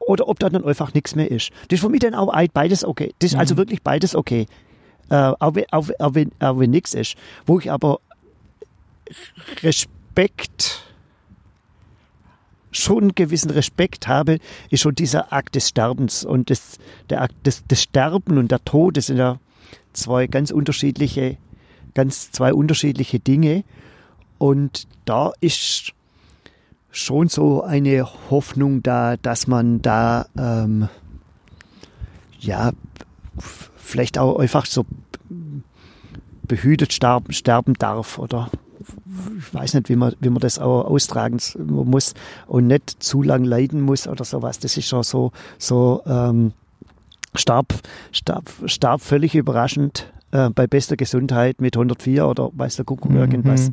oder 0.00 0.28
ob 0.28 0.38
da 0.38 0.48
dann 0.48 0.64
einfach 0.64 0.94
nichts 0.94 1.14
mehr 1.14 1.30
ist. 1.30 1.50
Das 1.68 1.76
ist 1.76 1.80
für 1.80 1.90
mich 1.90 2.00
dann 2.00 2.14
auch 2.14 2.32
beides 2.52 2.84
okay. 2.84 3.14
Das 3.18 3.32
ist 3.32 3.34
also 3.34 3.36
mhm. 3.36 3.40
also 3.40 3.56
wirklich 3.58 3.82
beides 3.82 4.14
okay. 4.14 4.46
Äh, 5.10 5.32
auch, 5.38 5.54
wenn, 5.54 5.66
auch 5.70 6.14
wenn, 6.14 6.32
auch 6.40 6.58
wenn 6.58 6.70
nichts 6.70 6.94
ist. 6.94 7.16
Wo 7.46 7.58
ich 7.58 7.70
aber 7.70 8.00
Respekt, 9.62 10.82
schon 12.70 13.04
einen 13.04 13.14
gewissen 13.14 13.50
Respekt 13.50 14.08
habe, 14.08 14.38
ist 14.70 14.80
schon 14.80 14.94
dieser 14.94 15.32
Akt 15.32 15.54
des 15.54 15.68
Sterbens. 15.68 16.24
Und 16.24 16.50
das, 16.50 16.78
der 17.10 17.22
Akt 17.22 17.46
des, 17.46 17.66
des 17.66 17.82
Sterben 17.82 18.38
und 18.38 18.50
der 18.50 18.64
Tod, 18.64 18.96
das 18.96 19.06
sind 19.06 19.16
ja 19.18 19.38
zwei 19.92 20.26
ganz 20.26 20.50
unterschiedliche, 20.50 21.36
ganz 21.94 22.30
zwei 22.30 22.52
unterschiedliche 22.52 23.18
Dinge. 23.18 23.64
Und 24.38 24.86
da 25.04 25.32
ist 25.40 25.92
schon 26.90 27.28
so 27.28 27.62
eine 27.62 28.06
Hoffnung 28.30 28.82
da, 28.82 29.16
dass 29.16 29.46
man 29.46 29.82
da 29.82 30.26
ähm, 30.36 30.88
ja 32.40 32.72
vielleicht 33.76 34.18
auch 34.18 34.38
einfach 34.38 34.66
so 34.66 34.84
behütet 36.42 36.92
sterben, 36.92 37.32
sterben 37.32 37.74
darf 37.74 38.18
oder 38.18 38.50
ich 39.38 39.54
weiß 39.54 39.74
nicht, 39.74 39.88
wie 39.88 39.96
man, 39.96 40.14
wie 40.20 40.30
man 40.30 40.40
das 40.40 40.58
auch 40.58 40.84
austragen 40.84 41.38
muss 41.58 42.14
und 42.46 42.66
nicht 42.66 43.02
zu 43.02 43.22
lang 43.22 43.44
leiden 43.44 43.80
muss 43.80 44.06
oder 44.06 44.24
sowas. 44.24 44.58
Das 44.58 44.76
ist 44.76 44.88
schon 44.88 45.02
so, 45.02 45.32
so 45.58 46.02
ähm, 46.06 46.52
starb, 47.34 47.74
starb, 48.12 48.50
starb 48.66 49.00
völlig 49.00 49.34
überraschend 49.34 50.12
äh, 50.30 50.50
bei 50.50 50.66
bester 50.66 50.96
Gesundheit 50.96 51.60
mit 51.60 51.76
104 51.76 52.26
oder 52.26 52.50
weiß 52.52 52.76
der 52.76 52.84
Kuckuck 52.84 53.10
mhm. 53.10 53.18
irgendwas. 53.18 53.72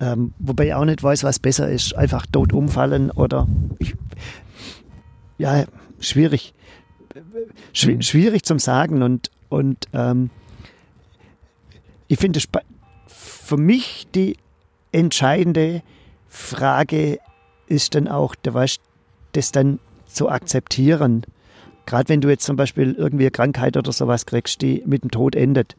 Ähm, 0.00 0.32
wobei 0.38 0.68
ich 0.68 0.74
auch 0.74 0.84
nicht 0.84 1.02
weiß, 1.02 1.24
was 1.24 1.38
besser 1.38 1.68
ist. 1.68 1.94
Einfach 1.94 2.26
tot 2.26 2.52
umfallen 2.52 3.10
oder 3.10 3.46
ich, 3.78 3.94
ja, 5.38 5.64
schwierig. 5.98 6.54
Schw 7.72 7.96
mhm. 7.96 8.02
Schwierig 8.02 8.44
zum 8.44 8.58
Sagen 8.58 9.02
und, 9.02 9.30
und 9.48 9.86
ähm, 9.92 10.30
ich 12.08 12.18
finde 12.18 12.40
für 13.50 13.56
mich 13.56 14.06
die 14.14 14.36
entscheidende 14.92 15.82
Frage 16.28 17.18
ist 17.66 17.96
dann 17.96 18.06
auch, 18.06 18.36
das 18.36 19.50
dann 19.50 19.80
zu 20.06 20.28
akzeptieren. 20.28 21.22
Gerade 21.84 22.10
wenn 22.10 22.20
du 22.20 22.28
jetzt 22.28 22.44
zum 22.44 22.54
Beispiel 22.54 22.92
irgendwie 22.92 23.24
eine 23.24 23.32
Krankheit 23.32 23.76
oder 23.76 23.90
sowas 23.90 24.24
kriegst, 24.24 24.62
die 24.62 24.84
mit 24.86 25.02
dem 25.02 25.10
Tod 25.10 25.34
endet. 25.34 25.74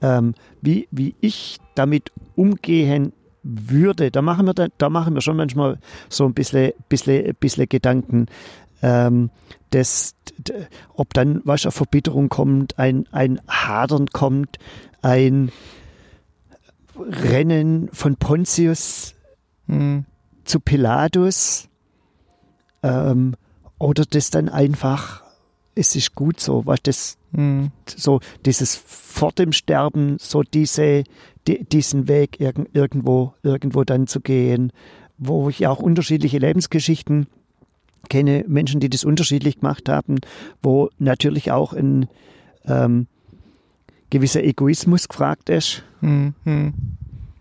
Ähm, 0.00 0.34
wie, 0.62 0.86
wie 0.92 1.16
ich 1.20 1.58
damit 1.74 2.12
umgehen 2.36 3.12
würde, 3.42 4.12
da 4.12 4.22
machen 4.22 4.46
wir, 4.46 4.54
da, 4.54 4.68
da 4.78 4.88
machen 4.88 5.14
wir 5.14 5.22
schon 5.22 5.36
manchmal 5.36 5.80
so 6.08 6.24
ein 6.24 6.34
bisschen, 6.34 6.70
bisschen, 6.88 7.34
bisschen 7.40 7.68
Gedanken. 7.68 8.26
Ähm, 8.80 9.30
das, 9.70 10.14
ob 10.94 11.14
dann 11.14 11.40
was 11.44 11.64
eine 11.64 11.72
Verbitterung 11.72 12.28
kommt, 12.28 12.78
ein, 12.78 13.08
ein 13.10 13.40
Hadern 13.48 14.06
kommt, 14.06 14.58
ein 15.02 15.50
Rennen 16.98 17.88
von 17.92 18.16
Pontius 18.16 19.14
mhm. 19.66 20.04
zu 20.44 20.60
Pilatus 20.60 21.68
ähm, 22.82 23.34
oder 23.78 24.04
das 24.04 24.30
dann 24.30 24.48
einfach, 24.48 25.22
es 25.74 25.96
ist 25.96 26.14
gut 26.14 26.40
so, 26.40 26.64
was 26.66 26.80
das 26.82 27.18
mhm. 27.32 27.70
so 27.86 28.20
dieses 28.44 28.74
vor 28.76 29.32
dem 29.32 29.52
Sterben, 29.52 30.16
so 30.18 30.42
diese, 30.42 31.04
die, 31.46 31.64
diesen 31.64 32.08
Weg 32.08 32.40
irg 32.40 32.68
irgendwo, 32.72 33.34
irgendwo 33.42 33.84
dann 33.84 34.06
zu 34.06 34.20
gehen, 34.20 34.72
wo 35.18 35.48
ich 35.48 35.66
auch 35.66 35.78
unterschiedliche 35.78 36.38
Lebensgeschichten 36.38 37.26
kenne, 38.08 38.44
Menschen, 38.46 38.80
die 38.80 38.90
das 38.90 39.04
unterschiedlich 39.04 39.60
gemacht 39.60 39.88
haben, 39.88 40.18
wo 40.62 40.90
natürlich 40.98 41.50
auch 41.52 41.72
ein 41.72 42.08
ähm, 42.66 43.08
gewisser 44.10 44.42
Egoismus 44.42 45.08
gefragt 45.08 45.48
ist. 45.48 45.82
Mhm. 46.00 46.34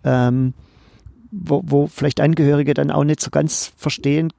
Ähm, 0.03 0.53
wo, 1.31 1.61
wo 1.65 1.87
vielleicht 1.87 2.21
Angehörige 2.21 2.73
dann 2.73 2.91
auch 2.91 3.03
nicht 3.03 3.19
so 3.19 3.29
ganz 3.29 3.73
verstehen 3.75 4.31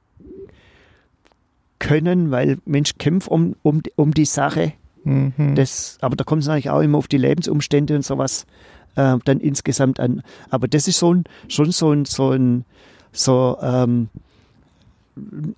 können, 1.79 2.31
weil 2.31 2.57
Mensch 2.65 2.93
kämpft 2.97 3.27
um, 3.27 3.55
um, 3.61 3.81
um 3.95 4.13
die 4.13 4.25
Sache. 4.25 4.73
Mhm. 5.03 5.55
Das, 5.55 5.97
aber 6.01 6.15
da 6.15 6.23
kommt 6.23 6.41
es 6.41 6.47
natürlich 6.47 6.69
auch 6.69 6.81
immer 6.81 6.97
auf 6.97 7.07
die 7.07 7.17
Lebensumstände 7.17 7.95
und 7.95 8.03
sowas 8.03 8.45
äh, 8.95 9.17
dann 9.23 9.39
insgesamt 9.39 9.99
an. 9.99 10.23
Aber 10.49 10.67
das 10.67 10.87
ist 10.87 10.99
so 10.99 11.13
ein, 11.13 11.25
schon 11.47 11.71
so 11.71 11.91
ein, 11.91 12.05
so 12.05 12.31
ein 12.31 12.65
so, 13.11 13.57
ähm, 13.61 14.09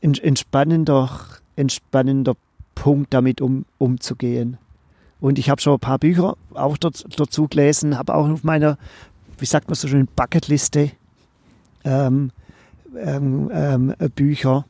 entspannender, 0.01 1.09
entspannender 1.55 2.35
Punkt, 2.75 3.13
damit 3.13 3.41
um, 3.41 3.65
umzugehen. 3.77 4.57
Und 5.19 5.37
ich 5.37 5.49
habe 5.49 5.61
schon 5.61 5.73
ein 5.73 5.79
paar 5.79 5.99
Bücher 5.99 6.35
auch 6.53 6.77
dazu 6.77 7.47
gelesen, 7.47 7.97
habe 7.97 8.15
auch 8.15 8.29
auf 8.29 8.43
meiner, 8.43 8.77
wie 9.37 9.45
sagt 9.45 9.67
man 9.67 9.75
so 9.75 9.87
schön, 9.87 10.07
Bucketliste 10.15 10.91
ähm, 11.83 12.31
ähm, 12.97 13.49
ähm, 13.53 13.95
Bücher, 14.15 14.65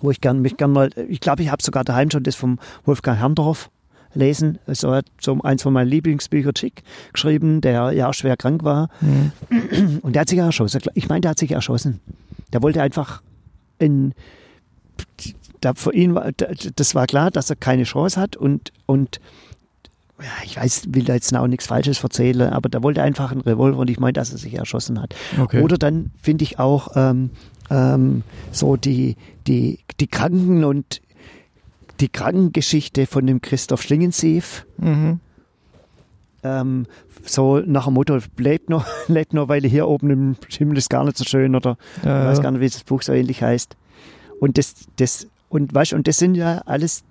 wo 0.00 0.10
ich 0.10 0.20
gern, 0.20 0.40
mich 0.40 0.56
gern 0.56 0.72
mal, 0.72 0.90
ich 1.08 1.20
glaube, 1.20 1.42
ich 1.42 1.50
habe 1.50 1.62
sogar 1.62 1.84
daheim 1.84 2.10
schon 2.10 2.22
das 2.22 2.34
vom 2.34 2.58
Wolfgang 2.84 3.18
Herrndorf 3.18 3.70
lesen. 4.14 4.58
Also 4.66 4.88
er 4.88 4.96
hat 4.98 5.06
so 5.20 5.38
eins 5.42 5.62
von 5.62 5.72
meinen 5.72 5.88
Lieblingsbüchern 5.88 6.54
Chick 6.54 6.82
geschrieben, 7.12 7.60
der 7.60 7.92
ja 7.92 8.12
schwer 8.12 8.36
krank 8.36 8.64
war. 8.64 8.88
Mhm. 9.00 9.98
Und 10.02 10.14
der 10.14 10.20
hat 10.20 10.28
sich 10.28 10.38
erschossen. 10.38 10.80
Ich 10.94 11.08
meine, 11.08 11.22
der 11.22 11.32
hat 11.32 11.38
sich 11.38 11.52
erschossen. 11.52 12.00
Der 12.52 12.62
wollte 12.62 12.80
einfach 12.80 13.22
in, 13.78 14.14
da 15.60 15.74
für 15.74 15.92
ihn 15.92 16.14
war, 16.14 16.32
das 16.32 16.94
war 16.94 17.06
klar, 17.06 17.30
dass 17.30 17.50
er 17.50 17.56
keine 17.56 17.84
Chance 17.84 18.20
hat 18.20 18.36
und, 18.36 18.72
und 18.86 19.20
ich 20.44 20.56
weiß, 20.56 20.84
will 20.88 21.04
da 21.04 21.14
jetzt 21.14 21.34
auch 21.34 21.46
nichts 21.46 21.66
Falsches 21.66 22.02
erzählen, 22.02 22.52
aber 22.52 22.68
da 22.68 22.82
wollte 22.82 23.02
einfach 23.02 23.30
einen 23.30 23.40
Revolver 23.40 23.78
und 23.78 23.90
ich 23.90 24.00
meine, 24.00 24.14
dass 24.14 24.32
er 24.32 24.38
sich 24.38 24.54
erschossen 24.54 25.00
hat. 25.00 25.14
Okay. 25.38 25.62
Oder 25.62 25.78
dann 25.78 26.10
finde 26.20 26.44
ich 26.44 26.58
auch 26.58 26.88
ähm, 26.96 27.30
ähm, 27.70 28.22
so 28.50 28.76
die, 28.76 29.16
die, 29.46 29.80
die 30.00 30.06
Kranken 30.06 30.64
und 30.64 31.00
die 32.00 32.08
Krankengeschichte 32.08 33.06
von 33.06 33.26
dem 33.26 33.40
Christoph 33.40 33.82
Schlingensief. 33.82 34.66
Mhm. 34.78 35.20
Ähm, 36.42 36.86
so 37.24 37.58
nach 37.58 37.86
dem 37.86 37.94
Motto, 37.94 38.18
lebt 38.36 38.70
noch, 38.70 38.86
lebt 39.08 39.34
noch, 39.34 39.48
weil 39.48 39.62
hier 39.62 39.88
oben 39.88 40.10
im 40.10 40.36
Himmel 40.48 40.78
ist 40.78 40.90
gar 40.90 41.04
nicht 41.04 41.16
so 41.16 41.24
schön 41.24 41.54
oder 41.54 41.76
ja, 42.04 42.22
ich 42.22 42.28
weiß 42.28 42.42
gar 42.42 42.50
nicht, 42.50 42.60
wie 42.60 42.68
das 42.68 42.84
Buch 42.84 43.02
so 43.02 43.12
ähnlich 43.12 43.42
heißt. 43.42 43.76
Und 44.40 44.58
das, 44.58 44.74
das, 44.96 45.26
und 45.48 45.74
weißt, 45.74 45.92
und 45.92 46.06
das 46.06 46.18
sind 46.18 46.34
ja 46.36 46.62
alles 46.66 47.04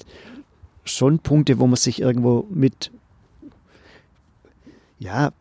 schon 0.86 1.20
Punkte, 1.20 1.60
wo 1.60 1.67
man 1.67 1.76
sich 1.76 2.02
irgendwo 2.02 2.48
mit 2.50 2.91
ja, 5.00 5.32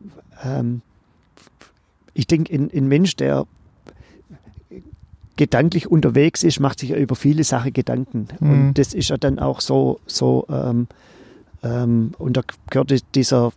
ähm, 0.43 0.81
ich 2.13 2.27
denke, 2.27 2.53
ein, 2.53 2.71
ein 2.73 2.87
Mensch, 2.87 3.15
der 3.15 3.45
gedanklich 5.35 5.89
unterwegs 5.89 6.43
ist, 6.43 6.59
macht 6.59 6.79
sich 6.79 6.89
ja 6.89 6.97
über 6.97 7.15
viele 7.15 7.43
Sachen 7.43 7.71
Gedanken. 7.71 8.27
Mhm. 8.39 8.49
Und 8.49 8.73
das 8.77 8.93
ist 8.93 9.09
ja 9.09 9.17
dann 9.17 9.39
auch 9.39 9.61
so, 9.61 9.99
so 10.07 10.45
ähm, 10.49 10.87
ähm, 11.63 12.11
und 12.17 12.37
da 12.37 12.41
gehört 12.69 12.93
dieser, 13.15 13.51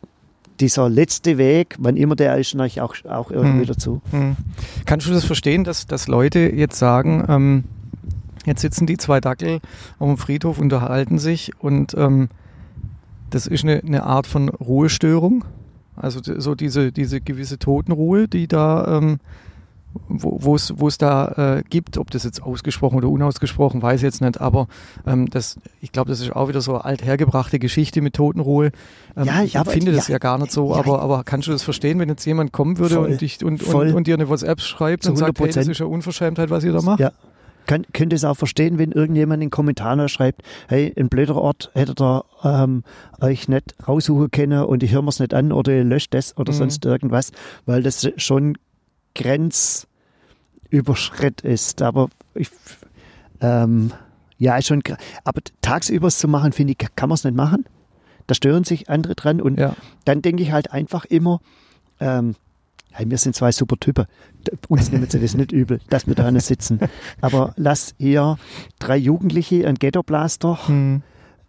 dieser 0.60 0.88
letzte 0.88 1.38
Weg, 1.38 1.76
wann 1.78 1.96
immer 1.96 2.16
der 2.16 2.36
ist, 2.36 2.54
natürlich 2.54 2.80
auch, 2.80 2.94
auch 3.06 3.30
irgendwie 3.30 3.62
mhm. 3.62 3.66
dazu. 3.66 4.02
Mhm. 4.12 4.36
Kannst 4.84 5.06
du 5.06 5.12
das 5.12 5.24
verstehen, 5.24 5.64
dass, 5.64 5.86
dass 5.86 6.06
Leute 6.06 6.40
jetzt 6.40 6.78
sagen, 6.78 7.24
ähm, 7.28 7.64
jetzt 8.46 8.60
sitzen 8.60 8.86
die 8.86 8.96
zwei 8.96 9.20
Dackel 9.20 9.60
auf 9.98 10.08
dem 10.08 10.18
Friedhof, 10.18 10.58
unterhalten 10.58 11.18
sich 11.18 11.52
und 11.58 11.94
ähm, 11.94 12.28
das 13.30 13.46
ist 13.46 13.64
eine, 13.64 13.82
eine 13.84 14.02
Art 14.04 14.26
von 14.26 14.48
Ruhestörung? 14.48 15.44
Also 16.00 16.20
so 16.22 16.54
diese, 16.54 16.92
diese 16.92 17.20
gewisse 17.20 17.58
Totenruhe, 17.58 18.28
die 18.28 18.48
da 18.48 18.98
ähm, 18.98 19.18
wo 20.08 20.54
es 20.54 20.98
da 20.98 21.56
äh, 21.58 21.62
gibt, 21.68 21.98
ob 21.98 22.10
das 22.10 22.24
jetzt 22.24 22.42
ausgesprochen 22.42 22.96
oder 22.96 23.08
unausgesprochen, 23.08 23.82
weiß 23.82 24.00
ich 24.00 24.04
jetzt 24.04 24.20
nicht, 24.20 24.40
aber 24.40 24.68
ähm, 25.06 25.28
das, 25.28 25.58
ich 25.80 25.90
glaube, 25.90 26.10
das 26.10 26.20
ist 26.20 26.34
auch 26.34 26.48
wieder 26.48 26.60
so 26.60 26.74
eine 26.74 26.84
althergebrachte 26.84 27.58
Geschichte 27.58 28.00
mit 28.00 28.14
Totenruhe. 28.14 28.70
Ähm, 29.16 29.24
ja, 29.24 29.42
ich 29.42 29.58
finde 29.58 29.92
das 29.92 30.08
ja, 30.08 30.14
ja 30.14 30.18
gar 30.18 30.38
nicht 30.38 30.52
so, 30.52 30.72
ja, 30.72 30.78
aber, 30.78 31.02
aber 31.02 31.24
kannst 31.24 31.48
du 31.48 31.52
das 31.52 31.62
verstehen, 31.62 31.98
wenn 31.98 32.08
jetzt 32.08 32.24
jemand 32.24 32.52
kommen 32.52 32.78
würde 32.78 32.96
voll, 32.96 33.10
und, 33.10 33.20
dich, 33.20 33.44
und, 33.44 33.62
und, 33.62 33.94
und, 33.94 34.06
dir 34.06 34.14
eine 34.14 34.28
WhatsApp 34.28 34.60
schreibt 34.60 35.06
und 35.08 35.16
sagt, 35.16 35.40
hey, 35.40 35.50
das 35.50 35.66
ist 35.66 35.80
ja 35.80 35.86
Unverschämtheit, 35.86 36.50
was 36.50 36.62
ihr 36.62 36.72
da 36.72 36.82
macht? 36.82 37.00
Ja. 37.00 37.10
Kann, 37.70 37.86
könnt 37.92 38.12
es 38.12 38.24
auch 38.24 38.36
verstehen, 38.36 38.78
wenn 38.78 38.90
irgendjemand 38.90 39.36
in 39.36 39.46
den 39.46 39.50
Kommentaren 39.50 40.08
schreibt, 40.08 40.42
hey, 40.66 40.92
ein 40.98 41.08
blöder 41.08 41.36
Ort 41.36 41.70
hätte 41.72 41.94
ihr 42.02 42.24
ähm, 42.42 42.82
euch 43.20 43.46
nicht 43.46 43.76
raussuchen 43.86 44.32
können 44.32 44.64
und 44.64 44.82
ich 44.82 44.90
höre 44.90 45.02
mir 45.02 45.10
es 45.10 45.20
nicht 45.20 45.32
an 45.32 45.52
oder 45.52 45.70
ihr 45.70 45.84
löscht 45.84 46.12
das 46.12 46.36
oder 46.36 46.52
mhm. 46.52 46.56
sonst 46.56 46.84
irgendwas, 46.84 47.30
weil 47.66 47.84
das 47.84 48.10
schon 48.16 48.58
Grenzüberschritt 49.14 51.42
ist. 51.42 51.80
Aber 51.80 52.08
ich, 52.34 52.50
ähm, 53.40 53.92
ja, 54.36 54.60
schon, 54.62 54.82
aber 55.22 55.40
tagsüber 55.62 56.10
zu 56.10 56.26
machen, 56.26 56.50
finde 56.50 56.72
ich, 56.72 56.78
kann 56.96 57.08
man 57.08 57.14
es 57.14 57.22
nicht 57.22 57.36
machen. 57.36 57.66
Da 58.26 58.34
stören 58.34 58.64
sich 58.64 58.90
andere 58.90 59.14
dran 59.14 59.40
und 59.40 59.60
ja. 59.60 59.76
dann 60.06 60.22
denke 60.22 60.42
ich 60.42 60.50
halt 60.50 60.72
einfach 60.72 61.04
immer, 61.04 61.40
ähm, 62.00 62.34
hey, 62.92 63.08
wir 63.08 63.18
sind 63.18 63.34
zwei 63.34 63.52
super 63.52 63.76
Typen. 63.78 64.06
Uns 64.68 64.90
nehmen 64.90 65.08
sie 65.08 65.20
das 65.20 65.34
nicht 65.34 65.52
übel, 65.52 65.80
dass 65.88 66.06
wir 66.06 66.14
da 66.14 66.38
sitzen. 66.40 66.80
Aber 67.20 67.54
lass 67.56 67.94
eher 67.98 68.38
drei 68.78 68.96
Jugendliche 68.96 69.66
ein 69.66 69.76
Ghetto-Blaster 69.76 70.66
hm. 70.66 71.02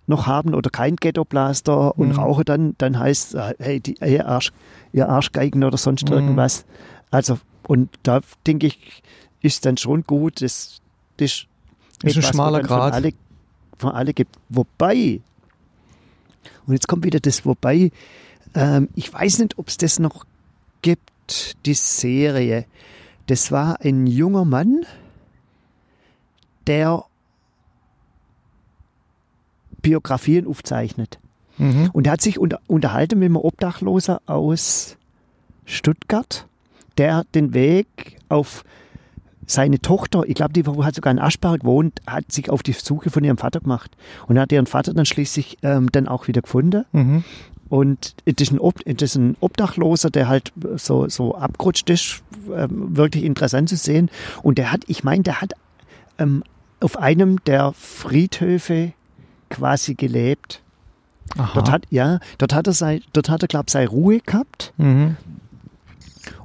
noch 0.07 0.27
haben 0.27 0.53
oder 0.53 0.69
kein 0.69 0.95
Ghetto-Blaster 0.95 1.97
und 1.97 2.11
hm. 2.11 2.19
rauche 2.19 2.45
dann, 2.45 2.75
dann 2.77 2.99
heißt, 2.99 3.35
hey, 3.59 3.79
die, 3.79 3.95
ihr, 4.01 4.27
Arsch, 4.27 4.51
ihr 4.93 5.09
Arschgeigen 5.09 5.63
oder 5.63 5.77
sonst 5.77 6.09
hm. 6.09 6.15
irgendwas. 6.15 6.65
Also, 7.09 7.39
und 7.67 7.89
da 8.03 8.21
denke 8.45 8.67
ich, 8.67 9.03
ist 9.41 9.65
dann 9.65 9.77
schon 9.77 10.03
gut, 10.03 10.41
das, 10.41 10.81
das 11.17 11.45
ist 12.03 12.17
ein 12.17 12.23
schmaler 12.23 12.61
Grad. 12.61 12.93
Von 12.93 13.03
alle, 13.03 13.13
von 13.77 13.91
alle 13.91 14.13
gibt. 14.13 14.35
Wobei, 14.49 15.21
und 16.67 16.73
jetzt 16.73 16.87
kommt 16.87 17.03
wieder 17.03 17.19
das 17.19 17.45
Wobei, 17.45 17.91
ähm, 18.53 18.89
ich 18.95 19.11
weiß 19.11 19.39
nicht, 19.39 19.57
ob 19.57 19.67
es 19.67 19.77
das 19.77 19.99
noch 19.99 20.25
gibt, 20.81 21.09
die 21.65 21.73
Serie. 21.73 22.65
Das 23.27 23.51
war 23.51 23.81
ein 23.81 24.07
junger 24.07 24.45
Mann, 24.45 24.85
der 26.67 27.05
Biografien 29.81 30.47
aufzeichnet. 30.47 31.19
Mhm. 31.57 31.89
Und 31.93 32.07
er 32.07 32.13
hat 32.13 32.21
sich 32.21 32.39
unter, 32.39 32.59
unterhalten 32.67 33.19
mit 33.19 33.27
einem 33.27 33.37
Obdachloser 33.37 34.21
aus 34.25 34.97
Stuttgart, 35.65 36.47
der 36.97 37.23
den 37.35 37.53
Weg 37.53 38.17
auf 38.29 38.63
seine 39.45 39.79
Tochter, 39.79 40.23
ich 40.25 40.35
glaube, 40.35 40.53
die 40.53 40.63
hat 40.63 40.95
sogar 40.95 41.11
in 41.11 41.19
Aschberg 41.19 41.61
gewohnt, 41.61 42.01
hat 42.07 42.31
sich 42.31 42.49
auf 42.49 42.63
die 42.63 42.73
Suche 42.73 43.09
von 43.09 43.23
ihrem 43.23 43.37
Vater 43.37 43.59
gemacht. 43.59 43.91
Und 44.27 44.39
hat 44.39 44.51
ihren 44.51 44.65
Vater 44.65 44.93
dann 44.93 45.05
schließlich 45.05 45.57
ähm, 45.61 45.91
dann 45.91 46.07
auch 46.07 46.27
wieder 46.27 46.41
gefunden. 46.41 46.85
Mhm. 46.91 47.23
Und 47.71 48.15
das 48.25 48.49
ist, 48.49 48.51
ein 48.51 48.59
Ob, 48.59 48.81
das 48.83 49.11
ist 49.11 49.15
ein 49.15 49.37
Obdachloser, 49.39 50.09
der 50.09 50.27
halt 50.27 50.51
so, 50.75 51.07
so 51.07 51.35
abgerutscht 51.35 51.89
ist, 51.89 52.21
ähm, 52.53 52.97
wirklich 52.97 53.23
interessant 53.23 53.69
zu 53.69 53.77
sehen. 53.77 54.09
Und 54.43 54.57
der 54.57 54.73
hat, 54.73 54.81
ich 54.87 55.05
meine, 55.05 55.23
der 55.23 55.39
hat 55.39 55.53
ähm, 56.19 56.43
auf 56.81 56.97
einem 56.97 57.41
der 57.45 57.71
Friedhöfe 57.71 58.91
quasi 59.49 59.93
gelebt. 59.93 60.61
Aha. 61.37 61.51
Dort 61.53 61.71
hat, 61.71 61.83
ja, 61.91 62.19
dort 62.39 62.53
hat 62.53 62.67
er, 62.67 62.73
sei, 62.73 62.99
dort 63.13 63.29
hat 63.29 63.41
er, 63.41 63.47
glaube 63.47 63.67
ich, 63.69 63.71
seine 63.71 63.87
Ruhe 63.87 64.19
gehabt. 64.19 64.73
Mhm. 64.75 65.15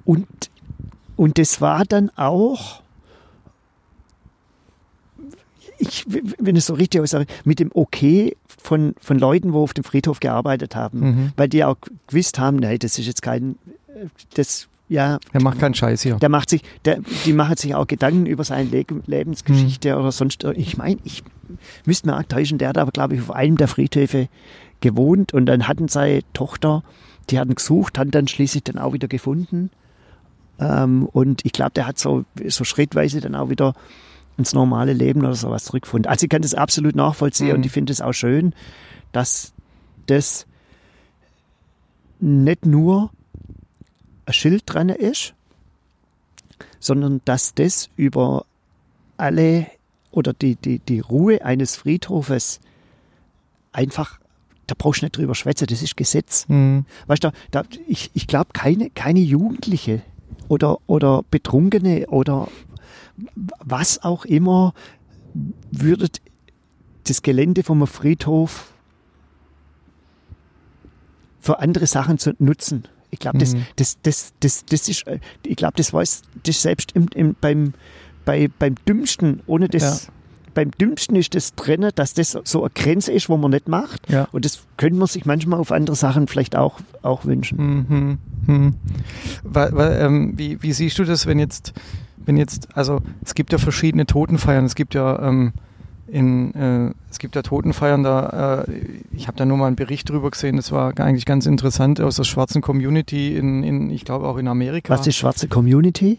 Und, 0.04 0.28
und 1.16 1.38
das 1.38 1.60
war 1.60 1.84
dann 1.84 2.08
auch, 2.14 2.82
ich, 5.78 6.04
wenn 6.38 6.56
es 6.56 6.66
so 6.66 6.74
richtig 6.74 7.00
aussage, 7.00 7.26
mit 7.44 7.60
dem 7.60 7.70
Okay 7.74 8.36
von, 8.46 8.94
von 9.00 9.18
Leuten, 9.18 9.52
wo 9.52 9.62
auf 9.62 9.74
dem 9.74 9.84
Friedhof 9.84 10.20
gearbeitet 10.20 10.74
haben, 10.74 11.00
mhm. 11.00 11.32
weil 11.36 11.48
die 11.48 11.64
auch 11.64 11.76
gewusst 12.06 12.38
haben, 12.38 12.56
nein, 12.56 12.78
das 12.78 12.98
ist 12.98 13.06
jetzt 13.06 13.22
kein, 13.22 13.56
das, 14.34 14.68
ja. 14.88 15.18
Der 15.32 15.42
macht 15.42 15.58
keinen 15.58 15.74
Scheiß 15.74 16.02
hier. 16.02 16.16
Der 16.16 16.28
macht 16.28 16.50
sich, 16.50 16.62
der, 16.84 17.00
die 17.24 17.32
machen 17.32 17.56
sich 17.56 17.74
auch 17.74 17.86
Gedanken 17.86 18.26
über 18.26 18.44
seine 18.44 18.68
Le 18.68 18.84
Lebensgeschichte 19.06 19.94
mhm. 19.94 20.00
oder 20.00 20.12
sonst, 20.12 20.44
ich 20.44 20.76
meine, 20.76 20.98
ich 21.04 21.22
müsste 21.84 22.08
mir 22.08 22.18
auch 22.18 22.22
täuschen, 22.24 22.58
der 22.58 22.68
hat 22.68 22.78
aber, 22.78 22.90
glaube 22.90 23.14
ich, 23.14 23.20
auf 23.20 23.30
einem 23.30 23.56
der 23.56 23.68
Friedhöfe 23.68 24.28
gewohnt 24.80 25.32
und 25.32 25.46
dann 25.46 25.68
hatten 25.68 25.88
seine 25.88 26.20
Tochter, 26.32 26.82
die 27.30 27.38
hatten 27.38 27.54
gesucht, 27.54 27.98
hatten 27.98 28.10
dann 28.10 28.28
schließlich 28.28 28.64
dann 28.64 28.78
auch 28.78 28.92
wieder 28.92 29.08
gefunden. 29.08 29.70
Ähm, 30.58 31.08
und 31.12 31.44
ich 31.44 31.52
glaube, 31.52 31.72
der 31.72 31.86
hat 31.86 31.98
so, 31.98 32.24
so 32.46 32.64
schrittweise 32.64 33.20
dann 33.20 33.34
auch 33.34 33.50
wieder 33.50 33.74
ins 34.38 34.52
normale 34.52 34.92
Leben 34.92 35.20
oder 35.20 35.34
sowas 35.34 35.64
zurückgefunden. 35.64 36.10
Also 36.10 36.24
ich 36.24 36.30
kann 36.30 36.42
das 36.42 36.54
absolut 36.54 36.94
nachvollziehen 36.94 37.48
mhm. 37.48 37.54
und 37.54 37.66
ich 37.66 37.72
finde 37.72 37.92
es 37.92 38.00
auch 38.00 38.12
schön, 38.12 38.54
dass 39.12 39.52
das 40.06 40.46
nicht 42.20 42.66
nur 42.66 43.10
ein 44.26 44.32
Schild 44.32 44.62
dran 44.66 44.88
ist, 44.88 45.34
sondern 46.80 47.20
dass 47.24 47.54
das 47.54 47.90
über 47.96 48.44
alle 49.16 49.66
oder 50.10 50.32
die, 50.32 50.56
die, 50.56 50.78
die 50.78 51.00
Ruhe 51.00 51.44
eines 51.44 51.76
Friedhofes 51.76 52.60
einfach, 53.72 54.18
da 54.66 54.74
brauchst 54.76 55.02
du 55.02 55.06
nicht 55.06 55.16
drüber 55.16 55.34
schwätzen, 55.34 55.66
das 55.66 55.82
ist 55.82 55.96
Gesetz. 55.96 56.48
Mhm. 56.48 56.86
Weißt 57.06 57.24
du, 57.24 57.30
da, 57.50 57.64
ich, 57.86 58.10
ich 58.14 58.26
glaube, 58.26 58.50
keine, 58.52 58.90
keine 58.90 59.20
Jugendliche 59.20 60.02
oder, 60.48 60.78
oder 60.86 61.22
Betrunkene 61.30 62.06
oder 62.08 62.48
was 63.34 64.02
auch 64.02 64.24
immer, 64.24 64.74
würde 65.70 66.08
das 67.04 67.22
Gelände 67.22 67.62
vom 67.62 67.86
Friedhof 67.86 68.72
für 71.40 71.60
andere 71.60 71.86
Sachen 71.86 72.18
zu 72.18 72.34
nutzen. 72.38 72.88
Ich 73.10 73.20
glaube, 73.20 73.38
das, 73.38 73.54
mhm. 73.54 73.66
das, 73.76 73.98
das, 74.02 74.32
das, 74.40 74.64
das 74.66 74.88
ist, 74.88 75.06
äh, 75.06 75.20
ich 75.44 75.56
glaube, 75.56 75.74
das 75.76 75.92
weiß 75.92 76.22
das 76.42 76.60
selbst 76.60 76.92
im, 76.92 77.06
im, 77.14 77.36
beim, 77.40 77.72
bei, 78.24 78.48
beim 78.58 78.74
Dümmsten, 78.86 79.42
ohne 79.46 79.68
das, 79.68 80.06
ja. 80.06 80.12
beim 80.54 80.72
Dümmsten 80.72 81.14
ist 81.14 81.34
das 81.34 81.54
drin, 81.54 81.88
dass 81.94 82.14
das 82.14 82.36
so 82.44 82.62
eine 82.62 82.70
Grenze 82.74 83.12
ist, 83.12 83.28
wo 83.28 83.36
man 83.36 83.52
nicht 83.52 83.68
macht. 83.68 84.10
Ja. 84.10 84.28
Und 84.32 84.44
das 84.44 84.64
könnte 84.76 84.98
man 84.98 85.06
sich 85.06 85.24
manchmal 85.24 85.60
auf 85.60 85.70
andere 85.70 85.94
Sachen 85.94 86.26
vielleicht 86.26 86.56
auch, 86.56 86.80
auch 87.02 87.24
wünschen. 87.24 87.58
Mhm. 87.88 88.18
Mhm. 88.46 88.74
Weil, 89.44 89.72
weil, 89.72 90.00
ähm, 90.00 90.32
wie, 90.36 90.60
wie 90.62 90.72
siehst 90.72 90.98
du 90.98 91.04
das, 91.04 91.26
wenn 91.26 91.38
jetzt 91.38 91.72
wenn 92.26 92.36
jetzt, 92.36 92.68
also 92.76 93.00
es 93.24 93.34
gibt 93.34 93.52
ja 93.52 93.58
verschiedene 93.58 94.04
Totenfeiern, 94.04 94.64
es 94.64 94.74
gibt 94.74 94.94
ja 94.94 95.20
ähm, 95.22 95.52
in, 96.08 96.54
äh, 96.54 96.94
es 97.10 97.18
gibt 97.18 97.34
ja 97.34 97.42
Totenfeiern, 97.42 98.02
da, 98.02 98.64
äh, 98.66 98.72
ich 99.12 99.26
habe 99.26 99.36
da 99.36 99.44
nur 99.44 99.56
mal 99.56 99.66
einen 99.66 99.76
Bericht 99.76 100.08
drüber 100.10 100.30
gesehen, 100.30 100.56
das 100.56 100.70
war 100.70 100.98
eigentlich 100.98 101.24
ganz 101.24 101.46
interessant 101.46 102.00
aus 102.00 102.16
der 102.16 102.24
schwarzen 102.24 102.62
Community 102.62 103.36
in, 103.36 103.62
in 103.62 103.90
ich 103.90 104.04
glaube 104.04 104.26
auch 104.26 104.36
in 104.36 104.48
Amerika. 104.48 104.92
Was 104.92 105.06
ist 105.06 105.16
schwarze 105.16 105.48
Community? 105.48 106.18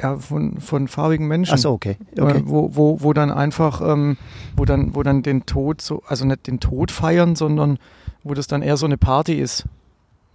Ja, 0.00 0.16
von, 0.16 0.60
von 0.60 0.86
farbigen 0.86 1.26
Menschen. 1.26 1.54
Ach 1.54 1.58
so, 1.58 1.72
okay. 1.72 1.96
okay. 2.18 2.38
Äh, 2.38 2.42
wo, 2.44 2.70
wo, 2.74 3.00
wo 3.02 3.12
dann 3.12 3.30
einfach, 3.30 3.80
ähm, 3.80 4.16
wo 4.56 4.64
dann, 4.64 4.94
wo 4.94 5.02
dann 5.02 5.22
den 5.22 5.44
Tod 5.44 5.80
so, 5.80 6.02
also 6.06 6.24
nicht 6.24 6.46
den 6.46 6.60
Tod 6.60 6.92
feiern, 6.92 7.34
sondern 7.34 7.78
wo 8.22 8.34
das 8.34 8.46
dann 8.46 8.62
eher 8.62 8.76
so 8.76 8.86
eine 8.86 8.96
Party 8.96 9.34
ist. 9.34 9.64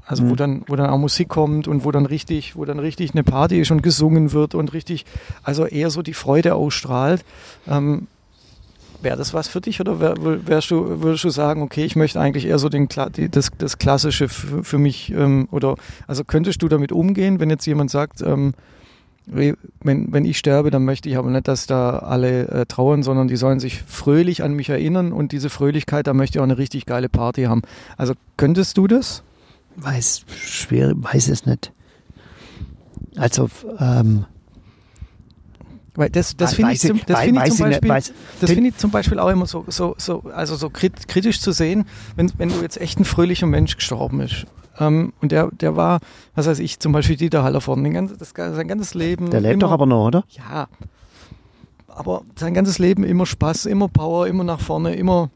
Also 0.06 0.24
mhm. 0.24 0.30
wo 0.30 0.36
dann, 0.36 0.64
wo 0.68 0.76
dann 0.76 0.89
auch 0.89 0.97
Musik 0.97 1.30
kommt 1.30 1.68
und 1.68 1.86
wo 1.86 1.91
dann 1.91 2.06
richtig, 2.06 2.56
wo 2.56 2.66
dann 2.66 2.80
richtig 2.80 3.12
eine 3.14 3.24
Party 3.24 3.60
ist 3.60 3.72
und 3.72 3.82
gesungen 3.82 4.34
wird 4.34 4.56
und 4.56 4.74
richtig, 4.74 5.06
also 5.43 5.66
eher 5.66 5.89
so 5.89 6.01
die 6.01 6.14
Freude 6.14 6.56
ausstrahlt. 6.56 7.24
Ähm, 7.68 8.08
Wäre 9.01 9.18
das 9.18 9.34
was 9.34 9.49
für 9.49 9.60
dich 9.60 9.82
oder 9.82 9.99
wär, 9.99 10.16
wärst 10.47 10.72
du, 10.72 11.01
würdest 11.01 11.26
du 11.26 11.30
sagen, 11.30 11.62
okay, 11.62 11.84
ich 11.84 11.97
möchte 11.97 12.22
eigentlich 12.22 12.45
eher 12.45 12.58
so 12.58 12.70
den, 12.70 12.88
das, 12.88 13.51
das 13.58 13.78
Klassische 13.78 14.30
für, 14.30 14.64
für 14.64 14.78
mich 14.78 15.12
ähm, 15.12 15.49
oder 15.51 15.76
also 16.08 16.24
könntest 16.24 16.62
du 16.62 16.70
damit 16.70 16.93
umgehen, 16.93 17.41
wenn 17.41 17.49
jetzt 17.49 17.66
jemand 17.66 17.91
sagt, 17.91 18.22
ähm, 18.22 18.54
wenn, 19.26 19.58
wenn 19.82 20.26
ich 20.26 20.38
sterbe, 20.38 20.72
dann 20.72 20.86
möchte 20.86 21.10
ich 21.10 21.18
aber 21.18 21.30
nicht, 21.30 21.47
dass 21.47 21.66
da 21.68 21.99
alle 21.99 22.47
äh, 22.47 22.66
trauern, 22.66 23.04
sondern 23.04 23.28
die 23.28 23.36
sollen 23.36 23.60
sich 23.60 23.82
fröhlich 23.82 24.43
an 24.43 24.54
mich 24.54 24.70
erinnern 24.70 25.12
und 25.12 25.34
diese 25.34 25.49
Fröhlichkeit, 25.49 26.08
da 26.08 26.14
möchte 26.14 26.38
ich 26.38 26.39
auch 26.39 26.45
eine 26.45 26.58
richtig 26.58 26.86
geile 26.86 27.10
Party 27.10 27.43
haben. 27.43 27.62
Also 27.97 28.14
könntest 28.38 28.78
du 28.78 28.88
das? 28.88 29.24
Weiß, 29.76 30.26
schwer, 30.36 30.94
weiß 30.96 31.30
es 31.30 31.46
nicht. 31.46 31.72
Also, 33.16 33.50
ähm, 33.80 34.26
weil 35.96 36.10
das, 36.10 36.36
das 36.36 36.56
finde 36.56 36.74
ich, 36.74 36.80
zum, 36.80 37.00
das 37.06 37.20
find 37.22 37.38
ich, 37.38 37.54
zum 37.54 37.70
Beispiel, 37.70 37.90
weiß, 37.90 38.14
das 38.42 38.52
find 38.52 38.68
ich 38.68 38.78
zum 38.78 38.90
Beispiel 38.90 39.20
auch 39.20 39.30
immer 39.30 39.46
so, 39.46 39.64
so, 39.68 39.94
so, 39.98 40.24
also 40.34 40.56
so 40.56 40.70
kritisch 40.72 41.40
zu 41.40 41.52
sehen, 41.52 41.86
wenn, 42.16 42.32
wenn 42.38 42.50
du 42.50 42.62
jetzt 42.62 42.82
echt 42.82 43.00
ein 43.00 43.06
fröhlicher 43.06 43.46
Mensch 43.46 43.76
gestorben 43.76 44.22
ist. 44.22 44.46
Ähm, 44.80 45.14
und 45.22 45.32
der, 45.32 45.52
der 45.52 45.76
war, 45.76 46.00
was 46.34 46.48
weiß 46.48 46.58
ich, 46.60 46.80
zum 46.80 46.94
Beispiel 46.94 47.16
Dieter 47.16 47.44
Hallervorden, 47.44 47.94
ganze, 47.94 48.18
das, 48.18 48.34
sein 48.36 48.68
ganzes 48.68 48.96
Leben. 48.96 49.30
Der 49.30 49.42
lebt 49.42 49.54
immer, 49.54 49.60
doch 49.62 49.72
aber 49.72 49.86
noch, 49.86 50.08
oder? 50.08 50.24
Ja. 50.30 50.68
Aber 51.88 52.24
sein 52.36 52.56
ganzes 52.56 52.80
Leben 52.80 53.04
immer 53.04 53.28
Spaß, 53.28 53.68
immer 53.68 53.88
Power, 53.88 54.26
immer 54.26 54.44
nach 54.44 54.60
vorne, 54.60 54.96
immer 54.96 55.30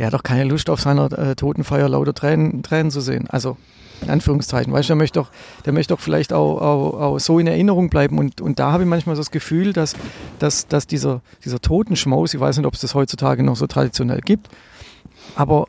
der 0.00 0.06
hat 0.06 0.14
doch 0.14 0.22
keine 0.22 0.44
Lust 0.44 0.70
auf 0.70 0.80
seiner 0.80 1.12
äh, 1.12 1.36
Totenfeier 1.36 1.86
lauter 1.86 2.14
Tränen, 2.14 2.62
Tränen 2.62 2.90
zu 2.90 3.02
sehen. 3.02 3.26
Also 3.28 3.58
In 4.00 4.08
Anführungszeichen. 4.08 4.72
Weißt 4.72 4.88
du, 4.88 4.92
der 4.92 4.96
möchte 4.96 5.20
doch, 5.20 5.30
der 5.66 5.74
möchte 5.74 5.92
doch 5.92 6.00
vielleicht 6.00 6.32
auch, 6.32 6.58
auch, 6.62 7.00
auch 7.00 7.18
so 7.18 7.38
in 7.38 7.46
Erinnerung 7.46 7.90
bleiben. 7.90 8.18
Und, 8.18 8.40
und 8.40 8.58
da 8.58 8.72
habe 8.72 8.84
ich 8.84 8.88
manchmal 8.88 9.14
so 9.14 9.20
das 9.20 9.30
Gefühl, 9.30 9.74
dass, 9.74 9.94
dass, 10.38 10.66
dass 10.66 10.86
dieser, 10.86 11.20
dieser 11.44 11.60
Totenschmaus, 11.60 12.32
ich 12.32 12.40
weiß 12.40 12.56
nicht, 12.56 12.66
ob 12.66 12.72
es 12.72 12.80
das 12.80 12.94
heutzutage 12.94 13.42
noch 13.42 13.56
so 13.56 13.66
traditionell 13.66 14.22
gibt, 14.22 14.48
aber 15.36 15.66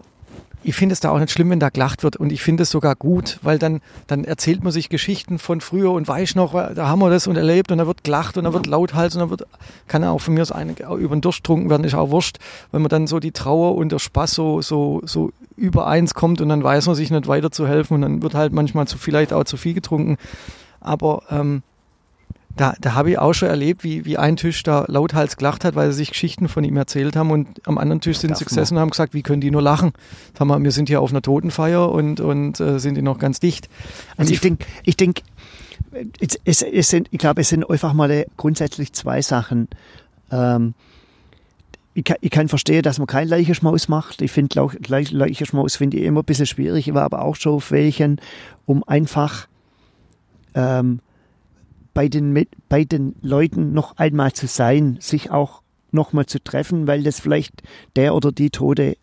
ich 0.64 0.76
finde 0.76 0.94
es 0.94 1.00
da 1.00 1.10
auch 1.10 1.20
nicht 1.20 1.32
schlimm, 1.32 1.50
wenn 1.50 1.60
da 1.60 1.70
gelacht 1.70 2.04
wird. 2.04 2.16
Und 2.16 2.32
ich 2.32 2.42
finde 2.42 2.64
es 2.64 2.70
sogar 2.70 2.96
gut, 2.96 3.40
weil 3.42 3.58
dann, 3.58 3.82
dann 4.08 4.24
erzählt 4.24 4.64
man 4.64 4.72
sich 4.72 4.90
Geschichten 4.90 5.40
von 5.40 5.62
früher 5.62 5.92
und 5.92 6.08
weiß 6.08 6.36
noch, 6.36 6.54
da 6.54 6.88
haben 6.88 7.00
wir 7.00 7.10
das 7.10 7.28
und 7.28 7.36
erlebt. 7.36 7.72
Und 7.72 7.80
da 7.80 7.88
wird 7.88 8.04
gelacht 8.04 8.38
und 8.38 8.44
da 8.44 8.54
wird 8.54 8.68
lauthals 8.68 9.16
und 9.16 9.22
da 9.22 9.30
wird, 9.30 9.48
kann 9.88 10.04
auch 10.04 10.20
von 10.20 10.34
mir 10.34 10.42
aus 10.42 10.52
eine, 10.52 10.74
über 10.74 11.16
den 11.16 11.22
Durst 11.22 11.48
werden, 11.50 11.84
ist 11.84 11.96
auch 11.96 12.12
wurscht, 12.12 12.38
wenn 12.72 12.82
man 12.82 12.90
dann 12.90 13.08
so 13.08 13.20
die 13.20 13.32
Trauer 13.32 13.76
und 13.76 13.92
der 13.92 14.00
Spaß 14.00 14.32
so, 14.34 14.62
so, 14.62 15.02
so 15.04 15.32
übereins 15.58 16.14
kommt 16.14 16.42
und 16.42 16.50
dann 16.50 16.64
weiß 16.64 16.88
man 16.88 16.96
sich 16.96 17.12
nicht 17.12 17.28
weiter 17.28 17.52
zu 17.52 17.68
helfen 17.68 17.96
und 17.96 18.02
dann 18.02 18.22
wird 18.22 18.36
halt 18.36 18.54
manchmal 18.54 18.88
zu, 18.88 18.98
vielleicht 18.98 19.34
auch 19.34 19.44
zu 19.44 19.58
viel 19.58 19.74
getrunken. 19.74 20.18
Aber 20.80 21.24
ähm, 21.30 21.64
da, 22.56 22.76
da 22.80 22.94
habe 22.94 23.12
ich 23.12 23.20
auch 23.20 23.34
schon 23.34 23.50
erlebt, 23.50 23.84
wie, 23.84 24.06
wie 24.06 24.18
ein 24.18 24.36
Tisch 24.36 24.64
da 24.64 24.86
lauthals 24.88 25.38
gelacht 25.38 25.64
hat, 25.64 25.76
weil 25.76 25.92
sie 25.92 25.98
sich 25.98 26.10
Geschichten 26.10 26.48
von 26.48 26.64
ihm 26.64 26.78
erzählt 26.78 27.16
haben 27.16 27.32
und 27.32 27.66
am 27.68 27.78
anderen 27.78 28.02
Tisch 28.02 28.18
sind 28.18 28.38
sie 28.38 28.46
gesessen 28.46 28.76
und 28.76 28.82
haben 28.82 28.90
gesagt, 28.90 29.14
wie 29.14 29.22
können 29.22 29.42
die 29.42 29.52
nur 29.52 29.62
lachen? 29.62 29.94
Sag 30.38 30.48
mal, 30.48 30.62
wir 30.62 30.72
sind 30.72 30.90
hier 30.90 31.02
auf 31.02 31.12
einer 31.12 31.22
Totenfeier 31.22 31.92
und, 31.92 32.20
und 32.20 32.60
äh, 32.60 32.80
sind 32.80 32.96
die 32.96 33.02
noch 33.02 33.20
ganz 33.20 33.40
dicht. 33.40 33.68
Und 34.12 34.22
also 34.22 34.34
ich 34.34 34.42
denke, 34.42 34.66
ich 34.84 34.98
denke, 34.98 35.22
es, 36.20 36.40
es, 36.46 36.62
es 36.62 36.90
sind, 36.90 37.08
ich 37.12 37.20
glaube, 37.20 37.42
es 37.42 37.50
sind 37.50 37.70
einfach 37.70 37.94
mal 37.94 38.26
grundsätzlich 38.38 38.94
zwei 38.94 39.22
Sachen. 39.22 39.68
Ähm, 40.32 40.74
ich 41.94 42.06
kann, 42.06 42.18
ich 42.22 42.32
kann 42.32 42.48
verstehen, 42.48 42.84
dass 42.84 43.00
man 43.00 43.08
kein 43.08 43.28
Leichenschmaus 43.28 43.90
macht. 43.90 44.22
Ich 44.22 44.32
finde 44.32 44.70
Leichenschmaus 44.88 45.76
finde 45.76 45.98
ich 45.98 46.04
immer 46.04 46.22
ein 46.22 46.26
bisschen 46.26 46.46
schwierig. 46.46 46.88
Ich 46.88 46.94
war 46.94 47.04
aber 47.04 47.22
auch 47.22 47.36
schon 47.36 47.56
auf 47.56 47.72
welchen, 47.72 48.22
um 48.66 48.84
einfach 48.86 49.48
ähm, 50.56 51.02
bei 51.94 52.08
den, 52.08 52.48
bei 52.70 52.84
den 52.84 53.16
Leuten 53.22 53.74
noch 53.74 53.98
einmal 53.98 54.34
zu 54.34 54.48
sein, 54.48 54.98
sich 55.00 55.32
auch 55.32 55.62
nochmal 55.92 56.26
zu 56.26 56.42
treffen, 56.42 56.88
weil 56.88 57.04
das 57.04 57.20
vielleicht 57.20 57.64
der 57.96 58.16
oder 58.16 58.32
die 58.32 58.50
Tode 58.50 58.96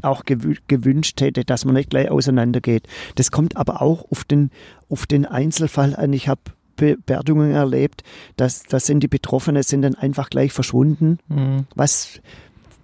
auch 0.00 0.24
gewünscht 0.24 1.20
hätte, 1.20 1.44
dass 1.44 1.64
man 1.64 1.74
nicht 1.74 1.90
gleich 1.90 2.10
auseinandergeht. 2.10 2.88
Das 3.14 3.30
kommt 3.30 3.56
aber 3.56 3.82
auch 3.82 4.10
auf 4.10 4.24
den, 4.24 4.50
auf 4.88 5.06
den 5.06 5.26
Einzelfall 5.26 5.94
an. 5.94 6.12
Ich 6.12 6.28
habe 6.28 6.40
Beerdigungen 6.76 7.52
erlebt, 7.52 8.02
dass 8.36 8.64
das 8.64 8.86
sind 8.86 9.00
die 9.00 9.08
Betroffenen 9.08 9.62
sind 9.62 9.82
dann 9.82 9.94
einfach 9.94 10.30
gleich 10.30 10.52
verschwunden. 10.52 11.18
Mhm. 11.28 11.66
Was 11.74 12.20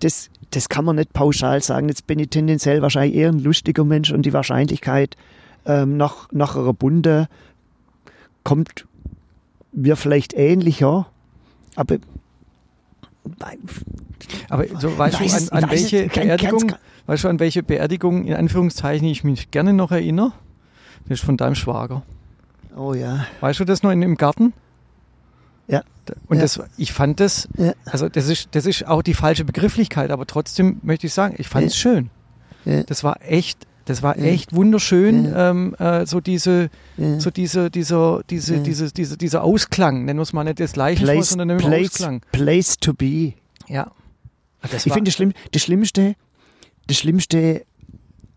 das, 0.00 0.30
das 0.50 0.68
kann 0.68 0.84
man 0.84 0.96
nicht 0.96 1.12
pauschal 1.12 1.62
sagen. 1.62 1.88
Jetzt 1.88 2.06
bin 2.06 2.18
ich 2.18 2.28
tendenziell 2.28 2.82
wahrscheinlich 2.82 3.16
eher 3.16 3.30
ein 3.30 3.40
lustiger 3.40 3.84
Mensch 3.84 4.12
und 4.12 4.22
die 4.22 4.32
Wahrscheinlichkeit 4.32 5.16
ähm, 5.66 5.96
nach, 5.96 6.30
nach 6.32 6.56
einer 6.56 6.72
Bunde 6.72 7.28
kommt 8.44 8.86
mir 9.72 9.96
vielleicht 9.96 10.34
ähnlicher, 10.34 11.06
aber 11.76 11.98
aber 14.48 14.66
so, 14.80 14.96
weißt 14.96 15.20
weiß, 15.20 15.46
du, 15.46 15.52
an, 15.52 15.64
an 15.64 15.70
welche 15.70 16.06
es, 16.06 16.12
Beerdigung, 16.12 16.66
kann, 16.66 16.78
weißt 17.06 17.24
du, 17.24 17.28
an 17.28 17.40
welche 17.40 17.62
Beerdigung 17.62 18.24
in 18.24 18.34
Anführungszeichen 18.34 19.06
ich 19.06 19.24
mich 19.24 19.50
gerne 19.50 19.72
noch 19.72 19.92
erinnere? 19.92 20.32
Das 21.04 21.20
ist 21.20 21.24
von 21.24 21.36
deinem 21.36 21.54
Schwager. 21.54 22.02
Oh 22.76 22.94
ja. 22.94 23.26
Weißt 23.40 23.60
du 23.60 23.64
das 23.64 23.82
noch 23.82 23.90
in, 23.90 24.02
im 24.02 24.16
Garten? 24.16 24.52
Ja. 25.66 25.82
Und 26.26 26.36
ja. 26.36 26.42
das, 26.42 26.60
ich 26.78 26.92
fand 26.92 27.20
das, 27.20 27.48
ja. 27.56 27.72
also 27.84 28.08
das 28.08 28.28
ist, 28.28 28.48
das 28.52 28.64
ist 28.64 28.86
auch 28.86 29.02
die 29.02 29.14
falsche 29.14 29.44
Begrifflichkeit, 29.44 30.10
aber 30.10 30.26
trotzdem 30.26 30.80
möchte 30.82 31.06
ich 31.06 31.12
sagen, 31.12 31.34
ich 31.38 31.48
fand 31.48 31.66
es 31.66 31.74
ja. 31.74 31.90
schön. 31.90 32.10
Das 32.86 33.04
war 33.04 33.18
echt 33.22 33.66
das 33.88 34.02
war 34.02 34.18
echt 34.18 34.54
wunderschön, 34.54 35.32
ähm, 35.34 35.74
äh, 35.78 36.04
so 36.04 36.20
diese, 36.20 36.68
so 37.16 37.30
diese, 37.30 37.70
dieser, 37.70 38.20
diese, 38.28 38.60
diese, 38.60 38.92
diese, 38.92 39.16
dieser 39.16 39.42
Ausklang, 39.42 40.04
nennen 40.04 40.18
wir 40.18 40.24
es 40.24 40.34
mal 40.34 40.44
nicht 40.44 40.60
das 40.60 40.76
Leichenschmaus, 40.76 41.30
sondern 41.30 41.58
wir 41.58 41.80
Ausklang. 41.80 42.20
Place 42.30 42.76
to 42.76 42.92
be. 42.92 43.32
Ja. 43.66 43.90
Das 44.70 44.84
ich 44.84 44.92
finde 44.92 45.08
das, 45.08 45.14
Schlimm, 45.14 45.32
das 45.52 45.62
Schlimmste, 45.62 46.16
das 46.86 46.98
Schlimmste 46.98 47.64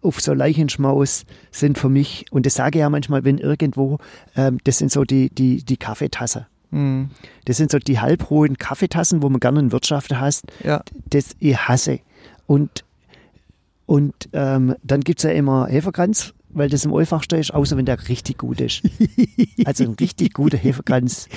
auf 0.01 0.21
so 0.21 0.33
Leichenschmaus 0.33 1.25
sind 1.51 1.77
für 1.77 1.89
mich, 1.89 2.27
und 2.31 2.45
das 2.45 2.53
sage 2.53 2.79
ich 2.79 2.81
ja 2.81 2.89
manchmal, 2.89 3.25
wenn 3.25 3.37
irgendwo, 3.37 3.97
ähm, 4.37 4.57
das 4.63 4.77
sind 4.77 4.89
so 4.89 5.03
die, 5.03 5.29
die, 5.31 5.65
die 5.65 5.75
Kaffeetasse. 5.75 6.47
Mhm. 6.69 7.09
Das 7.43 7.57
sind 7.57 7.71
so 7.71 7.77
die 7.77 7.99
halbhohen 7.99 8.57
Kaffeetassen, 8.57 9.21
wo 9.21 9.27
man 9.27 9.41
gerne 9.41 9.59
in 9.59 9.73
Wirtschaft 9.73 10.15
hast. 10.15 10.45
Ja. 10.63 10.81
Das 11.09 11.35
ich 11.39 11.57
hasse. 11.57 11.99
Und 12.47 12.85
und 13.85 14.29
ähm, 14.33 14.75
dann 14.83 15.01
gibt 15.01 15.19
es 15.19 15.23
ja 15.23 15.31
immer 15.31 15.67
Hefekranz, 15.67 16.33
weil 16.49 16.69
das 16.69 16.85
im 16.85 16.93
einfachsten 16.93 17.39
ist, 17.39 17.53
außer 17.53 17.77
wenn 17.77 17.85
der 17.85 18.07
richtig 18.07 18.37
gut 18.37 18.61
ist. 18.61 18.83
Also 19.65 19.83
ein 19.83 19.95
richtig 19.99 20.33
guter 20.33 20.57
Hefekranz, 20.57 21.29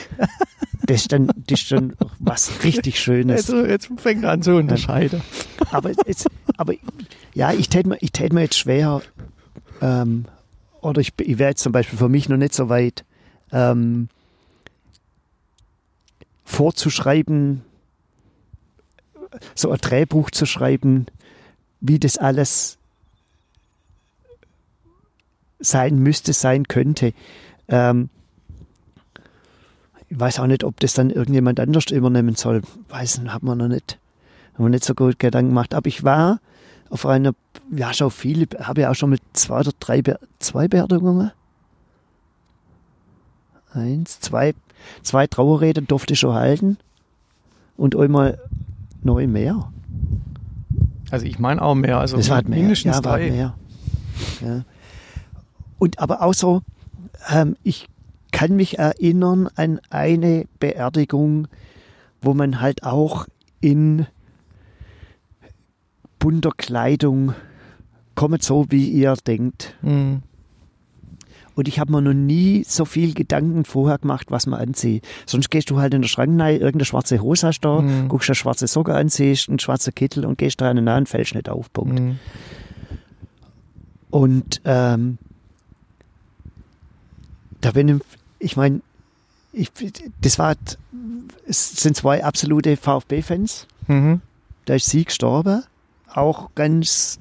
das 0.87 1.03
ist 1.03 1.13
dann, 1.13 1.31
das 1.47 1.61
ist 1.61 1.73
dann 1.73 1.95
was 2.19 2.65
richtig 2.65 2.99
Schönes. 2.99 3.51
Also 3.51 3.67
jetzt 3.67 3.91
fängt 3.97 4.25
er 4.25 4.31
an 4.31 4.43
zu 4.43 4.57
unterscheiden. 4.57 5.21
Aber, 5.71 5.91
jetzt, 6.07 6.27
aber 6.57 6.75
ja, 7.35 7.53
ich 7.53 7.69
täte 7.69 7.89
mir, 7.89 7.99
ich 8.01 8.13
tät 8.13 8.33
mir 8.33 8.43
jetzt 8.43 8.59
schwer, 8.59 9.03
ähm, 9.83 10.25
oder 10.81 11.01
ich, 11.01 11.13
ich 11.21 11.39
wäre 11.39 11.51
jetzt 11.51 11.63
zum 11.63 11.73
Beispiel 11.73 11.99
für 11.99 12.09
mich 12.09 12.29
noch 12.29 12.37
nicht 12.37 12.55
so 12.55 12.69
weit, 12.69 13.05
ähm, 13.53 14.09
vorzuschreiben, 16.45 17.63
so 19.55 19.71
ein 19.71 19.79
Drehbuch 19.79 20.31
zu 20.31 20.47
schreiben, 20.47 21.07
wie 21.87 21.99
das 21.99 22.17
alles 22.17 22.79
sein 25.61 25.99
müsste, 25.99 26.33
sein 26.33 26.67
könnte. 26.67 27.13
Ähm, 27.69 28.09
ich 30.09 30.19
weiß 30.19 30.41
auch 30.41 30.47
nicht, 30.47 30.65
ob 30.65 30.81
das 30.81 30.95
dann 30.95 31.11
irgendjemand 31.11 31.61
anders 31.61 31.91
übernehmen 31.91 32.37
soll. 32.37 32.63
Weiß, 32.89 33.21
hat 33.27 33.43
man 33.43 33.59
noch 33.59 33.69
nicht, 33.69 33.99
haben 34.55 34.65
wir 34.65 34.71
nicht 34.71 34.85
so 34.85 34.95
gut 34.95 35.19
Gedanken 35.19 35.51
gemacht. 35.51 35.75
Aber 35.75 35.87
ich 35.87 36.05
war 36.05 36.41
auf 36.89 37.05
einer, 37.05 37.35
ja, 37.71 37.93
schon 37.93 38.11
viele, 38.11 38.47
habe 38.61 38.83
ja 38.83 38.91
auch 38.91 38.95
schon 38.95 39.11
mit 39.11 39.21
zwei 39.35 39.61
oder 39.61 39.73
drei, 39.79 40.03
zwei 40.39 40.69
Beerdigungen. 40.69 41.33
Eins, 43.73 44.21
zwei, 44.21 44.55
zwei 45.03 45.27
Trauerreden 45.27 45.87
durfte 45.87 46.15
ich 46.15 46.21
schon 46.21 46.35
halten. 46.35 46.79
Und 47.77 47.95
einmal 47.95 48.39
neu 49.03 49.27
mehr. 49.27 49.71
Also 51.15 51.27
ich 51.27 51.39
meine 51.39 51.63
auch 51.63 51.77
mehr. 51.77 51.99
Also 51.99 52.17
es 52.17 52.29
war 52.29 52.43
mehr. 52.43 52.59
mindestens 52.59 52.97
ja, 52.97 53.01
drei. 53.01 53.31
Mehr. 53.31 53.55
Ja. 54.45 54.65
Und 55.79 56.01
aber 56.01 56.23
auch 56.23 56.35
so, 56.35 56.63
ähm, 57.31 57.57
ich 57.63 57.87
kann 58.33 58.57
mich 58.57 58.81
erinnern 58.81 59.49
an 59.55 59.81
eine 59.91 60.47
Beerdigung, 60.59 61.47
wo 62.21 62.35
man 62.35 62.61
halt 62.61 62.83
auch 62.83 63.27
in 63.61 64.07
bunter 66.19 66.51
Kleidung 66.57 67.35
kommt 68.17 68.43
so, 68.43 68.67
wie 68.71 68.89
ihr 68.89 69.15
denkt. 69.25 69.77
Mhm. 69.83 70.23
Und 71.55 71.69
ich 71.69 71.79
habe 71.79 71.93
mir 71.93 72.03
noch 72.03 72.15
nie 72.15 72.65
so 72.67 72.85
viel 72.85 73.15
Gedanken 73.15 73.65
vorher 73.65 73.99
gemacht, 73.99 74.31
was 74.31 74.47
man 74.47 74.61
anzieht. 74.61 75.07
Sonst 75.27 75.51
gehst 75.51 75.71
du 75.71 75.79
halt 75.79 75.95
in 75.95 76.03
der 76.03 76.09
Schrank 76.09 76.41
rein, 76.41 76.55
irgendeine 76.55 76.85
schwarze 76.85 77.21
Hose 77.21 77.47
hast 77.47 77.61
du 77.61 77.69
da, 77.69 77.81
mhm. 77.81 78.09
guckst 78.09 78.29
eine 78.29 78.35
schwarze 78.35 78.67
Socke 78.67 78.95
an, 78.95 79.09
siehst 79.09 79.49
einen 79.49 79.59
schwarzen 79.59 79.95
Kittel 79.95 80.25
und 80.25 80.39
gehst 80.39 80.61
da 80.61 80.71
an 80.71 80.77
den 80.77 80.89
und 80.89 81.09
fällst 81.09 81.35
nicht 81.35 81.49
auf. 81.49 81.73
Punkt. 81.73 82.01
Mhm. 82.01 82.19
Und 84.11 84.61
ähm, 84.65 85.19
da 87.61 87.73
bin 87.73 87.89
ich, 87.89 88.03
ich 88.39 88.57
meine, 88.57 88.81
ich, 89.53 89.71
das 90.21 90.39
war, 90.39 90.57
es 91.47 91.77
sind 91.77 91.97
zwei 91.97 92.25
absolute 92.25 92.77
VfB-Fans. 92.77 93.67
Mhm. 93.87 94.21
Da 94.65 94.75
ist 94.75 94.87
sie 94.87 95.05
gestorben. 95.05 95.65
Auch 96.13 96.51
ganz, 96.55 97.19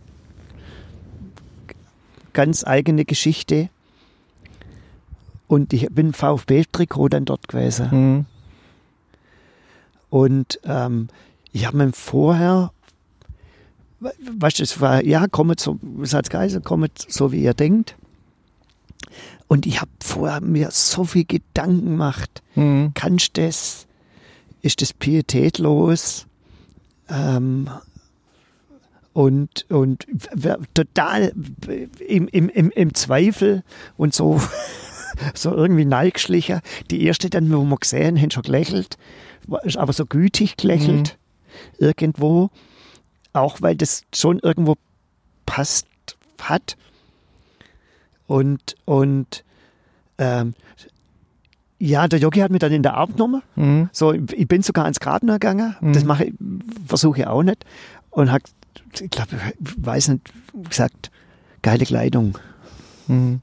ganz 2.34 2.64
eigene 2.64 3.06
Geschichte. 3.06 3.70
Und 5.54 5.72
ich 5.72 5.88
bin 5.92 6.14
VfB-Trikot 6.14 7.10
dann 7.10 7.26
dort 7.26 7.48
gewesen. 7.48 7.90
Mhm. 7.92 8.26
Und 10.10 10.60
ähm, 10.64 11.10
ich 11.52 11.68
habe 11.68 11.78
mir 11.78 11.92
vorher, 11.92 12.72
weißt 14.00 14.58
du, 14.58 14.64
es 14.64 14.82
war, 14.82 15.06
ja, 15.06 15.28
kommt 15.28 15.60
so, 15.60 15.78
Salzgeisel, 16.02 16.62
kommt 16.62 17.06
so, 17.08 17.32
wie 17.32 17.44
ihr 17.44 17.54
denkt. 17.54 17.96
Und 19.48 19.68
ich 19.68 19.80
habe 19.80 19.92
vorher 20.02 20.42
mir 20.42 20.72
so 20.72 21.04
viel 21.04 21.26
Gedanken 21.26 21.86
gemacht. 21.86 22.42
Mhm. 22.56 22.96
Kannst 22.96 23.38
du 23.38 23.46
das? 23.46 23.86
Ist 24.64 24.82
das 24.82 24.92
pietätlos? 24.92 26.26
Ähm, 27.10 27.70
und, 29.14 29.70
und 29.70 30.08
total 30.74 31.32
im, 32.08 32.28
im, 32.28 32.50
im, 32.50 32.72
im 32.72 32.94
Zweifel 32.96 33.62
und 33.98 34.16
so 34.16 34.42
so 35.34 35.54
irgendwie 35.56 35.86
neigeschlichen. 35.86 36.62
Die 36.92 37.04
erste 37.04 37.30
dann, 37.30 37.52
wo 37.52 37.64
wir 37.64 37.78
gesehen 37.78 38.20
haben, 38.20 38.32
schon 38.32 38.44
gelächelt, 38.44 38.98
ist 39.64 39.78
aber 39.78 39.94
so 39.94 40.06
gütig 40.06 40.58
gelächelt 40.58 41.18
mhm. 41.80 41.86
irgendwo, 41.86 42.50
auch 43.34 43.62
weil 43.62 43.76
das 43.76 44.04
schon 44.14 44.40
irgendwo 44.40 44.76
passt 45.46 45.88
hat. 46.42 46.78
und, 48.28 48.76
und 48.86 49.44
ähm, 50.18 50.54
ja, 51.80 52.08
der 52.08 52.20
Yogi 52.20 52.40
hat 52.40 52.52
mich 52.52 52.60
dann 52.60 52.72
in 52.72 52.84
der 52.84 52.94
Arm 52.94 53.12
genommen. 53.12 53.42
Mhm. 53.56 53.90
So, 53.92 54.14
ich 54.14 54.48
bin 54.48 54.64
sogar 54.64 54.86
ans 54.86 55.00
Grab 55.00 55.22
gegangen. 55.22 55.76
Mhm. 55.82 55.94
Das 55.94 56.06
mache 56.06 56.26
ich, 56.26 56.34
versuche 56.86 57.20
ich 57.20 57.28
auch 57.28 57.44
nicht. 57.44 57.66
Und 58.10 58.32
hat, 58.32 58.44
ich 59.00 59.10
glaube, 59.10 59.36
ich 59.36 59.86
weiß 59.86 60.08
nicht, 60.10 60.34
gesagt, 60.70 61.12
geile 61.62 61.86
Kleidung. 61.86 62.38
Mhm. 63.08 63.42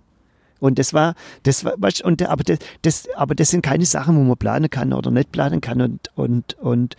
Und 0.61 0.79
das 0.79 0.93
war, 0.95 1.15
das 1.43 1.65
war, 1.65 1.75
und 2.05 2.23
aber 2.29 2.45
das, 2.45 2.59
das, 2.83 3.09
aber 3.17 3.35
das 3.35 3.49
sind 3.51 3.63
keine 3.63 3.87
Sachen, 3.87 4.17
wo 4.17 4.21
man 4.23 4.37
planen 4.37 4.71
kann 4.71 4.93
oder 4.93 5.11
nicht 5.11 5.33
planen 5.33 5.61
kann 5.61 5.81
und 5.81 6.11
und 6.15 6.55
und 6.59 6.97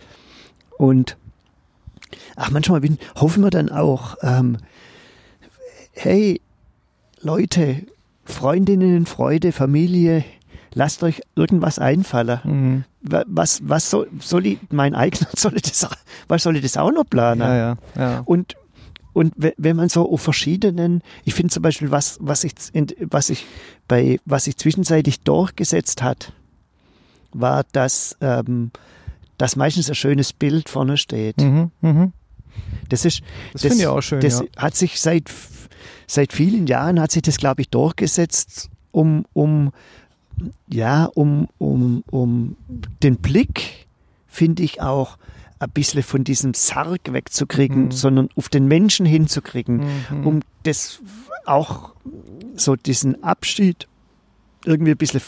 und 0.78 1.16
ach 2.36 2.50
manchmal 2.50 2.82
hoffen 3.16 3.42
wir 3.42 3.50
dann 3.50 3.68
auch, 3.70 4.16
ähm, 4.22 4.58
hey 5.92 6.40
Leute, 7.20 7.86
Freundinnen, 8.24 9.06
Freude, 9.06 9.52
Familie, 9.52 10.24
lasst 10.74 11.02
euch 11.02 11.20
irgendwas 11.36 11.78
einfallen. 11.78 12.40
Mhm. 12.44 12.84
Wa- 13.02 13.24
Was 13.26 13.60
was 13.68 13.90
soll, 13.90 14.08
soll 14.20 14.46
ich 14.46 14.58
mein 14.70 14.94
eigener 14.94 15.28
soll 15.36 15.54
ich 15.56 15.62
das, 15.62 15.86
was 16.28 16.42
soll 16.42 16.56
ich 16.56 16.62
das 16.62 16.76
auch 16.76 16.90
noch 16.92 17.04
planen? 17.04 17.40
Ja, 17.40 17.56
ja, 17.56 17.76
ja. 17.96 18.22
Und, 18.24 18.56
und 19.12 19.32
we- 19.36 19.54
wenn 19.56 19.76
man 19.76 19.88
so 19.88 20.10
auf 20.10 20.20
verschiedenen, 20.22 21.02
ich 21.24 21.34
finde 21.34 21.52
zum 21.52 21.62
Beispiel, 21.62 21.90
was, 21.90 22.18
was 22.20 22.44
ich, 22.44 22.52
was 23.10 23.30
ich 23.30 23.46
bei, 23.88 24.18
was 24.24 24.44
sich 24.44 24.56
zwischenzeitlich 24.56 25.20
durchgesetzt 25.20 26.02
hat, 26.02 26.32
war, 27.32 27.64
dass, 27.72 28.16
ähm, 28.20 28.70
dass 29.38 29.56
meistens 29.56 29.88
ein 29.88 29.94
schönes 29.94 30.32
Bild 30.32 30.68
vorne 30.68 30.96
steht. 30.96 31.38
Mhm. 31.40 31.70
Mhm. 31.80 32.12
Das 32.88 33.04
ist, 33.04 33.22
Das, 33.52 33.62
finde 33.62 33.78
ich 33.78 33.86
auch 33.86 34.00
schön. 34.02 34.20
das 34.20 34.40
ja. 34.40 34.46
hat 34.56 34.76
sich 34.76 35.00
seit, 35.00 35.30
seit 36.06 36.32
vielen 36.32 36.66
Jahren 36.66 37.00
hat 37.00 37.10
sich 37.12 37.22
das, 37.22 37.38
glaube 37.38 37.62
ich, 37.62 37.68
durchgesetzt, 37.70 38.68
um, 38.90 39.24
um, 39.32 39.72
ja, 40.68 41.06
um, 41.14 41.48
um, 41.58 42.04
um 42.10 42.56
den 43.02 43.16
Blick, 43.16 43.86
finde 44.26 44.62
ich 44.62 44.80
auch, 44.82 45.16
ein 45.62 45.70
bisschen 45.70 46.02
von 46.02 46.24
diesem 46.24 46.54
Sarg 46.54 47.12
wegzukriegen, 47.12 47.84
Mhm. 47.86 47.90
sondern 47.92 48.28
auf 48.36 48.48
den 48.48 48.66
Menschen 48.66 49.06
hinzukriegen, 49.06 49.84
Mhm. 50.10 50.26
um 50.26 50.40
das 50.64 51.00
auch 51.46 51.92
so 52.56 52.76
diesen 52.76 53.22
Abschied 53.22 53.86
irgendwie 54.64 54.92
ein 54.92 54.96
bisschen 54.96 55.22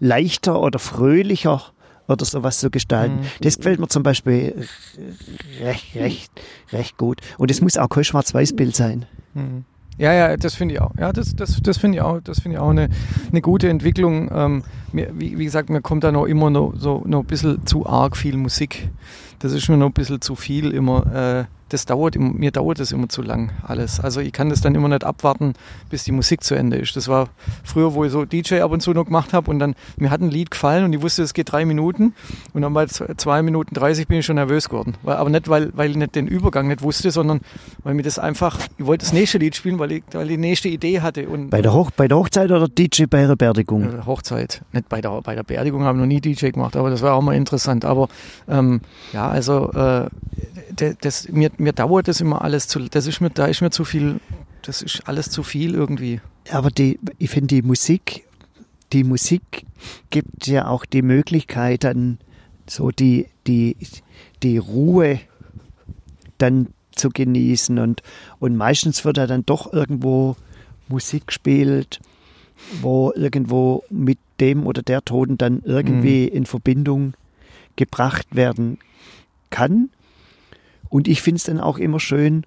leichter 0.00 0.60
oder 0.60 0.78
fröhlicher 0.78 1.62
oder 2.08 2.24
sowas 2.24 2.58
zu 2.60 2.70
gestalten. 2.70 3.20
Mhm. 3.20 3.26
Das 3.40 3.56
gefällt 3.56 3.78
mir 3.80 3.88
zum 3.88 4.02
Beispiel 4.02 4.66
recht, 5.60 5.94
recht, 5.94 6.32
recht 6.72 6.96
gut. 6.98 7.20
Und 7.38 7.50
es 7.50 7.60
muss 7.60 7.76
auch 7.76 7.88
kein 7.88 8.04
Schwarz-Weiß-Bild 8.04 8.74
sein. 8.74 9.06
Mhm. 9.34 9.64
Ja, 9.98 10.12
ja, 10.12 10.36
das 10.36 10.54
finde 10.54 10.74
ich 10.74 10.80
auch. 10.80 10.92
Ja, 10.98 11.12
das, 11.12 11.36
das, 11.36 11.60
das 11.62 11.78
finde 11.78 11.98
ich 11.98 12.02
auch, 12.02 12.20
das 12.22 12.40
finde 12.40 12.56
ich 12.56 12.62
auch 12.62 12.70
eine, 12.70 12.88
eine 13.30 13.40
gute 13.40 13.68
Entwicklung. 13.68 14.30
Ähm, 14.34 14.62
mir, 14.92 15.10
wie, 15.14 15.38
wie 15.38 15.44
gesagt, 15.44 15.70
mir 15.70 15.82
kommt 15.82 16.04
da 16.04 16.12
noch 16.12 16.26
immer 16.26 16.50
noch 16.50 16.74
so 16.76 17.02
noch 17.06 17.20
ein 17.20 17.26
bisschen 17.26 17.66
zu 17.66 17.86
arg 17.86 18.16
viel 18.16 18.36
Musik. 18.36 18.88
Das 19.38 19.52
ist 19.52 19.68
mir 19.68 19.76
noch 19.76 19.86
ein 19.86 19.92
bisschen 19.92 20.20
zu 20.20 20.34
viel 20.34 20.72
immer. 20.72 21.06
Äh, 21.40 21.44
das 21.72 21.86
dauert, 21.86 22.16
mir 22.18 22.50
dauert 22.50 22.78
das 22.80 22.92
immer 22.92 23.08
zu 23.08 23.22
lang 23.22 23.50
alles. 23.62 23.98
Also 24.00 24.20
ich 24.20 24.32
kann 24.32 24.50
das 24.50 24.60
dann 24.60 24.74
immer 24.74 24.88
nicht 24.88 25.04
abwarten, 25.04 25.54
bis 25.88 26.04
die 26.04 26.12
Musik 26.12 26.44
zu 26.44 26.54
Ende 26.54 26.76
ist. 26.76 26.96
Das 26.96 27.08
war 27.08 27.28
früher, 27.64 27.94
wo 27.94 28.04
ich 28.04 28.12
so 28.12 28.24
DJ 28.24 28.60
ab 28.60 28.72
und 28.72 28.80
zu 28.80 28.92
noch 28.92 29.06
gemacht 29.06 29.32
habe 29.32 29.50
und 29.50 29.58
dann 29.58 29.74
mir 29.96 30.10
hat 30.10 30.20
ein 30.20 30.30
Lied 30.30 30.50
gefallen 30.50 30.84
und 30.84 30.92
ich 30.92 31.00
wusste, 31.00 31.22
es 31.22 31.32
geht 31.32 31.50
drei 31.50 31.64
Minuten 31.64 32.14
und 32.52 32.62
dann 32.62 32.74
bei 32.74 32.86
zwei 32.86 33.42
Minuten 33.42 33.74
30 33.74 34.06
bin 34.06 34.18
ich 34.18 34.26
schon 34.26 34.36
nervös 34.36 34.68
geworden. 34.68 34.94
Aber 35.04 35.30
nicht, 35.30 35.48
weil, 35.48 35.70
weil 35.74 35.90
ich 35.90 35.96
nicht 35.96 36.14
den 36.14 36.26
Übergang 36.26 36.68
nicht 36.68 36.82
wusste, 36.82 37.10
sondern 37.10 37.40
weil 37.84 37.94
mir 37.94 38.02
das 38.02 38.18
einfach, 38.18 38.58
ich 38.76 38.86
wollte 38.86 39.04
das 39.04 39.12
nächste 39.12 39.38
Lied 39.38 39.56
spielen, 39.56 39.78
weil 39.78 39.92
ich, 39.92 40.02
weil 40.12 40.24
ich 40.30 40.36
die 40.36 40.40
nächste 40.40 40.68
Idee 40.68 41.00
hatte. 41.00 41.28
Und 41.28 41.50
Bei 41.50 41.62
der, 41.62 41.72
Hoch 41.72 41.90
bei 41.90 42.08
der 42.08 42.18
Hochzeit 42.18 42.50
oder 42.50 42.68
DJ 42.68 43.04
bei 43.04 43.26
der 43.26 43.36
Beerdigung? 43.36 43.84
äh, 43.84 44.06
Hochzeit. 44.06 44.62
Nicht 44.72 44.88
bei 44.88 45.00
der, 45.00 45.22
bei 45.22 45.34
der 45.34 45.42
Beerdigung 45.42 45.84
haben 45.84 45.98
wir 45.98 46.02
noch 46.02 46.08
nie 46.08 46.20
DJ 46.20 46.50
gemacht, 46.50 46.76
aber 46.76 46.90
das 46.90 47.00
war 47.00 47.14
auch 47.14 47.22
mal 47.22 47.34
interessant. 47.34 47.84
Aber 47.84 48.08
ähm, 48.48 48.80
ja, 49.12 49.28
also 49.28 49.70
äh, 49.72 50.08
das, 51.00 51.28
mir, 51.28 51.50
mir 51.62 51.72
dauert 51.72 52.08
das 52.08 52.20
immer 52.20 52.42
alles 52.42 52.66
zu, 52.66 52.80
das 52.80 53.06
ist 53.06 53.20
mir, 53.20 53.30
da 53.30 53.46
ist 53.46 53.62
mir 53.62 53.70
zu 53.70 53.84
viel, 53.84 54.20
das 54.62 54.82
ist 54.82 55.06
alles 55.06 55.30
zu 55.30 55.42
viel 55.42 55.74
irgendwie. 55.74 56.20
Aber 56.50 56.70
die, 56.70 56.98
ich 57.18 57.30
finde 57.30 57.54
die 57.54 57.62
Musik, 57.62 58.26
die 58.92 59.04
Musik 59.04 59.64
gibt 60.10 60.46
ja 60.48 60.66
auch 60.66 60.84
die 60.84 61.02
Möglichkeit, 61.02 61.84
dann 61.84 62.18
so 62.68 62.90
die, 62.90 63.28
die, 63.46 63.76
die 64.42 64.58
Ruhe 64.58 65.20
dann 66.38 66.68
zu 66.94 67.10
genießen 67.10 67.78
und, 67.78 68.02
und 68.40 68.56
meistens 68.56 69.04
wird 69.04 69.16
ja 69.16 69.26
dann 69.26 69.46
doch 69.46 69.72
irgendwo 69.72 70.36
Musik 70.88 71.28
gespielt, 71.28 72.00
wo 72.80 73.12
irgendwo 73.14 73.84
mit 73.88 74.18
dem 74.40 74.66
oder 74.66 74.82
der 74.82 75.04
Ton 75.04 75.38
dann 75.38 75.62
irgendwie 75.64 76.26
in 76.26 76.44
Verbindung 76.44 77.14
gebracht 77.76 78.34
werden 78.34 78.78
kann. 79.50 79.90
Und 80.92 81.08
ich 81.08 81.22
finde 81.22 81.38
es 81.38 81.44
dann 81.44 81.58
auch 81.58 81.78
immer 81.78 81.98
schön, 81.98 82.44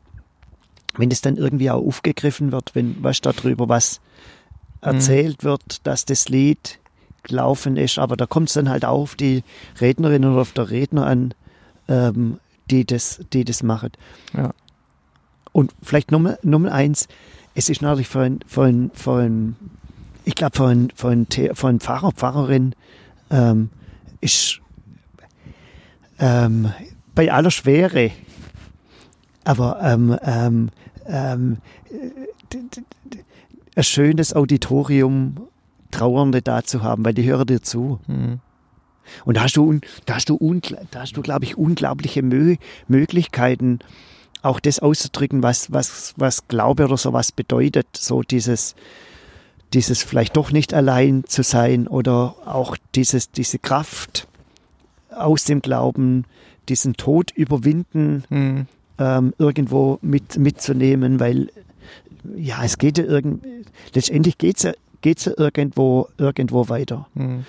wenn 0.97 1.09
es 1.09 1.21
dann 1.21 1.35
irgendwie 1.35 1.71
auch 1.71 1.83
aufgegriffen 1.83 2.51
wird, 2.51 2.75
wenn 2.75 2.95
was 3.03 3.19
darüber 3.19 3.67
was 3.67 4.01
erzählt 4.81 5.43
wird, 5.43 5.85
dass 5.87 6.05
das 6.05 6.29
Lied 6.29 6.79
gelaufen 7.23 7.75
ist, 7.75 7.97
aber 7.97 8.15
da 8.15 8.27
kommt 8.27 8.49
es 8.49 8.53
dann 8.53 8.69
halt 8.69 8.85
auch 8.85 9.01
auf 9.01 9.15
die 9.15 9.43
Rednerin 9.81 10.23
oder 10.25 10.41
auf 10.41 10.51
der 10.51 10.69
Redner 10.69 11.07
an, 11.07 11.33
ähm, 11.87 12.39
die 12.69 12.85
das, 12.85 13.19
die 13.33 13.45
das 13.45 13.63
machen. 13.63 13.89
Ja. 14.37 14.51
Und 15.51 15.73
vielleicht 15.81 16.11
Nummer, 16.11 16.37
Nummer 16.43 16.71
eins, 16.71 17.07
es 17.55 17.67
ist 17.67 17.81
natürlich 17.81 18.15
ein, 18.15 18.41
für 18.45 18.65
ein 18.65 19.55
ich 20.23 20.35
glaube, 20.35 20.55
The- 21.31 21.49
für 21.55 21.67
ein 21.67 21.79
Pfarrer, 21.79 22.11
Pfarrerin 22.11 22.75
ähm, 23.31 23.71
ist 24.21 24.61
ähm, 26.19 26.71
bei 27.15 27.31
aller 27.31 27.51
Schwere, 27.51 28.11
aber 29.45 29.79
ähm, 29.81 30.17
ähm, 30.23 30.69
ähm, 31.07 31.57
ein 33.75 33.83
schönes 33.83 34.35
Auditorium 34.35 35.47
Trauernde 35.91 36.41
da 36.41 36.63
zu 36.63 36.83
haben, 36.83 37.05
weil 37.05 37.13
die 37.13 37.23
hören 37.23 37.47
dir 37.47 37.61
zu. 37.61 37.99
Mhm. 38.07 38.39
Und 39.23 39.37
da 39.37 39.43
hast 39.43 39.55
du, 39.55 39.79
da 40.05 40.15
hast 40.15 40.29
du, 40.29 40.59
da 40.91 41.01
hast 41.01 41.15
du, 41.15 41.21
glaube 41.21 41.45
ich, 41.45 41.57
unglaubliche 41.57 42.23
Mö 42.23 42.55
Möglichkeiten, 42.87 43.79
auch 44.41 44.59
das 44.59 44.79
auszudrücken, 44.79 45.43
was, 45.43 45.71
was, 45.71 46.13
was 46.17 46.47
Glaube 46.47 46.85
oder 46.85 46.97
sowas 46.97 47.31
bedeutet. 47.31 47.87
So 47.93 48.23
dieses, 48.23 48.75
dieses 49.73 50.03
vielleicht 50.03 50.35
doch 50.37 50.51
nicht 50.51 50.73
allein 50.73 51.23
zu 51.25 51.43
sein 51.43 51.87
oder 51.87 52.35
auch 52.45 52.77
dieses, 52.95 53.31
diese 53.31 53.59
Kraft 53.59 54.27
aus 55.09 55.45
dem 55.45 55.61
Glauben, 55.61 56.25
diesen 56.67 56.95
Tod 56.95 57.31
überwinden, 57.31 58.23
Mhm. 58.29 58.67
Ähm, 58.99 59.33
irgendwo 59.37 59.99
mit, 60.01 60.37
mitzunehmen, 60.37 61.19
weil 61.19 61.49
ja, 62.35 62.63
es 62.63 62.77
geht 62.77 62.97
ja 62.97 63.03
irgend, 63.03 63.45
letztendlich 63.93 64.37
geht's 64.37 64.63
ja, 64.63 64.73
geht's 65.01 65.25
ja 65.25 65.33
irgendwo, 65.37 66.07
irgendwo 66.17 66.69
weiter. 66.69 67.07
Mhm. 67.13 67.45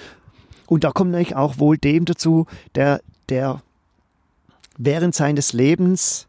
Und 0.67 0.85
da 0.85 0.91
kommt 0.91 1.13
natürlich 1.13 1.37
auch 1.37 1.59
wohl 1.59 1.79
dem 1.79 2.05
dazu, 2.05 2.47
der, 2.75 3.01
der 3.29 3.63
während 4.77 5.15
seines 5.15 5.53
Lebens 5.53 6.27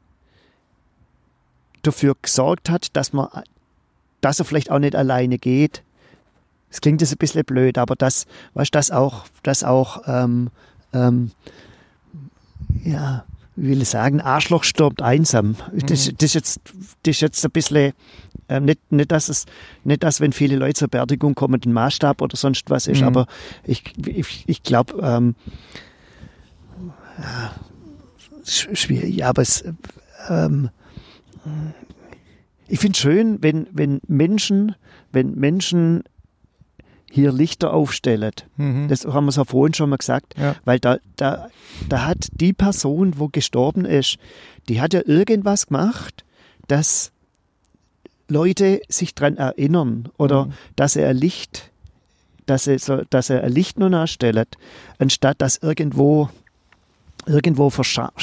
dafür 1.82 2.16
gesorgt 2.22 2.70
hat, 2.70 2.96
dass 2.96 3.14
man, 3.14 3.28
dass 4.22 4.40
er 4.40 4.46
vielleicht 4.46 4.72
auch 4.72 4.80
nicht 4.80 4.96
alleine 4.96 5.38
geht. 5.38 5.84
Es 6.70 6.82
klingt 6.82 7.02
jetzt 7.02 7.14
ein 7.14 7.18
bisschen 7.18 7.46
blöd, 7.46 7.78
aber 7.78 7.96
das, 7.96 8.26
weißt, 8.54 8.76
das 8.76 8.92
auch, 8.92 9.26
das 9.44 9.64
auch, 9.64 10.04
ähm, 10.06 10.50
ähm, 10.94 11.32
ja, 12.84 13.26
will 13.58 13.84
sagen, 13.86 14.22
Arschloch 14.22 14.64
stirbt 14.64 15.02
einsam. 15.02 15.56
Das, 15.74 16.12
das, 16.18 16.28
ist 16.30 16.34
jetzt, 16.36 16.62
das 17.04 17.16
ist 17.16 17.22
jetzt 17.22 17.44
ein 17.44 17.52
bisschen, 17.52 17.94
ähm, 18.50 18.66
nicht, 18.66 18.92
nicht, 18.92 19.12
dass 19.12 19.28
es, 19.30 19.46
nicht, 19.84 20.04
dass 20.04 20.22
wenn 20.22 20.32
viele 20.32 20.56
Leute 20.56 20.76
zur 20.76 20.88
Beerdigung 20.88 21.36
kommen, 21.36 21.60
ein 21.66 21.74
Maßstab 21.74 22.22
oder 22.22 22.38
sonst 22.38 22.70
was 22.70 22.88
ist, 22.88 23.02
Mhm. 23.02 23.08
aber 23.08 23.28
ich, 23.66 23.84
ich, 24.06 24.44
ich 24.48 24.64
glaube, 24.64 24.94
ähm, 25.04 25.36
ja, 27.20 27.52
sch- 28.46 28.76
schwierig, 28.76 29.26
aber 29.26 29.42
es, 29.42 29.64
ähm, 30.30 30.70
ich 32.68 32.80
finde 32.80 32.98
schön, 33.00 33.38
wenn, 33.42 33.68
wenn 33.72 34.02
Menschen, 34.08 34.76
wenn 35.12 35.34
Menschen 35.36 36.04
hier 37.18 37.32
Lichter 37.32 37.74
aufstellen. 37.74 38.32
Mhm. 38.58 38.88
Das 38.88 39.06
haben 39.06 39.26
wir 39.26 39.32
so 39.32 39.44
vorhin 39.44 39.74
schon 39.74 39.90
mal 39.90 39.98
gesagt, 39.98 40.36
Ja. 40.38 40.56
weil 40.66 40.80
da, 40.80 40.98
da, 41.16 41.50
da 41.90 42.06
hat 42.06 42.28
die 42.32 42.54
Person, 42.54 43.14
wo 43.18 43.28
gestorben 43.28 43.86
ist, 43.86 44.18
die 44.70 44.80
hat 44.82 44.94
ja 44.94 45.02
irgendwas 45.06 45.68
gemacht, 45.68 46.24
dass 46.68 47.12
Leute 48.30 48.82
sich 48.90 49.16
dran 49.16 49.38
erinnern 49.38 50.10
oder 50.18 50.46
Mhm. 50.46 50.54
dass 50.76 50.96
er 50.96 51.10
ein 51.10 51.18
Licht, 51.18 51.72
dass 52.46 52.68
er, 52.68 52.78
so, 52.80 53.02
dass 53.10 53.30
er 53.30 53.44
ein 53.44 53.52
Licht 53.52 53.80
nur 53.80 53.90
nachstellt, 53.90 54.58
anstatt 55.00 55.42
dass 55.42 55.58
irgendwo 55.58 56.30
irgendwo 57.26 57.70
verscharrt, 57.70 58.14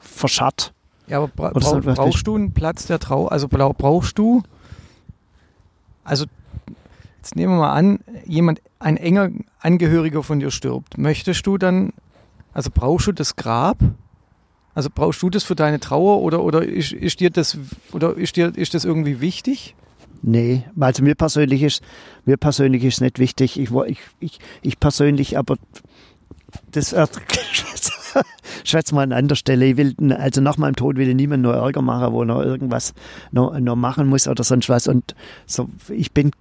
verscharrt. 0.00 0.72
Ja, 1.08 1.18
aber 1.18 1.28
bra 1.28 1.50
brauch, 1.50 1.80
brauchst 1.82 2.26
du 2.26 2.34
einen 2.34 2.52
Platz 2.52 2.86
der 2.86 2.98
Trau? 2.98 3.26
Also 3.28 3.48
bra- 3.48 3.72
brauchst 3.72 4.18
du 4.18 4.42
also 6.04 6.26
jetzt 7.26 7.36
nehmen 7.36 7.54
wir 7.54 7.60
mal 7.60 7.72
an, 7.72 7.98
jemand, 8.24 8.62
ein 8.78 8.96
enger 8.96 9.30
Angehöriger 9.60 10.22
von 10.22 10.38
dir 10.38 10.52
stirbt. 10.52 10.96
Möchtest 10.96 11.44
du 11.46 11.58
dann, 11.58 11.92
also 12.52 12.70
brauchst 12.72 13.08
du 13.08 13.12
das 13.12 13.34
Grab? 13.34 13.78
Also 14.74 14.90
brauchst 14.94 15.22
du 15.22 15.30
das 15.30 15.42
für 15.42 15.56
deine 15.56 15.80
Trauer 15.80 16.20
oder, 16.22 16.42
oder 16.44 16.62
ist, 16.62 16.92
ist 16.92 17.18
dir 17.18 17.30
das 17.30 17.58
oder 17.92 18.14
ist 18.16 18.36
dir 18.36 18.52
ist 18.56 18.74
das 18.74 18.84
irgendwie 18.84 19.20
wichtig? 19.20 19.74
Nee, 20.22 20.64
also 20.78 21.02
mir 21.02 21.14
persönlich 21.14 21.62
ist 21.62 21.82
mir 22.26 22.36
persönlich 22.36 22.84
ist 22.84 23.00
nicht 23.00 23.18
wichtig. 23.18 23.58
Ich, 23.58 23.70
ich, 23.70 23.98
ich, 24.20 24.38
ich 24.62 24.78
persönlich, 24.78 25.38
aber 25.38 25.56
das 26.70 26.94
schätze 28.64 28.94
mal 28.94 29.02
an 29.02 29.12
anderer 29.12 29.36
Stelle. 29.36 29.66
Ich 29.66 29.76
will, 29.78 29.94
also 30.12 30.42
nach 30.42 30.58
meinem 30.58 30.76
Tod 30.76 30.96
will 30.96 31.08
ich 31.08 31.14
niemand 31.14 31.42
nur 31.42 31.54
Ärger 31.54 31.82
machen, 31.82 32.12
wo 32.12 32.24
noch 32.24 32.42
irgendwas 32.42 32.92
noch, 33.32 33.58
noch 33.58 33.76
machen 33.76 34.06
muss 34.06 34.28
oder 34.28 34.44
sonst 34.44 34.68
was. 34.68 34.88
Und 34.88 35.14
so, 35.46 35.70
ich 35.88 36.12
bin, 36.12 36.32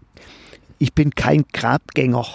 ich 0.80 0.94
bin 0.94 1.12
kein 1.12 1.46
Grabgänger, 1.54 2.26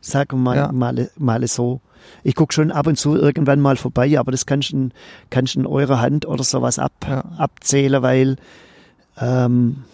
sagen 0.00 0.38
wir 0.38 0.42
mal, 0.42 0.56
ja. 0.56 0.72
mal, 0.72 1.10
mal 1.16 1.46
so. 1.46 1.80
Ich 2.22 2.34
gucke 2.34 2.54
schon 2.54 2.70
ab 2.70 2.86
und 2.86 2.96
zu 2.96 3.16
irgendwann 3.16 3.60
mal 3.60 3.76
vorbei, 3.76 4.18
aber 4.18 4.30
das 4.30 4.46
kannst 4.46 4.72
du, 4.72 4.90
kannst 5.30 5.56
in 5.56 5.66
eurer 5.66 6.00
Hand 6.00 6.26
oder 6.26 6.44
sowas 6.44 6.78
ab, 6.78 6.92
ja. 7.06 7.24
abzählen, 7.36 8.02
weil 8.02 8.36
ähm, 9.20 9.84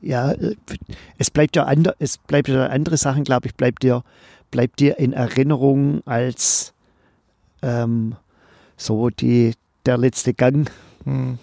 ja, 0.00 0.34
es 1.18 1.30
bleibt 1.30 1.56
ja 1.56 1.64
andere, 1.64 1.96
es 1.98 2.18
bleibt 2.18 2.48
ja 2.48 2.66
andere 2.66 2.96
Sachen, 2.96 3.24
glaube 3.24 3.48
ich, 3.48 3.54
bleibt 3.54 3.82
dir, 3.82 4.02
bleibt 4.50 4.80
dir 4.80 4.98
in 4.98 5.12
Erinnerung 5.12 6.02
als 6.06 6.74
ähm, 7.62 8.16
so 8.76 9.10
die, 9.10 9.54
der 9.86 9.98
letzte 9.98 10.34
Gang. 10.34 10.70
Hm. 11.04 11.38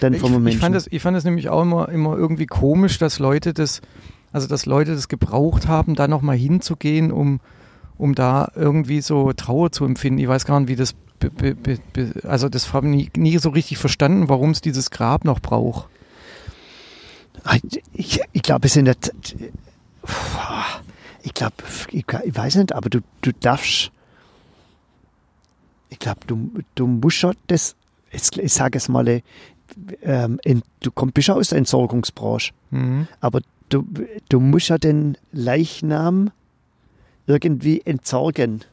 Dann 0.00 0.14
ich, 0.14 0.22
ich, 0.22 0.58
fand 0.58 0.74
das, 0.74 0.86
ich 0.90 1.02
fand 1.02 1.16
das 1.16 1.24
nämlich 1.24 1.48
auch 1.48 1.62
immer, 1.62 1.88
immer 1.88 2.16
irgendwie 2.16 2.46
komisch, 2.46 2.98
dass 2.98 3.18
Leute 3.18 3.52
das, 3.52 3.82
also 4.32 4.46
dass 4.46 4.66
Leute 4.66 4.94
das 4.94 5.08
gebraucht 5.08 5.66
haben, 5.66 5.94
da 5.94 6.08
nochmal 6.08 6.36
hinzugehen, 6.36 7.10
um, 7.10 7.40
um 7.98 8.14
da 8.14 8.50
irgendwie 8.54 9.00
so 9.00 9.32
Trauer 9.32 9.72
zu 9.72 9.84
empfinden. 9.84 10.20
Ich 10.20 10.28
weiß 10.28 10.44
gar 10.44 10.60
nicht, 10.60 10.68
wie 10.68 10.76
das, 10.76 10.94
be, 11.18 11.30
be, 11.30 11.54
be, 11.54 12.12
also 12.24 12.48
das 12.48 12.72
habe 12.72 12.88
ich 12.88 12.92
nie, 12.92 13.10
nie 13.16 13.38
so 13.38 13.50
richtig 13.50 13.78
verstanden, 13.78 14.28
warum 14.28 14.50
es 14.50 14.60
dieses 14.60 14.90
Grab 14.90 15.24
noch 15.24 15.40
braucht. 15.40 15.88
Ich, 17.92 18.20
ich 18.32 18.42
glaube, 18.42 18.66
es 18.66 18.74
sind 18.74 18.84
nicht, 18.84 19.14
ich 21.22 21.34
glaube, 21.34 21.54
ich, 21.90 22.04
ich, 22.24 22.36
weiß 22.36 22.56
nicht, 22.56 22.72
aber 22.72 22.90
du, 22.90 23.00
du 23.22 23.32
darfst, 23.32 23.90
ich 25.88 25.98
glaube, 25.98 26.20
du, 26.26 26.50
du 26.74 26.86
musst 26.86 27.16
schon 27.16 27.34
das, 27.46 27.76
ich 28.10 28.52
sage 28.52 28.78
es 28.78 28.88
mal, 28.88 29.22
ähm, 30.02 30.40
in, 30.44 30.62
du 30.80 30.90
kommst, 30.90 31.16
ja 31.26 31.34
aus 31.34 31.50
der 31.50 31.58
Entsorgungsbranche, 31.58 32.52
mhm. 32.70 33.08
aber 33.20 33.40
du, 33.70 33.86
du 34.28 34.40
musst 34.40 34.68
ja 34.68 34.78
den 34.78 35.16
Leichnam 35.32 36.30
irgendwie 37.26 37.80
entsorgen. 37.84 38.64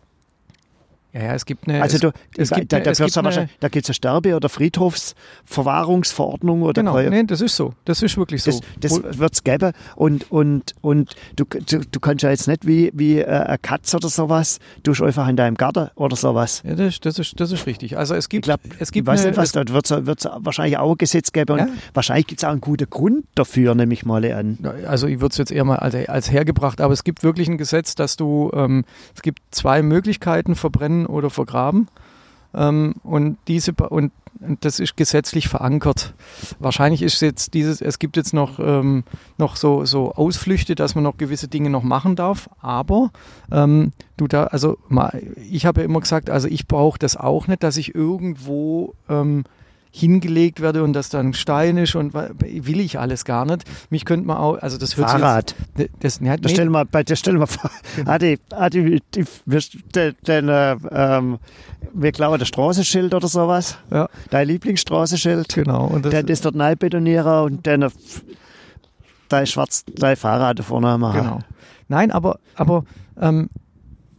Ja, 1.17 1.33
es 1.33 1.45
gibt 1.45 1.67
eine. 1.67 1.81
Also 1.81 1.97
du, 1.97 2.11
es, 2.37 2.51
gibt 2.51 2.71
da, 2.71 2.79
da, 2.79 2.91
es 2.91 2.99
gibt 2.99 3.17
eine, 3.17 3.49
da 3.59 3.69
gibt 3.69 3.85
es 3.85 3.89
eine 3.89 3.95
Sterbe- 3.95 4.35
oder 4.35 4.49
Friedhofsverwahrungsverordnung 4.49 6.61
oder 6.61 6.79
Genau, 6.81 7.01
nee, 7.01 7.23
das 7.23 7.41
ist 7.41 7.55
so. 7.55 7.73
Das 7.85 8.03
ist 8.03 8.15
wirklich 8.17 8.43
so. 8.43 8.51
Das, 8.79 9.01
das 9.01 9.17
wird 9.17 9.33
es 9.33 9.43
geben 9.43 9.71
und, 9.95 10.31
und, 10.31 10.75
und 10.81 11.15
du, 11.35 11.45
du, 11.45 11.79
du, 11.79 11.99
kannst 11.99 12.21
ja 12.23 12.29
jetzt 12.29 12.47
nicht 12.47 12.67
wie, 12.67 12.91
wie 12.93 13.17
äh, 13.19 13.25
eine 13.25 13.57
Katze 13.57 13.97
oder 13.97 14.09
sowas, 14.09 14.59
du 14.83 14.91
einfach 15.03 15.27
in 15.27 15.35
deinem 15.35 15.55
Garten 15.55 15.89
oder 15.95 16.15
sowas. 16.15 16.61
Ja, 16.63 16.75
das, 16.75 16.99
das, 16.99 17.17
ist, 17.17 17.39
das 17.39 17.51
ist 17.51 17.65
richtig. 17.65 17.97
Also 17.97 18.13
es 18.13 18.29
gibt. 18.29 18.45
Ich, 18.45 18.49
glaub, 18.49 18.59
es 18.79 18.91
gibt 18.91 19.07
ich 19.07 19.11
weiß 19.11 19.21
eine, 19.21 19.31
nicht, 19.31 19.37
was 19.37 19.51
da 19.51 19.63
wird 20.05 20.19
es 20.19 20.29
wahrscheinlich 20.39 20.77
auch 20.77 20.91
ein 20.91 20.97
Gesetz 20.97 21.31
geben 21.31 21.53
und 21.53 21.59
ja? 21.59 21.67
wahrscheinlich 21.93 22.27
gibt 22.27 22.41
es 22.41 22.45
auch 22.45 22.51
einen 22.51 22.61
guten 22.61 22.89
Grund 22.89 23.25
dafür, 23.35 23.73
nehme 23.73 23.93
ich 23.93 24.05
mal 24.05 24.23
an. 24.31 24.59
Also 24.85 25.07
ich 25.07 25.19
würde 25.19 25.31
es 25.31 25.37
jetzt 25.37 25.51
eher 25.51 25.63
mal 25.63 25.77
als, 25.77 25.95
als 26.07 26.31
hergebracht, 26.31 26.81
aber 26.81 26.93
es 26.93 27.03
gibt 27.03 27.23
wirklich 27.23 27.47
ein 27.47 27.57
Gesetz, 27.57 27.95
dass 27.95 28.17
du, 28.17 28.51
ähm, 28.53 28.85
es 29.15 29.21
gibt 29.21 29.39
zwei 29.51 29.81
Möglichkeiten, 29.81 30.55
verbrennen 30.55 31.06
oder 31.07 31.29
vergraben. 31.29 31.87
Ähm, 32.53 32.95
und 33.03 33.37
diese 33.47 33.73
und 33.73 34.11
das 34.39 34.79
ist 34.79 34.97
gesetzlich 34.97 35.47
verankert. 35.47 36.13
Wahrscheinlich 36.59 37.01
ist 37.01 37.21
jetzt 37.21 37.53
dieses, 37.53 37.81
es 37.81 37.99
gibt 37.99 38.17
jetzt 38.17 38.33
noch, 38.33 38.59
ähm, 38.59 39.03
noch 39.37 39.55
so, 39.55 39.85
so 39.85 40.11
Ausflüchte, 40.11 40.75
dass 40.75 40.95
man 40.95 41.03
noch 41.03 41.17
gewisse 41.17 41.47
Dinge 41.47 41.69
noch 41.69 41.83
machen 41.83 42.15
darf, 42.15 42.49
aber 42.61 43.11
ähm, 43.51 43.93
du 44.15 44.27
da, 44.27 44.45
also 44.45 44.77
mal, 44.87 45.21
ich 45.49 45.65
habe 45.65 45.81
ja 45.81 45.85
immer 45.85 46.01
gesagt, 46.01 46.29
also 46.29 46.47
ich 46.47 46.67
brauche 46.67 46.99
das 46.99 47.17
auch 47.17 47.47
nicht, 47.47 47.63
dass 47.63 47.77
ich 47.77 47.95
irgendwo 47.95 48.93
ähm, 49.09 49.45
hingelegt 49.91 50.61
werde 50.61 50.83
und 50.83 50.93
das 50.93 51.09
dann 51.09 51.33
Stein 51.33 51.77
ist 51.77 51.95
und 51.95 52.13
will 52.13 52.79
ich 52.79 52.99
alles 52.99 53.25
gar 53.25 53.45
nicht. 53.45 53.63
Mich 53.89 54.05
könnte 54.05 54.27
man 54.27 54.37
auch, 54.37 54.57
also 54.57 54.77
das 54.77 54.97
hört 54.97 55.09
Fahrrad. 55.09 55.55
Jetzt, 55.77 55.91
das, 55.99 56.19
ja, 56.19 56.35
nee. 56.35 56.49
stell 56.49 56.69
mal, 56.69 56.85
bei 56.85 57.03
der 57.03 57.15
stell 57.15 57.33
mal 57.33 57.47
vor, 57.47 57.71
genau. 57.95 58.11
Adi, 58.11 58.39
Adi, 58.51 59.01
den, 59.13 60.15
den, 60.27 60.49
äh, 60.49 60.75
ähm, 60.91 61.39
wir 61.93 62.11
glauben, 62.11 62.37
der 62.37 62.45
Straßenschild 62.45 63.13
oder 63.13 63.27
sowas. 63.27 63.77
Ja. 63.91 64.09
Dein 64.29 64.47
Lieblingsstraßenschild. 64.47 65.53
Genau. 65.53 65.85
Und 65.87 66.05
das, 66.05 66.11
dann 66.11 66.27
ist 66.27 66.45
dort 66.45 66.55
neu 66.55 66.75
betonieren 66.75 67.43
und 67.43 67.67
dann 67.67 67.91
dein 69.29 69.47
schwarz, 69.47 69.83
dein 69.87 70.15
Fahrrad 70.15 70.59
vorne 70.61 70.97
machen. 70.97 71.21
Genau. 71.21 71.39
Nein, 71.87 72.11
aber, 72.11 72.39
aber 72.55 72.83
ähm, 73.19 73.49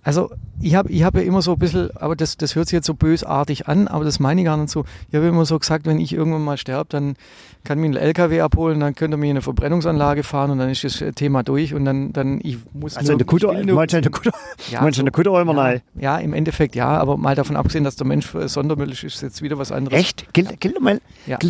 also 0.08 0.30
ich 0.58 0.74
habe 0.74 0.90
ich 0.90 1.02
hab 1.02 1.14
ja 1.16 1.20
immer 1.20 1.42
so 1.42 1.52
ein 1.52 1.58
bisschen, 1.58 1.94
aber 1.94 2.16
das, 2.16 2.38
das 2.38 2.54
hört 2.54 2.66
sich 2.66 2.72
jetzt 2.72 2.86
so 2.86 2.94
bösartig 2.94 3.68
an, 3.68 3.88
aber 3.88 4.06
das 4.06 4.20
meine 4.20 4.40
ich 4.40 4.46
gar 4.46 4.56
nicht 4.56 4.70
so. 4.70 4.86
Ich 5.10 5.14
habe 5.14 5.26
immer 5.26 5.44
so 5.44 5.58
gesagt, 5.58 5.84
wenn 5.84 6.00
ich 6.00 6.14
irgendwann 6.14 6.42
mal 6.42 6.56
sterbe, 6.56 6.86
dann 6.88 7.14
kann 7.62 7.78
mich 7.78 7.90
ein 7.90 7.96
LKW 7.96 8.40
abholen, 8.40 8.80
dann 8.80 8.94
könnte 8.94 9.18
mir 9.18 9.28
eine 9.28 9.42
Verbrennungsanlage 9.42 10.22
fahren 10.22 10.50
und 10.50 10.60
dann 10.60 10.70
ist 10.70 10.82
das 10.82 11.04
Thema 11.14 11.42
durch 11.42 11.74
und 11.74 11.84
dann, 11.84 12.14
dann 12.14 12.40
ich 12.42 12.56
muss 12.72 12.96
Also 12.96 13.12
in 13.12 13.18
der 13.18 13.26
Kutter, 13.26 13.52
meinst 13.52 13.92
du 13.92 13.98
in 13.98 14.02
der 14.02 14.10
Kutter, 14.10 14.32
ja, 14.70 14.80
meinst 14.80 14.96
so, 14.96 15.02
in 15.02 15.04
der 15.04 15.12
Kutter 15.12 15.30
ja, 15.30 16.14
ja, 16.16 16.16
im 16.16 16.32
Endeffekt 16.32 16.74
ja, 16.74 16.88
aber 16.88 17.18
mal 17.18 17.34
davon 17.34 17.56
abgesehen, 17.56 17.84
dass 17.84 17.96
der 17.96 18.06
Mensch 18.06 18.32
Sondermüll 18.32 18.90
ist, 18.90 19.04
ist 19.04 19.20
jetzt 19.20 19.42
wieder 19.42 19.58
was 19.58 19.70
anderes. 19.70 20.00
Echt? 20.00 20.32
Gilt, 20.32 20.58
gilt 20.58 20.76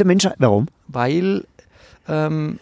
der 0.00 0.06
Mensch, 0.06 0.28
warum? 0.38 0.66
Weil 0.88 1.44
ähm, 2.08 2.58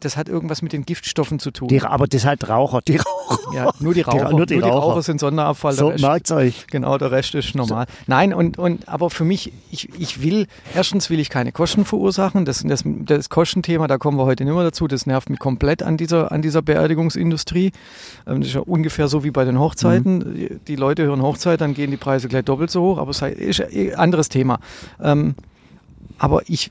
das 0.00 0.16
hat 0.16 0.28
irgendwas 0.28 0.60
mit 0.60 0.72
den 0.72 0.84
Giftstoffen 0.84 1.38
zu 1.38 1.50
tun. 1.50 1.68
Die, 1.68 1.80
aber 1.80 2.06
das 2.06 2.26
halt 2.26 2.48
Raucher, 2.48 2.80
die 2.86 2.96
Raucher. 2.96 3.54
Ja, 3.54 3.70
nur 3.80 3.94
die 3.94 4.02
Raucher. 4.02 4.26
Die, 4.26 4.36
nur 4.36 4.46
die, 4.46 4.56
nur 4.56 4.62
die 4.64 4.68
Raucher. 4.68 4.86
Raucher. 4.86 5.02
sind 5.02 5.20
Sonderabfall. 5.20 5.72
So, 5.72 5.90
merkt 5.98 6.30
euch. 6.30 6.66
Genau, 6.66 6.98
der 6.98 7.10
Rest 7.10 7.34
ist 7.34 7.54
normal. 7.54 7.86
So. 7.88 8.04
Nein, 8.06 8.34
und, 8.34 8.58
und, 8.58 8.88
aber 8.88 9.08
für 9.08 9.24
mich, 9.24 9.52
ich, 9.70 9.88
ich 9.98 10.22
will, 10.22 10.46
erstens 10.74 11.08
will 11.08 11.18
ich 11.18 11.30
keine 11.30 11.52
Kosten 11.52 11.86
verursachen. 11.86 12.44
Das, 12.44 12.62
das, 12.62 12.84
das 12.84 13.30
Kostenthema, 13.30 13.86
da 13.86 13.96
kommen 13.96 14.18
wir 14.18 14.26
heute 14.26 14.44
nicht 14.44 14.54
mehr 14.54 14.64
dazu. 14.64 14.86
Das 14.86 15.06
nervt 15.06 15.30
mich 15.30 15.38
komplett 15.38 15.82
an 15.82 15.96
dieser, 15.96 16.30
an 16.30 16.42
dieser 16.42 16.60
Beerdigungsindustrie. 16.60 17.72
Ähm, 18.26 18.40
das 18.40 18.48
ist 18.48 18.54
ja 18.54 18.60
ungefähr 18.60 19.08
so 19.08 19.24
wie 19.24 19.30
bei 19.30 19.44
den 19.44 19.58
Hochzeiten. 19.58 20.18
Mhm. 20.18 20.60
Die 20.68 20.76
Leute 20.76 21.04
hören 21.04 21.22
Hochzeit, 21.22 21.60
dann 21.60 21.72
gehen 21.72 21.90
die 21.90 21.96
Preise 21.96 22.28
gleich 22.28 22.44
doppelt 22.44 22.70
so 22.70 22.82
hoch, 22.82 22.98
aber 22.98 23.10
es 23.10 23.22
ist 23.22 23.62
ein 23.62 23.94
anderes 23.94 24.28
Thema. 24.28 24.60
Ähm, 25.02 25.34
aber 26.18 26.42
ich, 26.48 26.70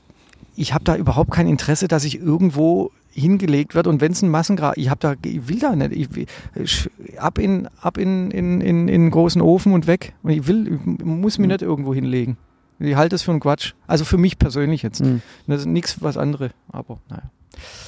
ich 0.58 0.74
habe 0.74 0.84
da 0.84 0.96
überhaupt 0.96 1.30
kein 1.30 1.46
Interesse, 1.46 1.88
dass 1.88 2.04
ich 2.04 2.18
irgendwo 2.20 2.90
hingelegt 3.12 3.74
wird 3.74 3.86
und 3.86 4.00
wenn 4.00 4.12
es 4.12 4.22
ein 4.22 4.28
Massengrab, 4.28 4.76
ich 4.76 4.90
habe 4.90 5.00
da, 5.00 5.14
ich 5.24 5.48
will 5.48 5.58
da 5.58 5.74
nicht, 5.74 6.10
ich, 6.56 6.88
ab 7.18 7.38
in 7.38 7.68
ab 7.80 7.96
in, 7.96 8.30
in, 8.30 8.60
in, 8.60 8.88
in 8.88 9.02
den 9.02 9.10
großen 9.10 9.40
Ofen 9.40 9.72
und 9.72 9.86
weg. 9.86 10.14
Und 10.22 10.30
ich 10.30 10.46
will, 10.46 10.80
ich 10.98 11.04
muss 11.04 11.38
mich 11.38 11.46
mhm. 11.46 11.52
nicht 11.52 11.62
irgendwo 11.62 11.94
hinlegen. 11.94 12.36
Ich 12.80 12.94
halte 12.94 13.14
das 13.14 13.22
für 13.22 13.30
einen 13.30 13.40
Quatsch. 13.40 13.72
Also 13.86 14.04
für 14.04 14.18
mich 14.18 14.38
persönlich 14.38 14.82
jetzt. 14.82 15.00
Mhm. 15.00 15.22
Das 15.46 15.60
ist 15.60 15.66
nichts 15.66 16.02
was 16.02 16.16
andere, 16.16 16.50
aber 16.70 17.00
naja. 17.08 17.30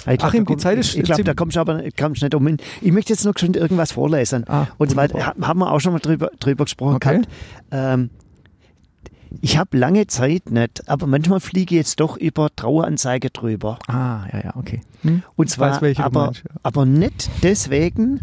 Ich 0.01 0.19
glaub, 0.19 0.31
Achim, 0.31 0.47
die 0.47 0.57
Zeit 0.57 0.79
ist. 0.79 0.97
Ich 0.97 1.05
glaube, 1.05 1.23
da 1.23 1.35
kommst 1.35 1.55
du 1.55 1.61
aber 1.61 1.83
kommst 1.97 2.23
nicht 2.23 2.35
um. 2.35 2.57
Ich 2.81 2.93
möchte 2.93 3.13
jetzt 3.13 3.25
noch 3.25 3.35
schon 3.39 3.55
irgendwas 3.55 3.93
vorlesen. 3.93 4.45
Ah, 4.49 4.67
und 4.79 4.91
zwar 4.91 5.09
haben 5.09 5.61
wir 5.61 5.71
auch 5.71 5.79
schon 5.81 5.93
mal 5.93 6.01
drüber, 6.01 6.31
drüber 6.41 6.65
gesprochen 6.65 6.97
okay. 6.97 7.19
gehabt. 7.19 7.29
Ähm, 7.71 8.11
ich 9.41 9.57
habe 9.57 9.77
lange 9.77 10.07
Zeit 10.07 10.51
nicht, 10.51 10.89
aber 10.89 11.07
manchmal 11.07 11.41
fliege 11.41 11.75
ich 11.75 11.79
jetzt 11.79 12.01
doch 12.01 12.17
über 12.17 12.55
Traueranzeige 12.55 13.31
drüber. 13.31 13.79
Ah, 13.87 14.27
ja, 14.33 14.45
ja, 14.45 14.57
okay. 14.57 14.81
Hm? 15.03 15.23
Und 15.37 15.51
zwar, 15.51 15.81
weiß, 15.81 15.99
aber, 15.99 16.27
meinst, 16.27 16.45
ja. 16.45 16.55
aber 16.63 16.85
nicht 16.85 17.31
deswegen, 17.43 18.21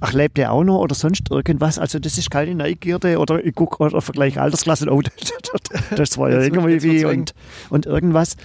ach, 0.00 0.12
lebt 0.12 0.38
der 0.38 0.52
auch 0.52 0.64
noch 0.64 0.78
oder 0.78 0.94
sonst 0.94 1.30
irgendwas. 1.30 1.78
Also 1.78 1.98
das 1.98 2.18
ist 2.18 2.30
keine 2.30 2.54
Neugierde 2.54 3.18
oder 3.18 3.44
ich 3.44 3.54
gucke 3.54 3.82
oder 3.82 4.00
vergleiche 4.00 4.40
Altersklassen, 4.40 4.88
oh, 4.88 5.02
das 5.96 6.18
war 6.18 6.30
ja 6.30 6.40
irgendwie 6.40 6.82
wie 6.82 7.04
und, 7.04 7.34
und 7.68 7.86
irgendwas. 7.86 8.36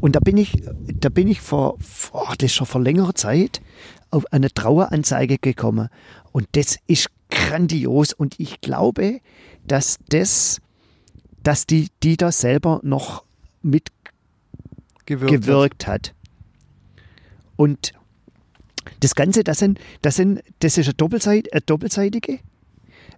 Und 0.00 0.14
da 0.14 0.20
bin 0.20 0.36
ich, 0.36 0.62
da 1.00 1.08
bin 1.08 1.28
ich 1.28 1.40
vor, 1.40 1.76
vor, 1.80 2.34
das 2.38 2.46
ist 2.46 2.54
schon 2.54 2.66
vor 2.66 2.80
längerer 2.80 3.14
Zeit 3.14 3.60
auf 4.10 4.32
eine 4.32 4.50
Traueranzeige 4.50 5.38
gekommen. 5.38 5.88
Und 6.32 6.46
das 6.52 6.76
ist 6.86 7.08
grandios. 7.30 8.12
Und 8.12 8.38
ich 8.38 8.60
glaube, 8.60 9.20
dass 9.68 9.98
das, 10.08 10.60
dass 11.42 11.66
die, 11.66 11.88
die 12.02 12.16
da 12.16 12.32
selber 12.32 12.80
noch 12.82 13.24
mitgewirkt 13.62 15.86
hat. 15.86 16.08
hat. 16.08 16.14
Und 17.56 17.92
das 19.00 19.14
Ganze, 19.14 19.44
das 19.44 19.58
sind, 19.58 19.78
das 20.02 20.16
sind, 20.16 20.42
das 20.60 20.78
ist 20.78 20.86
eine, 20.86 20.94
Doppelseit, 20.94 21.52
eine 21.52 21.60
doppelseitige, 21.60 22.38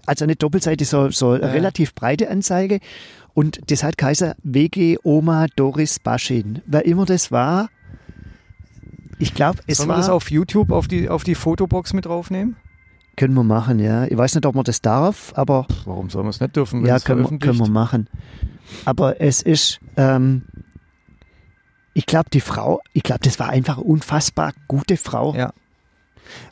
also 0.07 0.25
eine 0.25 0.37
doppelseitige, 0.37 0.89
so, 0.89 1.11
so 1.11 1.33
eine 1.33 1.43
ja. 1.43 1.53
relativ 1.53 1.95
breite 1.95 2.29
Anzeige. 2.29 2.81
Und 3.33 3.71
das 3.71 3.83
hat 3.83 3.97
Kaiser 3.97 4.35
WG 4.43 4.99
Oma 5.03 5.47
Doris 5.57 5.99
Baschin. 6.01 6.63
Wer 6.67 6.85
immer 6.85 7.07
das 7.07 7.31
war, 7.31 7.71
ich 9.19 9.35
glaube, 9.35 9.61
es 9.67 9.79
Sollen 9.79 9.91
war. 9.91 9.97
wir 9.97 10.01
das 10.01 10.09
auf 10.09 10.31
YouTube 10.31 10.73
auf 10.73 10.89
die, 10.89 11.09
auf 11.09 11.25
die 11.25 11.35
Fotobox 11.35 11.93
mit 11.93 12.07
draufnehmen? 12.07 12.57
Können 13.21 13.35
wir 13.35 13.45
machen, 13.45 13.79
ja. 13.79 14.05
Ich 14.07 14.17
weiß 14.17 14.35
nicht, 14.35 14.47
ob 14.47 14.55
man 14.55 14.65
das 14.65 14.81
darf, 14.81 15.33
aber. 15.37 15.67
Warum 15.85 16.09
soll 16.09 16.23
man 16.23 16.31
es 16.31 16.41
nicht 16.41 16.57
dürfen? 16.57 16.87
Ja, 16.87 16.99
können 16.99 17.31
wir, 17.31 17.39
können 17.39 17.59
wir 17.59 17.69
machen. 17.69 18.09
Aber 18.87 19.21
es 19.21 19.43
ist, 19.43 19.79
ähm, 19.99 20.43
ich 21.93 22.07
glaube, 22.07 22.31
die 22.31 22.41
Frau, 22.41 22.81
ich 22.95 23.03
glaube, 23.03 23.21
das 23.23 23.39
war 23.39 23.51
einfach 23.51 23.77
eine 23.77 23.87
unfassbar 23.87 24.53
gute 24.69 24.97
Frau. 24.97 25.35
Ja. 25.35 25.53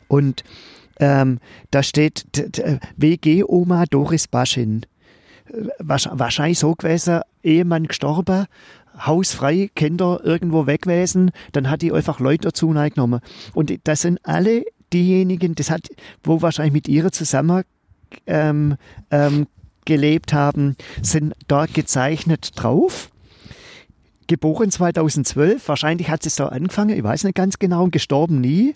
Und 0.07 0.43
ähm, 0.99 1.39
da 1.71 1.81
steht 1.81 2.25
d- 2.35 2.79
WG-Oma 2.97 3.85
Doris 3.89 4.27
Baschin. 4.27 4.85
Wahrsch- 5.79 6.11
Wahrscheinlich 6.11 6.59
so 6.59 6.75
gewesen, 6.75 7.21
Ehemann 7.41 7.87
gestorben, 7.87 8.45
Haus 8.99 9.31
frei, 9.31 9.69
Kinder 9.75 10.19
irgendwo 10.23 10.67
weg 10.67 10.83
gewesen, 10.83 11.31
dann 11.53 11.69
hat 11.69 11.81
die 11.81 11.91
einfach 11.93 12.19
Leute 12.19 12.49
dazu 12.49 12.67
genommen. 12.67 13.21
Und 13.53 13.73
das 13.85 14.01
sind 14.01 14.19
alle 14.23 14.65
diejenigen, 14.93 15.55
das 15.55 15.69
hat, 15.69 15.89
wo 16.23 16.41
wahrscheinlich 16.41 16.73
mit 16.73 16.87
ihr 16.87 17.11
zusammen 17.11 17.63
ähm, 18.25 18.77
ähm, 19.11 19.47
gelebt 19.85 20.33
haben, 20.33 20.75
sind 21.01 21.33
dort 21.47 21.73
gezeichnet 21.73 22.51
drauf. 22.55 23.09
Geboren 24.27 24.69
2012, 24.69 25.67
wahrscheinlich 25.67 26.09
hat 26.09 26.25
es 26.25 26.35
da 26.35 26.47
angefangen, 26.47 26.95
ich 26.95 27.03
weiß 27.03 27.23
nicht 27.23 27.35
ganz 27.35 27.57
genau, 27.57 27.85
und 27.85 27.91
gestorben 27.91 28.39
nie. 28.39 28.75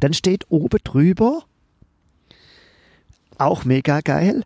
Dann 0.00 0.12
steht 0.14 0.44
oben 0.48 0.78
drüber, 0.82 1.44
auch 3.38 3.64
mega 3.64 4.00
geil, 4.00 4.42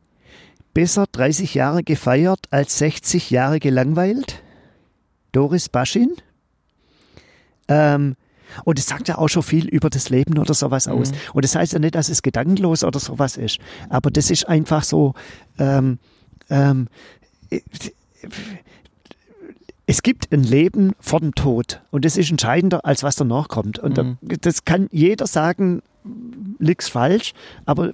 besser 0.75 1.07
30 1.11 1.55
Jahre 1.55 1.83
gefeiert 1.83 2.41
als 2.51 2.79
60 2.79 3.31
Jahre 3.31 3.59
gelangweilt. 3.59 4.43
Doris 5.33 5.69
Baschin. 5.69 6.17
Ähm, 7.69 8.17
und 8.65 8.79
es 8.79 8.87
sagt 8.87 9.09
ja 9.09 9.19
auch 9.19 9.29
schon 9.29 9.43
viel 9.43 9.69
über 9.69 9.91
das 9.91 10.11
Leben 10.11 10.39
oder 10.39 10.55
sowas 10.55 10.89
aus. 10.89 11.13
Und 11.33 11.45
das 11.45 11.55
heißt 11.55 11.73
ja 11.73 11.79
nicht, 11.79 11.95
dass 11.95 12.09
es 12.09 12.23
gedankenlos 12.23 12.85
oder 12.85 12.99
sowas 12.99 13.37
ist. 13.37 13.59
Aber 13.89 14.11
das 14.11 14.31
ist 14.31 14.49
einfach 14.49 14.85
so, 14.85 15.15
ähm, 15.59 15.99
ähm, 16.49 16.89
es 19.87 20.03
gibt 20.03 20.33
ein 20.33 20.45
Leben 20.45 20.93
vor 21.01 21.21
dem 21.21 21.35
Tod. 21.35 21.81
Und 21.91 22.05
das 22.05 22.17
ist 22.17 22.31
entscheidender, 22.31 22.85
als 22.85 23.03
was 23.03 23.17
danach 23.17 23.49
kommt. 23.49 23.79
Und 23.79 23.99
da, 23.99 24.17
das 24.23 24.65
kann 24.65 24.89
jeder 24.93 25.27
sagen, 25.27 25.83
liegt's 26.59 26.89
falsch, 26.89 27.33
aber 27.67 27.93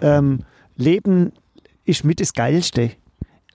ähm, 0.00 0.40
Leben 0.76 1.32
ist 1.84 2.04
mit 2.04 2.20
das 2.20 2.32
Geilste. 2.32 2.92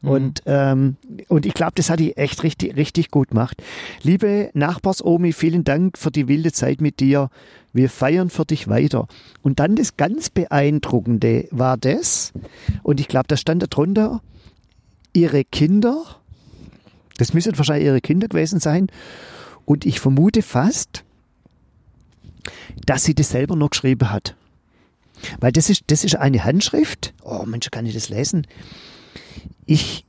Und, 0.03 0.41
ähm, 0.47 0.97
und 1.27 1.45
ich 1.45 1.53
glaube, 1.53 1.73
das 1.75 1.89
hat 1.89 1.99
die 1.99 2.17
echt 2.17 2.41
richtig, 2.43 2.75
richtig 2.75 3.11
gut 3.11 3.29
gemacht. 3.29 3.61
Liebe 4.01 4.49
Nachbars-Omi, 4.53 5.31
vielen 5.31 5.63
Dank 5.63 5.97
für 5.97 6.09
die 6.09 6.27
wilde 6.27 6.51
Zeit 6.51 6.81
mit 6.81 6.99
dir. 6.99 7.29
Wir 7.71 7.89
feiern 7.89 8.29
für 8.29 8.45
dich 8.45 8.67
weiter. 8.67 9.07
Und 9.43 9.59
dann 9.59 9.75
das 9.75 9.97
ganz 9.97 10.29
Beeindruckende 10.29 11.47
war 11.51 11.77
das, 11.77 12.33
und 12.83 12.99
ich 12.99 13.07
glaube, 13.07 13.27
da 13.27 13.37
stand 13.37 13.61
darunter, 13.61 14.21
ihre 15.13 15.43
Kinder, 15.43 16.03
das 17.17 17.33
müssen 17.33 17.57
wahrscheinlich 17.57 17.85
ihre 17.85 18.01
Kinder 18.01 18.27
gewesen 18.27 18.59
sein, 18.59 18.87
und 19.65 19.85
ich 19.85 19.99
vermute 19.99 20.41
fast, 20.41 21.03
dass 22.85 23.03
sie 23.03 23.13
das 23.13 23.29
selber 23.29 23.55
noch 23.55 23.69
geschrieben 23.69 24.11
hat. 24.11 24.35
Weil 25.39 25.51
das 25.51 25.69
ist, 25.69 25.83
das 25.87 26.03
ist 26.03 26.15
eine 26.15 26.43
Handschrift. 26.43 27.13
Oh 27.23 27.43
Mensch, 27.45 27.69
kann 27.69 27.85
ich 27.85 27.93
das 27.93 28.09
lesen? 28.09 28.47
Ich, 29.65 30.05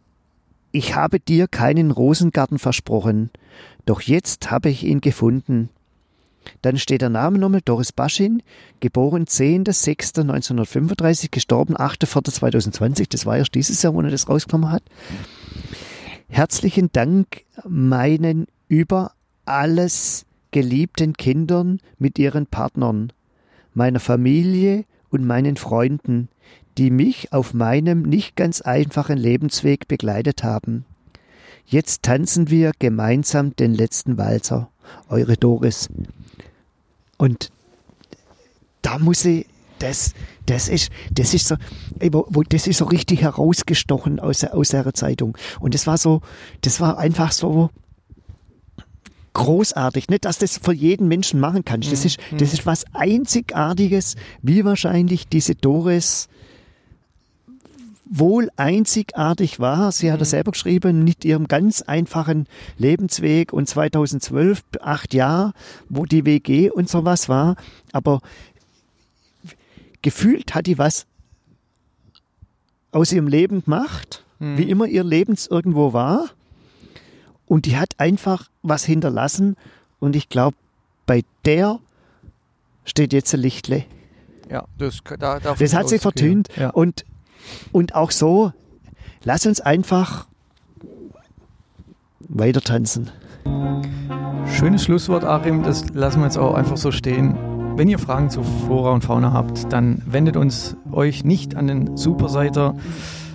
ich 0.70 0.94
habe 0.94 1.20
dir 1.20 1.48
keinen 1.48 1.90
Rosengarten 1.90 2.59
versprochen, 2.59 3.30
doch 3.86 4.00
jetzt 4.00 4.50
habe 4.50 4.70
ich 4.70 4.84
ihn 4.84 5.00
gefunden. 5.00 5.68
Dann 6.61 6.76
steht 6.76 7.03
der 7.03 7.11
Name 7.11 7.38
nochmal 7.38 7.61
Doris 7.64 7.92
Baschin, 7.92 8.42
geboren 8.80 9.26
10.06.1935, 9.26 11.28
gestorben 11.30 11.76
8.04.2020. 11.76 13.07
Das 13.11 13.26
war 13.26 13.36
erst 13.36 13.55
dieses 13.55 13.80
Jahr, 13.82 13.94
wo 13.94 14.00
er 14.00 14.11
das 14.11 14.28
rausgenommen 14.28 14.72
hat. 14.72 14.82
Herzlichen 16.28 16.90
Dank 16.92 17.44
meinen 17.68 18.46
über 18.68 19.12
alles 19.44 20.24
geliebten 20.50 21.12
Kindern 21.14 21.78
mit 21.98 22.18
ihren 22.18 22.46
Partnern, 22.46 23.12
meiner 23.74 24.00
Familie 24.00 24.84
und 25.11 25.26
meinen 25.26 25.57
Freunden, 25.57 26.28
die 26.79 26.91
mich 26.91 27.33
auf 27.33 27.55
meinem 27.55 28.03
nicht 28.03 28.37
ganz 28.37 28.61
einfachen 28.61 29.18
Lebensweg 29.18 29.89
begleitet 29.89 30.43
haben. 30.43 30.85
Jetzt 31.66 32.03
tanzen 32.03 32.51
wir 32.51 32.73
gemeinsam 32.79 33.55
den 33.57 33.75
letzten 33.75 34.18
Walzer. 34.18 34.68
Eure 35.09 35.37
Doris. 35.37 35.89
Und 37.18 37.51
da 38.83 38.99
muss 38.99 39.25
ich, 39.25 39.47
das, 39.79 40.14
das 40.47 40.68
ist, 40.68 40.91
das 41.12 41.35
ist 41.35 41.49
so, 41.49 41.57
das 42.49 42.66
ist 42.66 42.79
so 42.79 42.85
richtig 42.85 43.23
herausgestochen 43.23 44.20
aus, 44.20 44.45
aus 44.45 44.70
der 44.70 44.93
Zeitung. 44.95 45.37
Und 45.61 45.75
das 45.75 45.87
war 45.87 45.99
so, 45.99 46.20
das 46.62 46.81
war 46.81 46.99
einfach 46.99 47.33
so 47.33 47.70
großartig. 49.35 50.09
Nicht, 50.09 50.25
dass 50.25 50.39
das 50.39 50.59
für 50.59 50.73
jeden 50.73 51.09
Menschen 51.09 51.41
machen 51.41 51.64
kannst. 51.64 51.91
Das 51.91 52.05
ist, 52.05 52.18
das 52.37 52.53
ist 52.53 52.66
was 52.66 52.85
Einzigartiges, 52.93 54.16
wie 54.43 54.64
wahrscheinlich 54.64 55.29
diese 55.29 55.55
Doris 55.55 56.29
wohl 58.15 58.51
einzigartig 58.57 59.59
war. 59.59 59.91
Sie 59.91 60.13
hat 60.13 60.21
es 60.21 60.31
selber 60.31 60.53
geschrieben, 60.53 61.03
mit 61.03 61.25
ihrem 61.25 61.49
ganz 61.49 61.81
einfachen 61.81 62.47
Lebensweg 62.77 63.55
und 63.55 63.67
2012, 63.67 64.63
acht 64.81 65.15
Jahre, 65.15 65.55
wo 65.89 66.05
die 66.05 66.27
WG 66.27 66.69
und 66.71 66.91
sowas 66.91 67.31
war. 67.31 67.57
Aber 67.91 68.21
gefühlt 70.03 70.55
hat 70.55 70.67
die 70.67 70.77
was 70.77 71.07
aus 72.91 73.13
ihrem 73.13 73.29
Leben 73.29 73.65
gemacht, 73.65 74.25
wie 74.39 74.69
immer 74.69 74.87
ihr 74.87 75.05
Lebens 75.05 75.47
irgendwo 75.47 75.95
war. 75.95 76.29
Und 77.47 77.65
die 77.65 77.77
hat 77.79 77.95
einfach 77.99 78.51
was 78.63 78.85
hinterlassen. 78.85 79.57
Und 80.01 80.17
ich 80.17 80.29
glaube, 80.29 80.57
bei 81.07 81.23
der 81.45 81.79
steht 82.85 83.13
jetzt 83.13 83.33
ein 83.33 83.41
Lichtle. 83.41 83.85
Ja, 84.51 84.67
das, 84.77 84.99
da, 85.19 85.39
Das 85.39 85.73
hat 85.73 85.89
sie 85.89 85.99
vertönt. 85.99 86.49
Ja. 86.57 86.71
Und, 86.71 87.07
und 87.72 87.95
auch 87.95 88.11
so, 88.11 88.53
lass 89.24 89.47
uns 89.47 89.61
einfach 89.61 90.26
weiter 92.28 92.61
tanzen. 92.61 93.11
Schönes 94.47 94.84
Schlusswort, 94.84 95.24
Achim. 95.24 95.62
Das 95.62 95.88
lassen 95.95 96.20
wir 96.20 96.26
jetzt 96.26 96.38
auch 96.38 96.55
einfach 96.55 96.76
so 96.76 96.93
stehen. 96.93 97.34
Wenn 97.76 97.88
ihr 97.88 97.99
Fragen 97.99 98.28
zu 98.28 98.43
Flora 98.43 98.93
und 98.93 99.03
Fauna 99.03 99.32
habt, 99.32 99.72
dann 99.72 100.03
wendet 100.07 100.36
uns 100.36 100.76
euch 100.90 101.24
nicht 101.24 101.57
an 101.57 101.66
den 101.66 101.97
Superseiter, 101.97 102.74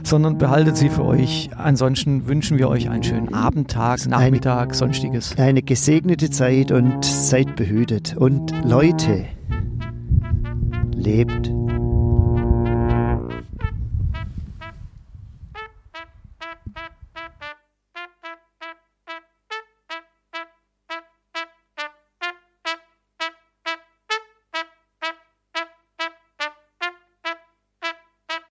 sondern 0.04 0.38
behaltet 0.38 0.78
sie 0.78 0.90
für 0.90 1.04
euch. 1.04 1.50
Ansonsten 1.58 2.28
wünschen 2.28 2.58
wir 2.58 2.70
euch 2.70 2.90
einen 2.90 3.04
schönen 3.04 3.34
Abend, 3.34 3.72
Tag, 3.72 4.06
Nachmittag, 4.08 4.76
sonstiges. 4.76 5.36
Eine 5.38 5.64
gesegnete 5.64 6.30
Zeit 6.30 6.72
und 6.72 7.04
seid 7.04 7.56
behütet. 7.56 8.16
Und 8.16 8.54
Leute, 8.64 9.26
lebt 10.96 11.52